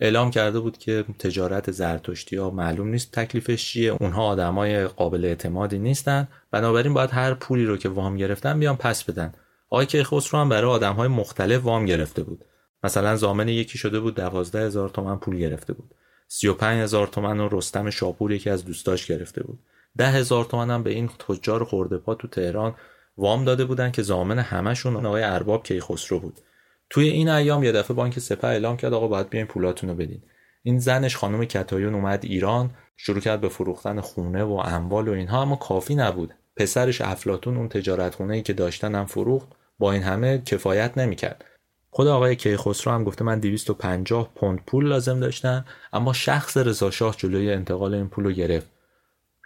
اعلام 0.00 0.30
کرده 0.30 0.60
بود 0.60 0.78
که 0.78 1.04
تجارت 1.18 1.70
زرتشتی 1.70 2.36
ها 2.36 2.50
معلوم 2.50 2.88
نیست 2.88 3.12
تکلیفش 3.12 3.64
چیه. 3.64 3.92
اونها 3.92 4.26
آدمای 4.26 4.86
قابل 4.86 5.24
اعتمادی 5.24 5.78
نیستن. 5.78 6.28
بنابراین 6.50 6.94
باید 6.94 7.10
هر 7.10 7.34
پولی 7.34 7.64
رو 7.64 7.76
که 7.76 7.88
وام 7.88 8.16
گرفتن 8.16 8.60
بیان 8.60 8.76
پس 8.76 9.04
بدن. 9.04 9.34
آقای 9.70 9.86
کیخسرو 9.86 10.40
هم 10.40 10.48
برای 10.48 10.70
آدم 10.70 10.94
های 10.94 11.08
مختلف 11.08 11.64
وام 11.64 11.86
گرفته 11.86 12.22
بود. 12.22 12.44
مثلا 12.84 13.16
زامن 13.16 13.48
یکی 13.48 13.78
شده 13.78 14.00
بود 14.00 14.14
دوازده 14.14 14.66
هزار 14.66 14.88
تومن 14.88 15.16
پول 15.16 15.36
گرفته 15.36 15.72
بود. 15.72 15.94
سی 16.28 16.48
و 16.48 16.54
پنج 16.54 16.82
هزار 16.82 17.06
تومن 17.06 17.38
رو 17.38 17.58
رستم 17.58 17.90
شاپور 17.90 18.32
یکی 18.32 18.50
از 18.50 18.64
دوستاش 18.64 19.06
گرفته 19.06 19.42
بود. 19.42 19.58
ده 19.98 20.10
هزار 20.10 20.44
تومن 20.44 20.70
هم 20.70 20.82
به 20.82 20.90
این 20.90 21.10
تجار 21.28 21.64
خورده 21.64 21.98
پا 21.98 22.14
تو 22.14 22.28
تهران 22.28 22.74
وام 23.16 23.44
داده 23.44 23.64
بودن 23.64 23.90
که 23.90 24.02
زامن 24.02 24.38
همشون 24.38 25.06
آقای 25.06 25.22
ارباب 25.22 25.62
کیخسرو 25.62 26.20
بود. 26.20 26.40
توی 26.90 27.08
این 27.08 27.28
ایام 27.28 27.64
یه 27.64 27.72
دفعه 27.72 27.96
بانک 27.96 28.18
سپه 28.18 28.48
اعلام 28.48 28.76
کرد 28.76 28.92
آقا 28.92 29.08
باید 29.08 29.28
بیاین 29.28 29.46
پولاتون 29.46 29.90
رو 29.90 29.96
بدین. 29.96 30.22
این 30.62 30.78
زنش 30.78 31.16
خانم 31.16 31.44
کتایون 31.44 31.94
اومد 31.94 32.24
ایران 32.24 32.70
شروع 32.96 33.20
کرد 33.20 33.40
به 33.40 33.48
فروختن 33.48 34.00
خونه 34.00 34.42
و 34.42 34.52
اموال 34.52 35.08
و 35.08 35.12
اینها 35.12 35.42
اما 35.42 35.56
کافی 35.56 35.94
نبود. 35.94 36.34
پسرش 36.56 37.00
افلاتون 37.00 37.56
اون 37.56 37.68
تجارت 37.68 38.14
خونه 38.14 38.34
ای 38.34 38.42
که 38.42 38.52
داشتن 38.52 38.94
هم 38.94 39.06
فروخت 39.06 39.48
با 39.78 39.92
این 39.92 40.02
همه 40.02 40.38
کفایت 40.38 40.98
نمی‌کرد. 40.98 41.44
خود 41.90 42.06
آقای 42.06 42.36
کیخسرو 42.36 42.92
هم 42.92 43.04
گفته 43.04 43.24
من 43.24 43.40
250 43.40 44.30
پوند 44.34 44.58
پول 44.66 44.88
لازم 44.88 45.20
داشتم. 45.20 45.64
اما 45.92 46.12
شخص 46.12 46.56
رضا 46.56 46.90
شاه 46.90 47.16
جلوی 47.16 47.52
انتقال 47.52 47.94
این 47.94 48.08
پول 48.08 48.24
رو 48.24 48.32
گرفت. 48.32 48.79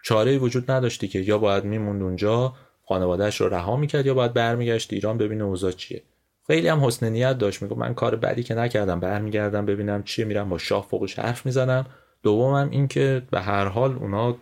چاره 0.06 0.38
وجود 0.38 0.70
نداشتی 0.70 1.08
که 1.08 1.18
یا 1.18 1.38
باید 1.38 1.64
میموند 1.64 2.02
اونجا 2.02 2.52
خانوادهش 2.86 3.40
رو 3.40 3.48
رها 3.48 3.76
می‌کرد 3.76 4.06
یا 4.06 4.14
باید 4.14 4.32
برمیگشت 4.32 4.92
ایران 4.92 5.18
ببینه 5.18 5.44
اوضاع 5.44 5.72
چیه. 5.72 6.02
خیلی 6.46 6.68
هم 6.68 6.84
حسن 6.84 7.08
نیت 7.08 7.38
داشت 7.38 7.62
میگه 7.62 7.78
من 7.78 7.94
کار 7.94 8.16
بدی 8.16 8.42
که 8.42 8.54
نکردم 8.54 9.00
برمیگردم 9.00 9.66
ببینم 9.66 10.02
چیه 10.02 10.24
میرم 10.24 10.48
با 10.48 10.58
شاه 10.58 10.86
فوقش 10.90 11.18
حرف 11.18 11.46
می‌زنم. 11.46 11.86
دومم 12.22 12.70
این 12.70 12.88
که 12.88 13.22
به 13.30 13.40
هر 13.40 13.64
حال 13.64 13.96
اونا 13.96 14.36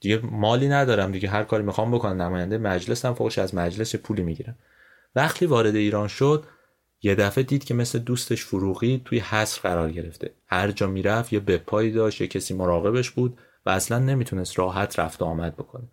دیگه 0.00 0.20
مالی 0.22 0.68
ندارم 0.68 1.12
دیگه 1.12 1.28
هر 1.28 1.42
کاری 1.42 1.62
می‌خوام 1.62 1.90
بکنم 1.90 2.22
نماینده 2.22 2.58
مجلس 2.58 3.04
هم 3.04 3.14
فوقش 3.14 3.38
از 3.38 3.54
مجلس 3.54 3.96
پولی 3.96 4.22
می‌گیرم 4.22 4.58
وقتی 5.14 5.46
وارد 5.46 5.76
ایران 5.76 6.08
شد 6.08 6.44
یه 7.02 7.14
دفعه 7.14 7.44
دید 7.44 7.64
که 7.64 7.74
مثل 7.74 7.98
دوستش 7.98 8.44
فروغی 8.44 9.02
توی 9.04 9.18
حصر 9.18 9.60
قرار 9.60 9.92
گرفته. 9.92 10.30
هر 10.46 10.70
جا 10.70 10.86
می‌رفت 10.86 11.32
یه 11.32 11.40
بپایی 11.40 11.92
داشت 11.92 12.20
یه 12.20 12.26
کسی 12.26 12.54
مراقبش 12.54 13.10
بود. 13.10 13.38
و 13.66 13.70
اصلا 13.70 13.98
نمی‌تونست 13.98 14.58
راحت 14.58 14.98
رفت 14.98 15.22
آمد 15.22 15.56
بکنه. 15.56 15.84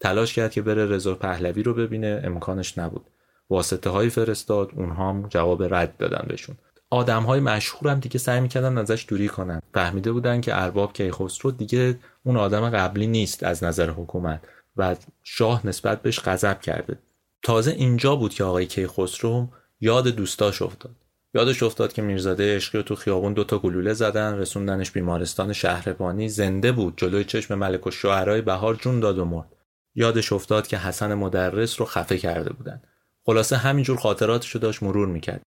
تلاش 0.00 0.34
کرد 0.34 0.52
که 0.52 0.62
بره 0.62 0.86
رضا 0.86 1.14
پهلوی 1.14 1.62
رو 1.62 1.74
ببینه 1.74 2.20
امکانش 2.24 2.78
نبود. 2.78 3.06
واسطه 3.50 3.90
های 3.90 4.08
فرستاد 4.08 4.70
اونها 4.76 5.08
هم 5.08 5.28
جواب 5.28 5.74
رد 5.74 5.96
دادن 5.96 6.26
بهشون. 6.28 6.56
آدم 6.90 7.22
های 7.22 7.40
مشهور 7.40 7.92
هم 7.92 8.00
دیگه 8.00 8.18
سعی 8.18 8.40
می‌کردن 8.40 8.78
ازش 8.78 9.06
دوری 9.08 9.28
کنن. 9.28 9.62
فهمیده 9.74 10.12
بودن 10.12 10.40
که 10.40 10.62
ارباب 10.62 10.92
کیخسرو 10.92 11.50
دیگه 11.50 11.98
اون 12.24 12.36
آدم 12.36 12.70
قبلی 12.70 13.06
نیست 13.06 13.42
از 13.42 13.64
نظر 13.64 13.90
حکومت 13.90 14.40
و 14.76 14.96
شاه 15.22 15.66
نسبت 15.66 16.02
بهش 16.02 16.20
غضب 16.20 16.60
کرده. 16.60 16.98
تازه 17.42 17.70
اینجا 17.70 18.16
بود 18.16 18.34
که 18.34 18.44
آقای 18.44 18.66
کیخسرو 18.66 19.48
یاد 19.80 20.08
دوستاش 20.08 20.62
افتاد. 20.62 20.94
یادش 21.34 21.62
افتاد 21.62 21.92
که 21.92 22.02
میرزاده 22.02 22.56
عشقی 22.56 22.82
تو 22.82 22.94
خیابون 22.94 23.32
دوتا 23.32 23.58
گلوله 23.58 23.92
زدن 23.92 24.38
رسوندنش 24.38 24.90
بیمارستان 24.90 25.52
شهربانی 25.52 26.28
زنده 26.28 26.72
بود 26.72 26.94
جلوی 26.96 27.24
چشم 27.24 27.54
ملک 27.54 27.86
و 27.86 27.90
شعرهای 27.90 28.42
بهار 28.42 28.74
جون 28.74 29.00
داد 29.00 29.18
و 29.18 29.24
مرد. 29.24 29.56
یادش 29.94 30.32
افتاد 30.32 30.66
که 30.66 30.76
حسن 30.76 31.14
مدرس 31.14 31.80
رو 31.80 31.86
خفه 31.86 32.18
کرده 32.18 32.52
بودن. 32.52 32.82
خلاصه 33.26 33.56
همینجور 33.56 33.96
خاطراتشو 33.96 34.58
داشت 34.58 34.82
مرور 34.82 35.08
می‌کرد. 35.08 35.42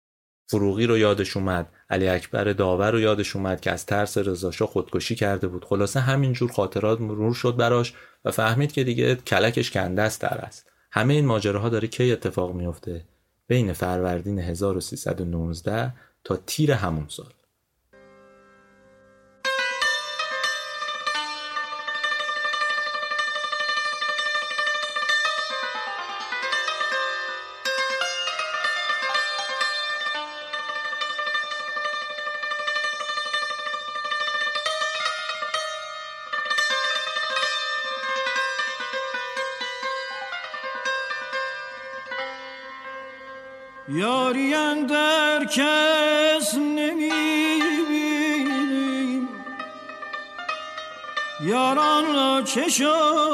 فروغی 0.49 0.85
رو 0.85 0.97
یادش 0.97 1.37
اومد 1.37 1.67
علی 1.89 2.07
اکبر 2.07 2.43
داور 2.43 2.91
رو 2.91 2.99
یادش 2.99 3.35
اومد 3.35 3.61
که 3.61 3.71
از 3.71 3.85
ترس 3.85 4.17
رضاشاه 4.17 4.67
خودکشی 4.67 5.15
کرده 5.15 5.47
بود. 5.47 5.65
خلاصه 5.65 5.99
همینجور 5.99 6.51
خاطرات 6.51 7.01
مرور 7.01 7.33
شد 7.33 7.55
براش 7.55 7.93
و 8.25 8.31
فهمید 8.31 8.71
که 8.71 8.83
دیگه 8.83 9.15
کلکش 9.15 9.71
کنده 9.71 10.01
است 10.01 10.21
در 10.21 10.37
است. 10.37 10.69
همه 10.91 11.13
این 11.13 11.25
ماجراها 11.25 11.69
داره 11.69 11.87
کی 11.87 12.11
اتفاق 12.11 12.53
میفته 12.53 13.05
بین 13.47 13.73
فروردین 13.73 14.39
1319 14.39 15.93
تا 16.23 16.35
تیر 16.35 16.71
همون 16.71 17.05
سال. 17.09 17.33
یاران 52.57 52.81
را 52.81 53.26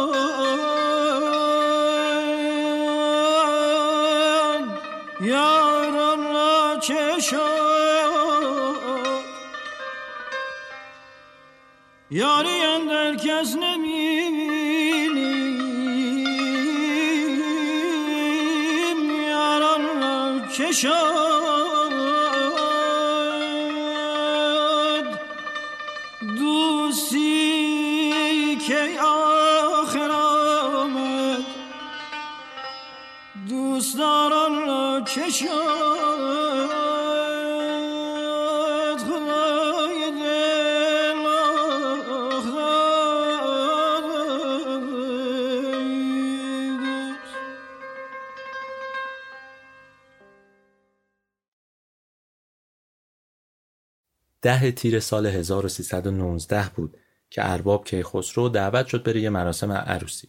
ده 54.44 54.72
تیر 54.72 55.00
سال 55.00 55.26
1319 55.26 56.70
بود 56.76 56.98
که 57.30 57.52
ارباب 57.52 57.86
کیخسرو 57.86 58.50
دعوت 58.50 58.88
شد 58.88 59.04
بره 59.04 59.22
یه 59.22 59.30
مراسم 59.30 59.72
عروسی. 59.72 60.28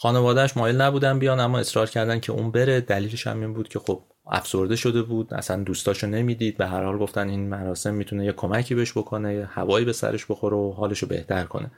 خانوادهش 0.00 0.56
مایل 0.56 0.80
نبودن 0.80 1.18
بیان 1.18 1.40
اما 1.40 1.58
اصرار 1.58 1.90
کردن 1.90 2.20
که 2.20 2.32
اون 2.32 2.50
بره. 2.50 2.80
دلیلش 2.80 3.26
هم 3.26 3.40
این 3.40 3.54
بود 3.54 3.68
که 3.68 3.78
خب 3.78 4.02
افسرده 4.26 4.76
شده 4.76 5.02
بود 5.02 5.34
اصلا 5.34 5.62
دوستاشو 5.62 6.06
نمی‌دید. 6.06 6.56
به 6.56 6.66
هر 6.66 6.84
حال 6.84 6.98
گفتن 6.98 7.28
این 7.28 7.48
مراسم 7.48 7.94
می‌تونه 7.94 8.24
یه 8.24 8.32
کمکی 8.32 8.74
بهش 8.74 8.92
بکنه 8.92 9.34
یه 9.34 9.46
هوایی 9.46 9.84
به 9.84 9.92
سرش 9.92 10.26
بخوره 10.26 10.56
و 10.56 10.72
حالشو 10.72 11.06
بهتر 11.06 11.44
کنه. 11.44 11.70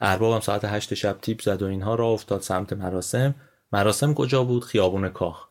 ارباب 0.00 0.34
هم 0.34 0.40
ساعت 0.40 0.64
هشت 0.64 0.94
شب 0.94 1.18
تیپ 1.22 1.40
زد 1.40 1.62
و 1.62 1.66
اینها 1.66 1.94
را 1.94 2.06
افتاد 2.06 2.40
سمت 2.40 2.72
مراسم. 2.72 3.34
مراسم 3.72 4.14
کجا 4.14 4.44
بود؟ 4.44 4.64
خیابون 4.64 5.08
کاخ. 5.08 5.46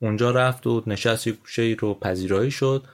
اونجا 0.00 0.30
رفت 0.30 0.66
و 0.66 0.82
نشست 0.86 1.28
گوشه 1.28 1.76
رو 1.78 1.94
پذیرایی 1.94 2.50
شد. 2.50 2.84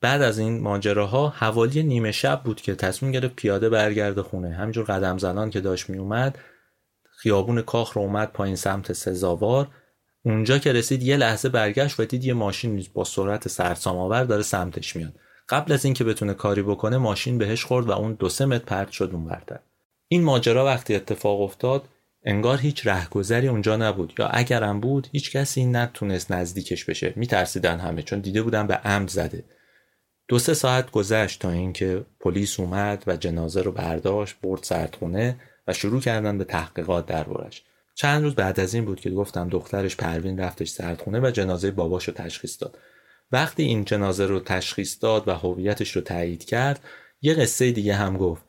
بعد 0.00 0.22
از 0.22 0.38
این 0.38 0.60
ماجراها 0.60 1.28
حوالی 1.28 1.82
نیمه 1.82 2.12
شب 2.12 2.40
بود 2.44 2.60
که 2.60 2.74
تصمیم 2.74 3.12
گرفت 3.12 3.36
پیاده 3.36 3.68
برگرده 3.68 4.22
خونه. 4.22 4.54
همینجور 4.54 4.84
قدم 4.84 5.18
زنان 5.18 5.50
که 5.50 5.60
داشت 5.60 5.90
می 5.90 5.98
اومد 5.98 6.38
خیابون 7.22 7.62
کاخ 7.62 7.92
رو 7.92 8.02
اومد 8.02 8.32
پایین 8.32 8.56
سمت 8.56 8.92
سزاوار. 8.92 9.68
اونجا 10.24 10.58
که 10.58 10.72
رسید 10.72 11.02
یه 11.02 11.16
لحظه 11.16 11.48
برگشت 11.48 12.00
و 12.00 12.04
دید 12.04 12.24
یه 12.24 12.34
ماشین 12.34 12.86
با 12.94 13.04
سرعت 13.04 13.48
سرسام 13.48 13.96
آور 13.96 14.24
داره 14.24 14.42
سمتش 14.42 14.96
میاد. 14.96 15.14
قبل 15.48 15.72
از 15.72 15.84
اینکه 15.84 16.04
بتونه 16.04 16.34
کاری 16.34 16.62
بکنه 16.62 16.98
ماشین 16.98 17.38
بهش 17.38 17.64
خورد 17.64 17.88
و 17.88 17.92
اون 17.92 18.12
دو 18.12 18.28
سه 18.28 18.44
متر 18.44 18.64
پرت 18.64 18.90
شد 18.90 19.10
اون 19.12 19.24
برتر 19.24 19.58
این 20.08 20.22
ماجرا 20.22 20.64
وقتی 20.64 20.94
اتفاق 20.94 21.40
افتاد 21.40 21.88
انگار 22.24 22.58
هیچ 22.58 22.86
رهگذری 22.86 23.48
اونجا 23.48 23.76
نبود. 23.76 24.12
یا 24.18 24.26
اگرم 24.26 24.80
بود 24.80 25.08
هیچ 25.12 25.36
کسی 25.36 25.64
نتونست 25.64 26.32
نزدیکش 26.32 26.84
بشه. 26.84 27.12
میترسیدن 27.16 27.78
همه 27.78 28.02
چون 28.02 28.20
دیده 28.20 28.42
بودن 28.42 28.66
به 28.66 28.74
عمد 28.74 29.08
زده. 29.08 29.44
دو 30.28 30.38
سه 30.38 30.54
ساعت 30.54 30.90
گذشت 30.90 31.40
تا 31.40 31.50
اینکه 31.50 32.04
پلیس 32.20 32.60
اومد 32.60 33.04
و 33.06 33.16
جنازه 33.16 33.62
رو 33.62 33.72
برداشت 33.72 34.36
برد 34.42 34.62
سردخونه. 34.62 35.40
و 35.66 35.72
شروع 35.72 36.00
کردن 36.00 36.38
به 36.38 36.44
تحقیقات 36.44 37.06
دربارش 37.06 37.62
چند 37.94 38.22
روز 38.22 38.34
بعد 38.34 38.60
از 38.60 38.74
این 38.74 38.84
بود 38.84 39.00
که 39.00 39.10
گفتم 39.10 39.48
دخترش 39.48 39.96
پروین 39.96 40.40
رفتش 40.40 40.68
سردخونه 40.68 41.20
و 41.20 41.30
جنازه 41.30 41.70
باباش 41.70 42.08
رو 42.08 42.14
تشخیص 42.14 42.62
داد. 42.62 42.78
وقتی 43.32 43.62
این 43.62 43.84
جنازه 43.84 44.26
رو 44.26 44.40
تشخیص 44.40 44.96
داد 45.00 45.28
و 45.28 45.34
هویتش 45.34 45.96
رو 45.96 46.02
تایید 46.02 46.44
کرد 46.44 46.80
یه 47.22 47.34
قصه 47.34 47.72
دیگه 47.72 47.94
هم 47.94 48.16
گفت. 48.16 48.44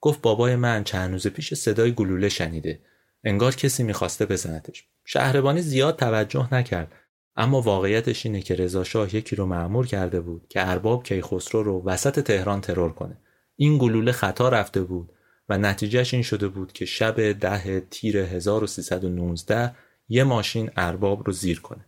گفت 0.00 0.22
بابای 0.22 0.56
من 0.56 0.84
چند 0.84 1.12
روز 1.12 1.26
پیش 1.26 1.54
صدای 1.54 1.92
گلوله 1.92 2.28
شنیده. 2.28 2.80
انگار 3.24 3.54
کسی 3.54 3.82
می‌خواسته 3.82 4.26
بزنتش. 4.26 4.84
شهربانی 5.04 5.62
زیاد 5.62 5.96
توجه 5.96 6.54
نکرد. 6.54 6.92
اما 7.36 7.60
واقعیتش 7.60 8.26
اینه 8.26 8.40
که 8.40 8.54
رضا 8.54 8.84
شاه 8.84 9.14
یکی 9.14 9.36
رو 9.36 9.46
معمور 9.46 9.86
کرده 9.86 10.20
بود 10.20 10.46
که 10.48 10.70
ارباب 10.70 11.04
کیخسرو 11.04 11.62
رو 11.62 11.82
وسط 11.84 12.20
تهران 12.20 12.60
ترور 12.60 12.92
کنه. 12.92 13.16
این 13.56 13.78
گلوله 13.78 14.12
خطا 14.12 14.48
رفته 14.48 14.82
بود. 14.82 15.12
و 15.48 15.58
نتیجهش 15.58 16.14
این 16.14 16.22
شده 16.22 16.48
بود 16.48 16.72
که 16.72 16.84
شب 16.84 17.32
ده 17.32 17.80
تیر 17.80 18.18
1319 18.18 19.74
یه 20.08 20.24
ماشین 20.24 20.70
ارباب 20.76 21.26
رو 21.26 21.32
زیر 21.32 21.60
کنه. 21.60 21.84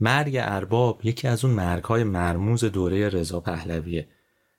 مرگ 0.00 0.36
ارباب 0.40 1.00
یکی 1.04 1.28
از 1.28 1.44
اون 1.44 1.54
مرگهای 1.54 2.04
مرموز 2.04 2.64
دوره 2.64 3.08
رضا 3.08 3.40
پهلویه. 3.40 4.08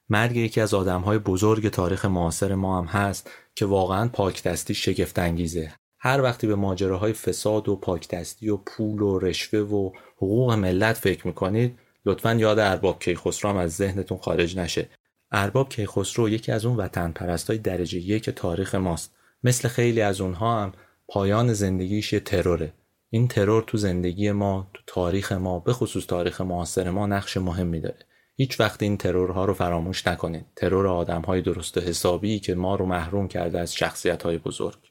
مرگ 0.09 0.35
یکی 0.35 0.61
از 0.61 0.73
آدمهای 0.73 1.17
بزرگ 1.17 1.69
تاریخ 1.69 2.05
معاصر 2.05 2.55
ما 2.55 2.77
هم 2.77 2.85
هست 2.85 3.29
که 3.55 3.65
واقعا 3.65 4.07
پاکدستی 4.07 4.73
شگفت 4.73 5.19
انگیزه 5.19 5.73
هر 5.99 6.21
وقتی 6.21 6.47
به 6.47 6.55
ماجراهای 6.55 7.13
فساد 7.13 7.69
و 7.69 7.75
پاکدستی 7.75 8.49
و 8.49 8.57
پول 8.57 9.01
و 9.01 9.19
رشوه 9.19 9.59
و 9.59 9.91
حقوق 10.17 10.51
ملت 10.51 10.97
فکر 10.97 11.27
می‌کنید 11.27 11.79
لطفا 12.05 12.33
یاد 12.33 12.59
ارباب 12.59 12.99
کیخسرو 12.99 13.57
از 13.57 13.75
ذهنتون 13.75 14.17
خارج 14.17 14.57
نشه. 14.57 14.89
ارباب 15.31 15.69
کیخسرو 15.69 16.29
یکی 16.29 16.51
از 16.51 16.65
اون 16.65 16.77
وطن 16.77 17.11
پرستای 17.11 17.57
درجه 17.57 17.99
یک 17.99 18.29
تاریخ 18.29 18.75
ماست. 18.75 19.15
مثل 19.43 19.67
خیلی 19.67 20.01
از 20.01 20.21
اونها 20.21 20.63
هم 20.63 20.73
پایان 21.07 21.53
زندگیش 21.53 22.13
یه 22.13 22.19
تروره. 22.19 22.73
این 23.09 23.27
ترور 23.27 23.63
تو 23.67 23.77
زندگی 23.77 24.31
ما 24.31 24.71
تو 24.73 24.81
تاریخ 24.87 25.31
ما 25.31 25.59
به 25.59 25.73
خصوص 25.73 26.05
تاریخ 26.05 26.41
معاصر 26.41 26.89
ما 26.89 27.07
نقش 27.07 27.37
مهمی 27.37 27.79
داره 27.79 28.05
هیچ 28.35 28.59
وقت 28.59 28.83
این 28.83 28.97
ترورها 28.97 29.45
رو 29.45 29.53
فراموش 29.53 30.07
نکنید 30.07 30.45
ترور 30.55 30.87
آدم 30.87 31.21
های 31.21 31.41
درست 31.41 31.77
و 31.77 31.81
حسابی 31.81 32.39
که 32.39 32.55
ما 32.55 32.75
رو 32.75 32.85
محروم 32.85 33.27
کرده 33.27 33.59
از 33.59 33.75
شخصیت 33.75 34.23
های 34.23 34.37
بزرگ. 34.37 34.86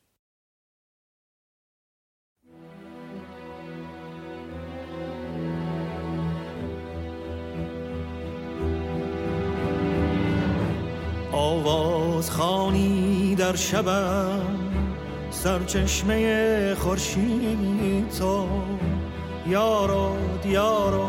آواز 12.16 12.30
خانی 12.30 13.34
در 13.34 13.56
شبم 13.56 14.40
سرچشمه 15.30 16.74
خورشید 16.74 18.10
تو. 18.18 18.48
یارو 19.46 20.16
دیارو 20.42 21.08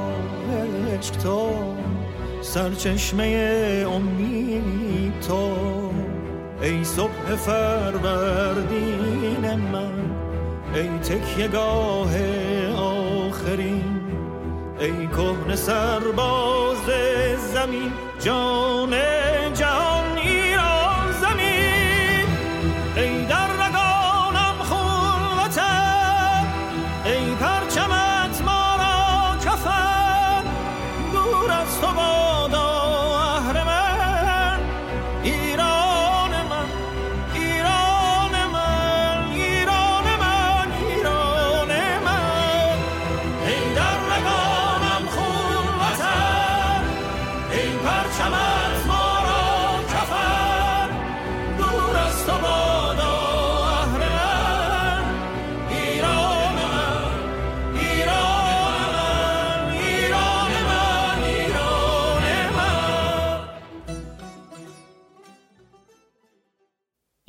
عشق 0.93 1.15
تو 1.15 1.49
سرچشمه 2.41 3.25
امید 3.91 5.19
تو. 5.27 5.51
ای 6.61 6.83
صبح 6.83 7.35
فروردین 7.35 8.75
من 9.71 10.11
ای 10.75 10.89
تکیه 10.99 11.47
گاه 11.47 12.11
آخرین. 12.75 14.01
ای 14.79 15.07
کهن 15.07 15.55
سرباز 15.55 16.85
زمین 17.53 17.91
جان 18.19 18.93
جان 19.53 19.96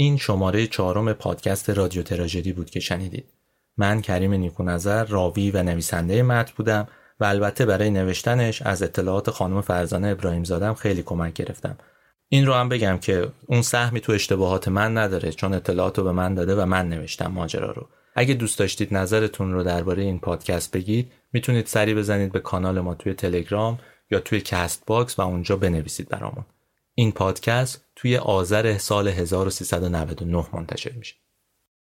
این 0.01 0.17
شماره 0.17 0.67
چهارم 0.67 1.13
پادکست 1.13 1.71
رادیو 1.71 2.03
تراژدی 2.03 2.53
بود 2.53 2.71
که 2.71 2.81
شنیدید. 2.81 3.33
من 3.77 4.01
کریم 4.01 4.35
نیکونظر 4.35 5.05
راوی 5.05 5.51
و 5.51 5.63
نویسنده 5.63 6.23
متن 6.23 6.53
بودم 6.57 6.89
و 7.21 7.25
البته 7.25 7.67
برای 7.67 7.91
نوشتنش 7.91 8.63
از 8.63 8.83
اطلاعات 8.83 9.31
خانم 9.31 9.61
فرزانه 9.61 10.09
ابراهیم 10.09 10.45
زادم 10.45 10.75
خیلی 10.75 11.03
کمک 11.03 11.33
گرفتم. 11.33 11.79
این 12.29 12.47
رو 12.47 12.55
هم 12.55 12.69
بگم 12.69 12.99
که 12.99 13.29
اون 13.47 13.63
سهمی 13.63 14.01
تو 14.01 14.13
اشتباهات 14.13 14.69
من 14.69 14.99
نداره 14.99 15.33
چون 15.33 15.55
اطلاعات 15.55 15.99
رو 15.99 16.05
به 16.05 16.13
من 16.13 16.35
داده 16.35 16.55
و 16.55 16.65
من 16.65 16.89
نوشتم 16.89 17.27
ماجرا 17.27 17.71
رو. 17.71 17.89
اگه 18.15 18.35
دوست 18.35 18.59
داشتید 18.59 18.95
نظرتون 18.95 19.53
رو 19.53 19.63
درباره 19.63 20.03
این 20.03 20.19
پادکست 20.19 20.73
بگید 20.73 21.13
می‌تونید 21.33 21.67
سری 21.67 21.95
بزنید 21.95 22.33
به 22.33 22.41
کانال 22.41 22.81
ما 22.81 22.95
توی 22.95 23.15
تلگرام 23.15 23.79
یا 24.11 24.21
توی 24.21 24.41
Castbox 24.41 25.19
و 25.19 25.23
اونجا 25.23 25.57
بنویسید 25.57 26.09
برامون. 26.09 26.45
این 26.99 27.13
پادکست 27.13 27.85
توی 27.97 28.17
آذر 28.17 28.79
سال 28.79 29.09
1399 29.09 30.47
منتشر 30.53 30.93
میشه. 30.93 31.15